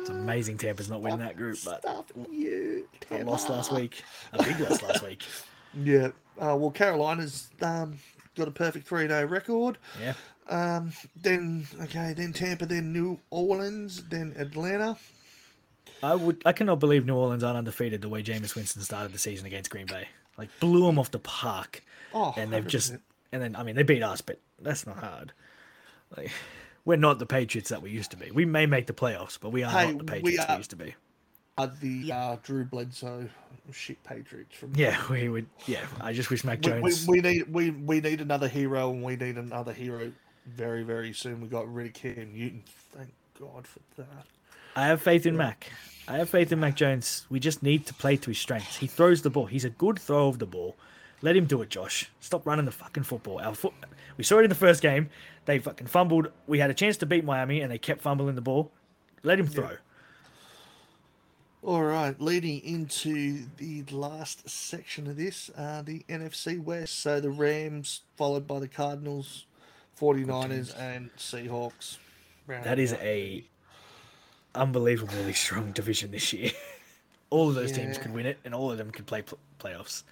It's 0.00 0.10
amazing 0.10 0.58
Tampa's 0.58 0.88
not 0.90 1.00
winning 1.02 1.18
that 1.20 1.36
group, 1.36 1.58
but 1.64 1.84
you, 2.30 2.88
a 3.10 3.22
loss 3.24 3.48
last 3.48 3.72
week, 3.72 4.02
a 4.32 4.42
big 4.42 4.58
loss 4.60 4.82
last 4.82 5.02
week. 5.02 5.22
Yeah. 5.84 6.08
Uh, 6.36 6.56
well, 6.56 6.72
Carolina's 6.72 7.48
um, 7.62 7.96
got 8.34 8.48
a 8.48 8.50
perfect 8.50 8.88
3 8.88 9.06
0 9.06 9.24
record. 9.26 9.78
Yeah, 10.02 10.14
Um, 10.48 10.92
then, 11.14 11.68
okay, 11.82 12.12
then 12.12 12.32
Tampa, 12.32 12.66
then 12.66 12.92
New 12.92 13.20
Orleans, 13.30 14.02
then 14.08 14.34
Atlanta. 14.36 14.96
I 16.02 16.16
would. 16.16 16.42
I 16.44 16.50
cannot 16.50 16.80
believe 16.80 17.06
New 17.06 17.14
Orleans 17.14 17.44
aren't 17.44 17.58
undefeated 17.58 18.02
the 18.02 18.08
way 18.08 18.20
Jameis 18.20 18.56
Winston 18.56 18.82
started 18.82 19.12
the 19.12 19.18
season 19.20 19.46
against 19.46 19.70
Green 19.70 19.86
Bay. 19.86 20.08
Like 20.36 20.48
blew 20.58 20.84
them 20.86 20.98
off 20.98 21.12
the 21.12 21.20
park. 21.20 21.84
Oh, 22.12 22.34
and 22.36 22.52
they've 22.52 22.66
just 22.66 22.92
100%. 22.94 23.00
and 23.30 23.40
then 23.42 23.54
I 23.54 23.62
mean 23.62 23.76
they 23.76 23.84
beat 23.84 24.02
us, 24.02 24.20
but 24.20 24.40
that's 24.60 24.88
not 24.88 24.96
hard. 24.96 25.32
Like 26.16 26.32
we're 26.84 26.96
not 26.96 27.18
the 27.18 27.26
Patriots 27.26 27.70
that 27.70 27.82
we 27.82 27.90
used 27.90 28.10
to 28.12 28.16
be. 28.16 28.30
We 28.30 28.44
may 28.44 28.66
make 28.66 28.86
the 28.86 28.92
playoffs, 28.92 29.38
but 29.40 29.50
we 29.50 29.62
are 29.62 29.70
Hey, 29.70 29.88
not 29.92 29.98
the 29.98 30.04
Patriots 30.04 30.24
we, 30.24 30.38
are- 30.38 30.56
used 30.58 30.70
to 30.70 30.76
be. 30.76 30.94
Uh, 31.58 31.68
the 31.82 32.10
uh, 32.12 32.36
Drew 32.42 32.64
Bledsoe 32.64 33.28
shit 33.72 34.02
Patriots 34.02 34.54
from 34.56 34.72
Yeah, 34.74 34.98
we 35.10 35.28
would. 35.28 35.46
Yeah, 35.66 35.84
I 36.00 36.12
just 36.12 36.30
wish 36.30 36.42
Mac 36.42 36.64
we, 36.64 36.72
we, 36.72 36.90
Jones. 36.90 37.06
we 37.06 37.20
need 37.20 37.52
we, 37.52 37.70
we 37.70 38.00
need 38.00 38.20
another 38.20 38.48
hero 38.48 38.90
and 38.90 39.02
we 39.02 39.16
need 39.16 39.36
another 39.36 39.72
hero 39.72 40.10
very 40.46 40.82
very 40.84 41.12
soon. 41.12 41.40
We 41.40 41.48
got 41.48 41.72
rid 41.72 41.88
of 41.88 41.92
Cam 41.92 42.32
Newton. 42.32 42.62
Thank 42.96 43.10
God 43.38 43.66
for 43.66 43.80
that. 43.98 44.26
I 44.74 44.86
have 44.86 45.02
faith 45.02 45.26
in 45.26 45.36
Mac. 45.36 45.70
I 46.08 46.16
have 46.18 46.30
faith 46.30 46.50
in 46.50 46.60
Mac 46.60 46.76
Jones. 46.76 47.26
We 47.28 47.38
just 47.40 47.62
need 47.62 47.84
to 47.86 47.94
play 47.94 48.16
to 48.16 48.30
his 48.30 48.38
strengths. 48.38 48.76
He 48.78 48.86
throws 48.86 49.20
the 49.22 49.30
ball. 49.30 49.46
He's 49.46 49.64
a 49.64 49.70
good 49.70 49.98
throw 49.98 50.28
of 50.28 50.38
the 50.38 50.46
ball. 50.46 50.76
Let 51.22 51.36
him 51.36 51.44
do 51.44 51.60
it, 51.62 51.68
Josh. 51.68 52.10
Stop 52.20 52.46
running 52.46 52.64
the 52.64 52.70
fucking 52.70 53.02
football. 53.02 53.40
Our 53.40 53.54
foot. 53.54 53.74
We 54.16 54.24
saw 54.24 54.38
it 54.38 54.44
in 54.44 54.48
the 54.48 54.54
first 54.54 54.80
game. 54.82 55.10
They 55.44 55.58
fucking 55.58 55.86
fumbled. 55.86 56.28
We 56.46 56.58
had 56.58 56.70
a 56.70 56.74
chance 56.74 56.96
to 56.98 57.06
beat 57.06 57.24
Miami, 57.24 57.60
and 57.60 57.70
they 57.70 57.78
kept 57.78 58.00
fumbling 58.00 58.34
the 58.34 58.40
ball. 58.40 58.70
Let 59.22 59.38
him 59.38 59.46
throw. 59.46 59.76
All 61.62 61.82
right, 61.82 62.18
leading 62.18 62.60
into 62.64 63.44
the 63.58 63.84
last 63.90 64.48
section 64.48 65.06
of 65.06 65.16
this, 65.16 65.50
uh, 65.58 65.82
the 65.82 66.02
NFC 66.08 66.58
West. 66.62 66.98
So 67.00 67.20
the 67.20 67.28
Rams, 67.30 68.00
followed 68.16 68.46
by 68.46 68.60
the 68.60 68.68
Cardinals, 68.68 69.44
49ers, 70.00 70.74
and 70.78 71.10
Seahawks. 71.18 71.98
That 72.48 72.78
is 72.78 72.94
a 72.94 73.44
unbelievably 74.54 75.34
strong 75.34 75.72
division 75.72 76.12
this 76.12 76.32
year. 76.32 76.50
all 77.30 77.50
of 77.50 77.54
those 77.54 77.72
teams 77.72 77.98
Yeah. 77.98 78.02
could 78.04 78.14
win 78.14 78.24
it, 78.24 78.38
and 78.42 78.54
all 78.54 78.72
of 78.72 78.78
them 78.78 78.90
could 78.90 79.04
play 79.06 79.20
pl- 79.20 79.38
playoffs. 79.58 80.02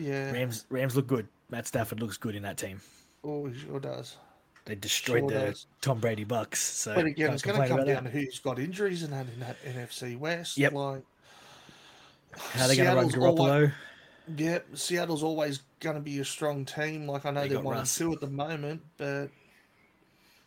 Yeah. 0.00 0.32
Rams 0.32 0.66
Rams 0.70 0.96
look 0.96 1.06
good. 1.06 1.28
Matt 1.50 1.66
Stafford 1.66 2.00
looks 2.00 2.16
good 2.16 2.34
in 2.34 2.42
that 2.42 2.56
team. 2.56 2.80
Oh, 3.24 3.46
he 3.46 3.58
sure 3.58 3.80
does. 3.80 4.16
They 4.64 4.74
destroyed 4.74 5.22
Sure 5.22 5.30
the 5.30 5.46
does. 5.46 5.66
Tom 5.80 6.00
Brady 6.00 6.24
Bucks. 6.24 6.60
So 6.60 6.94
But 6.94 7.06
again, 7.06 7.32
it's 7.32 7.42
going 7.42 7.60
to 7.60 7.66
come 7.66 7.78
down 7.78 8.04
that. 8.04 8.04
to 8.04 8.10
who's 8.10 8.38
got 8.38 8.58
injuries 8.58 9.02
and 9.02 9.12
that 9.12 9.26
in 9.34 9.40
that 9.40 9.56
NFC 9.64 10.18
West. 10.18 10.58
Yep. 10.58 10.72
Like, 10.72 11.02
How 12.32 12.66
they 12.66 12.76
going 12.76 12.88
to 12.88 12.94
run 12.94 13.10
Garoppolo? 13.10 13.40
alwa- 13.40 13.72
Yep, 14.36 14.76
Seattle's 14.76 15.22
always 15.24 15.62
going 15.80 15.96
to 15.96 16.00
be 16.00 16.20
a 16.20 16.24
strong 16.24 16.64
team. 16.64 17.08
Like 17.08 17.26
I 17.26 17.30
know 17.30 17.40
They 17.40 17.48
they're 17.48 17.56
got 17.56 17.64
one 17.64 17.78
and 17.78 17.86
two 17.86 18.12
at 18.12 18.20
the 18.20 18.28
moment, 18.28 18.82
but 18.96 19.28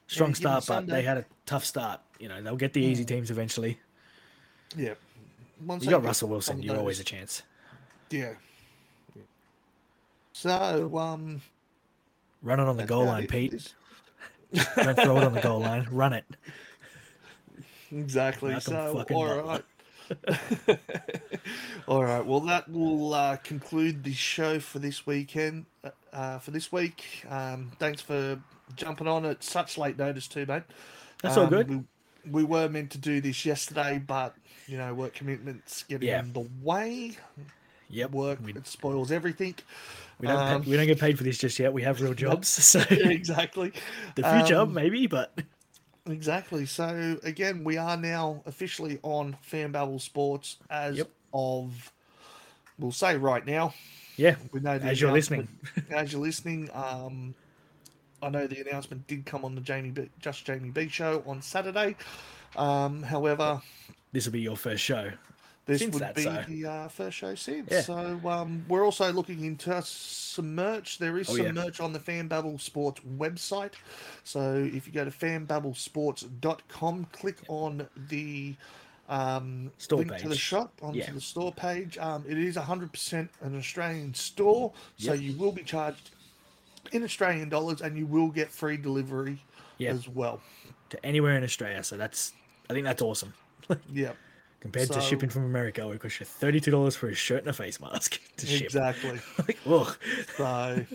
Strong 0.07 0.33
given 0.33 0.61
start, 0.61 0.65
but 0.67 0.87
they 0.87 1.01
had 1.01 1.17
a 1.17 1.25
tough 1.45 1.65
start. 1.65 1.99
You 2.19 2.29
know, 2.29 2.41
they'll 2.41 2.55
get 2.55 2.73
the 2.73 2.81
easy 2.81 3.03
hmm. 3.03 3.07
teams 3.07 3.31
eventually. 3.31 3.79
yeah. 4.77 4.93
Once 5.65 5.83
You 5.83 5.91
got 5.91 6.03
Russell 6.03 6.29
Wilson. 6.29 6.61
You're 6.61 6.77
always 6.77 6.99
a 6.99 7.03
chance. 7.03 7.43
yeah. 8.09 8.33
So 10.33 10.97
um, 10.97 11.41
Run 12.41 12.59
it 12.59 12.67
on 12.67 12.75
the 12.77 12.85
goal 12.85 13.05
line, 13.05 13.23
it 13.23 13.29
Pete. 13.29 13.73
Don't 14.75 14.95
throw 14.99 15.17
it 15.17 15.23
on 15.23 15.33
the 15.33 15.41
goal 15.41 15.59
line. 15.61 15.87
Run 15.91 16.13
it. 16.13 16.25
Exactly. 17.91 18.51
Malcolm 18.51 18.73
So, 18.73 19.05
all 19.11 19.41
right. 19.43 19.63
all 21.87 22.03
right. 22.03 22.25
Well, 22.25 22.41
that 22.41 22.69
will 22.69 23.13
uh, 23.13 23.37
conclude 23.37 24.03
the 24.03 24.13
show 24.13 24.59
for 24.59 24.79
this 24.79 25.05
weekend. 25.07 25.65
uh, 25.83 25.89
Uh, 26.11 26.37
for 26.39 26.51
this 26.51 26.71
week, 26.71 27.25
um, 27.29 27.71
thanks 27.79 28.01
for 28.01 28.39
jumping 28.75 29.07
on 29.07 29.25
at 29.25 29.43
such 29.43 29.77
late 29.77 29.97
notice, 29.97 30.27
too, 30.27 30.45
mate. 30.45 30.63
That's 31.21 31.37
all 31.37 31.45
Um, 31.45 31.49
good. 31.49 31.69
We, 31.69 31.81
we 32.29 32.43
were 32.43 32.69
meant 32.69 32.91
to 32.91 32.97
do 32.97 33.21
this 33.21 33.45
yesterday, 33.45 33.97
but 34.05 34.35
you 34.67 34.77
know, 34.77 34.93
work 34.93 35.13
commitments 35.13 35.83
getting 35.83 36.07
Yeah. 36.07 36.19
in 36.19 36.33
the 36.33 36.47
way. 36.61 37.17
Yep. 37.93 38.11
Work 38.11 38.39
We, 38.43 38.53
it 38.53 38.67
spoils 38.67 39.11
everything. 39.11 39.55
we 40.19 40.27
don't 40.27 40.37
um, 40.37 40.63
pay, 40.63 40.69
we 40.71 40.75
don't 40.77 40.87
get 40.87 40.99
paid 40.99 41.17
for 41.17 41.23
this 41.23 41.37
just 41.37 41.57
yet. 41.59 41.71
We 41.73 41.81
have 41.83 42.01
real 42.01 42.13
jobs, 42.13 42.47
so 42.65 42.79
exactly. 42.89 43.71
the 44.15 44.23
future 44.23 44.57
Um, 44.57 44.73
maybe, 44.73 45.07
but 45.07 45.33
Exactly. 46.05 46.65
So 46.65 47.17
again, 47.23 47.63
we 47.63 47.77
are 47.77 47.95
now 47.95 48.41
officially 48.45 48.99
on 49.03 49.37
Fan 49.41 49.71
Babble 49.71 49.99
Sports 49.99 50.57
as 50.69 50.97
Yep. 50.97 51.09
of 51.33 51.91
we'll 52.77 52.91
say 52.91 53.15
right 53.17 53.45
now. 53.45 53.73
yeah. 54.17 54.35
We 54.51 54.59
know 54.59 54.71
As 54.71 54.99
you're 54.99 55.11
listening, 55.13 55.47
As 55.89 56.11
you're 56.11 56.21
listening, 56.21 56.69
um, 56.73 57.33
I 58.21 58.29
know 58.29 58.47
the 58.47 58.59
announcement 58.61 59.07
did 59.07 59.25
come 59.25 59.45
on 59.45 59.55
the 59.55 59.61
Jamie 59.61 59.91
B, 59.91 60.09
Just 60.19 60.45
Jamie 60.45 60.69
B 60.71 60.87
show 60.89 61.23
on 61.25 61.41
Saturday. 61.41 61.95
Um, 62.57 63.01
however, 63.03 63.61
this 64.11 64.25
will 64.25 64.33
be 64.33 64.41
your 64.41 64.57
first 64.57 64.83
show. 64.83 65.09
This 65.65 65.79
Since 65.79 65.93
would 65.93 66.03
that, 66.03 66.15
be 66.15 66.23
so. 66.23 66.43
the 66.49 66.65
uh, 66.65 66.87
first 66.89 67.15
show 67.17 67.35
since. 67.35 67.69
Yeah. 67.71 67.81
So 67.81 68.19
um, 68.25 68.65
we're 68.67 68.83
also 68.83 69.13
looking 69.13 69.45
into 69.45 69.81
some 69.83 70.55
merch. 70.55 70.97
There 70.97 71.17
is 71.17 71.29
Oh, 71.29 71.37
some 71.37 71.45
yeah. 71.45 71.51
merch 71.53 71.79
on 71.79 71.93
the 71.93 71.99
Fan 72.01 72.27
Babble 72.27 72.57
Sports 72.59 72.99
website. 73.17 73.71
So 74.25 74.55
if 74.73 74.85
you 74.87 74.91
go 74.91 75.05
to 75.05 75.11
fanbabblesports.com, 75.11 77.07
click 77.11 77.37
on 77.47 77.87
the 78.09 78.55
um, 79.09 79.71
Store 79.77 79.99
link 79.99 80.17
to 80.17 80.27
the 80.29 80.35
shop 80.35 80.73
onto 80.81 80.99
Yeah. 80.99 81.11
the 81.11 81.21
store 81.21 81.51
page. 81.53 81.97
Um, 81.97 82.23
it 82.27 82.37
is 82.37 82.55
100% 82.57 83.29
an 83.41 83.57
Australian 83.57 84.13
store, 84.13 84.71
so 84.97 85.13
you 85.13 85.33
will 85.37 85.51
be 85.51 85.63
charged 85.63 86.11
in 86.91 87.03
Australian 87.03 87.49
dollars, 87.49 87.81
and 87.81 87.97
you 87.97 88.05
will 88.05 88.29
get 88.29 88.49
free 88.51 88.77
delivery 88.77 89.41
Yeah. 89.77 89.91
as 89.91 90.07
well. 90.07 90.41
to 90.89 91.05
anywhere 91.05 91.35
in 91.37 91.43
Australia. 91.43 91.83
So 91.83 91.97
that's 91.97 92.33
I 92.69 92.73
think 92.73 92.85
that's 92.85 93.01
awesome. 93.01 93.33
Yeah, 93.91 94.11
Compared 94.63 94.89
to 94.91 95.01
shipping 95.01 95.29
from 95.29 95.43
America, 95.43 95.85
where 95.85 95.95
it 95.95 95.99
costs 96.01 96.19
you 96.21 96.25
thirty 96.25 96.59
two 96.59 96.71
dollars 96.71 96.95
for 96.95 97.09
a 97.09 97.13
shirt 97.13 97.39
and 97.41 97.49
a 97.49 97.53
face 97.53 97.79
mask 97.81 98.19
to 98.37 98.45
ship. 98.47 98.63
exactly. 98.63 99.19
like. 99.65 99.97
So, 100.37 100.85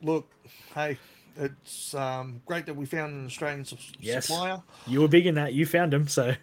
look, 0.00 0.28
hey, 0.74 0.96
it's 1.36 1.94
um, 1.94 2.40
great 2.46 2.64
that 2.66 2.74
we 2.74 2.86
found 2.86 3.12
an 3.12 3.26
Australian 3.26 3.66
su- 3.66 3.76
Yes. 4.00 4.26
supplier. 4.26 4.62
You 4.86 5.02
were 5.02 5.08
big 5.08 5.26
in 5.26 5.34
that. 5.34 5.52
You 5.52 5.66
found 5.66 5.92
him, 5.92 6.08
so 6.08 6.28
you 6.28 6.36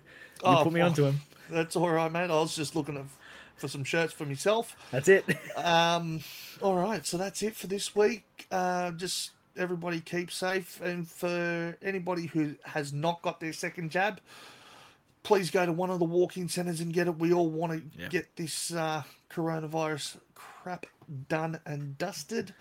Oh, 0.43 0.63
put 0.63 0.71
me 0.71 0.81
oh. 0.81 0.85
onto 0.85 1.05
him. 1.05 1.19
That's 1.49 1.75
all 1.75 1.89
right, 1.89 2.11
mate. 2.11 2.29
I 2.29 2.39
was 2.39 2.55
just 2.55 2.75
looking 2.75 2.97
at, 2.97 3.05
for 3.55 3.67
some 3.67 3.83
shirts 3.83 4.13
for 4.13 4.25
myself. 4.25 4.75
That's 4.91 5.07
it. 5.07 5.25
Um, 5.57 6.21
all 6.61 6.75
right, 6.75 7.03
so 7.05 7.17
that's 7.17 7.41
it 7.41 7.55
for 7.55 7.65
this 7.65 7.95
week. 7.95 8.45
Uh, 8.51 8.91
just 8.91 9.31
everybody 9.57 9.99
keep 10.01 10.29
safe, 10.31 10.79
and 10.81 11.07
for 11.07 11.75
anybody 11.81 12.27
who 12.27 12.53
has 12.63 12.93
not 12.93 13.21
got 13.23 13.39
their 13.39 13.53
second 13.53 13.89
jab, 13.89 14.21
please 15.23 15.51
go 15.51 15.65
to 15.65 15.71
one 15.71 15.89
of 15.89 15.99
the 15.99 16.05
walk-in 16.05 16.47
centres 16.49 16.79
and 16.81 16.93
get 16.93 17.07
it. 17.07 17.17
We 17.17 17.33
all 17.33 17.49
want 17.49 17.73
to 17.73 18.01
Yeah. 18.01 18.07
get 18.07 18.35
this 18.35 18.71
uh, 18.73 19.03
coronavirus 19.29 20.17
crap 20.35 20.85
done 21.27 21.59
and 21.65 21.97
dusted. 21.97 22.53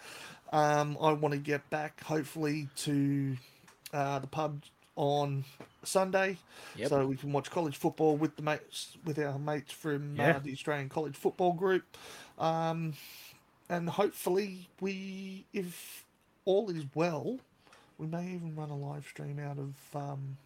Um, 0.53 0.97
I 1.01 1.13
want 1.13 1.33
to 1.35 1.39
get 1.41 1.69
back, 1.71 2.03
hopefully, 2.03 2.69
to 2.79 3.37
uh, 3.93 4.19
the 4.19 4.27
pub 4.27 4.63
on 4.97 5.45
Sunday, 5.85 6.39
Yep. 6.77 6.89
so 6.89 7.07
we 7.07 7.17
can 7.17 7.33
watch 7.33 7.51
college 7.51 7.77
football 7.77 8.17
with 8.17 8.35
the 8.37 8.43
mates, 8.43 8.97
with 9.05 9.19
our 9.19 9.39
mates 9.39 9.73
from 9.73 10.17
Yeah. 10.17 10.37
uh, 10.37 10.39
the 10.41 10.53
Australian 10.53 10.89
College 10.89 11.15
Football 11.17 11.53
Group. 11.53 11.85
Um, 12.39 12.95
and 13.69 13.89
hopefully 13.91 14.69
we 14.81 15.45
if 15.53 16.05
all 16.47 16.71
is 16.71 16.85
well 16.95 17.39
we 17.99 18.07
may 18.07 18.27
even 18.33 18.57
run 18.57 18.71
a 18.71 18.77
live 18.77 19.05
stream 19.07 19.39
out 19.39 19.59
of 19.59 19.75
um, 19.95 20.39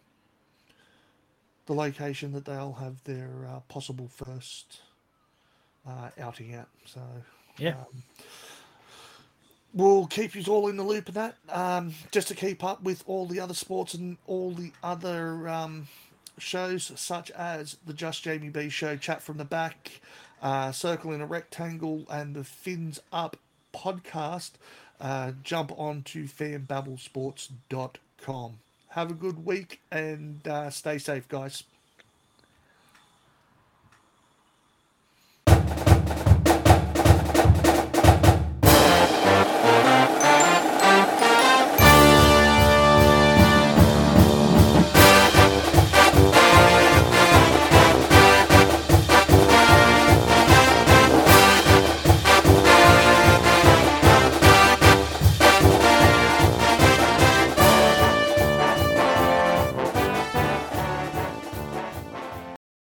the 1.65 1.73
location 1.73 2.31
that 2.33 2.45
they'll 2.45 2.73
have 2.73 3.03
their 3.03 3.47
uh, 3.49 3.59
possible 3.69 4.07
first 4.07 4.81
uh, 5.87 6.09
outing 6.19 6.53
at 6.53 6.67
so 6.85 7.01
Yeah. 7.57 7.71
um, 7.71 8.03
we'll 9.73 10.05
keep 10.07 10.35
you 10.35 10.43
all 10.51 10.67
in 10.67 10.77
the 10.77 10.83
loop 10.83 11.07
of 11.09 11.15
that 11.15 11.35
um, 11.49 11.93
just 12.11 12.27
to 12.29 12.35
keep 12.35 12.63
up 12.63 12.83
with 12.83 13.03
all 13.07 13.25
the 13.25 13.39
other 13.39 13.53
sports 13.53 13.93
and 13.93 14.17
all 14.27 14.51
the 14.51 14.71
other 14.83 15.47
um, 15.49 15.87
shows 16.37 16.91
such 16.95 17.31
as 17.31 17.77
the 17.85 17.93
Just 17.93 18.23
Jamie 18.23 18.49
B 18.49 18.69
show, 18.69 18.95
Chat 18.97 19.21
from 19.21 19.37
the 19.37 19.45
Back, 19.45 20.01
uh, 20.41 20.71
Circle 20.71 21.11
in 21.13 21.21
a 21.21 21.25
Rectangle, 21.27 22.05
and 22.09 22.35
the 22.35 22.43
Fins 22.43 22.99
Up 23.11 23.37
podcast. 23.73 24.51
Uh, 24.99 25.31
jump 25.43 25.71
on 25.77 26.01
to 26.03 26.23
fanbabblesports.com. 26.23 28.53
Have 28.93 29.11
a 29.11 29.13
good 29.15 29.43
week 29.45 29.81
and 29.91 30.47
uh, 30.47 30.69
stay 30.69 30.97
safe, 30.97 31.27
guys. 31.27 31.63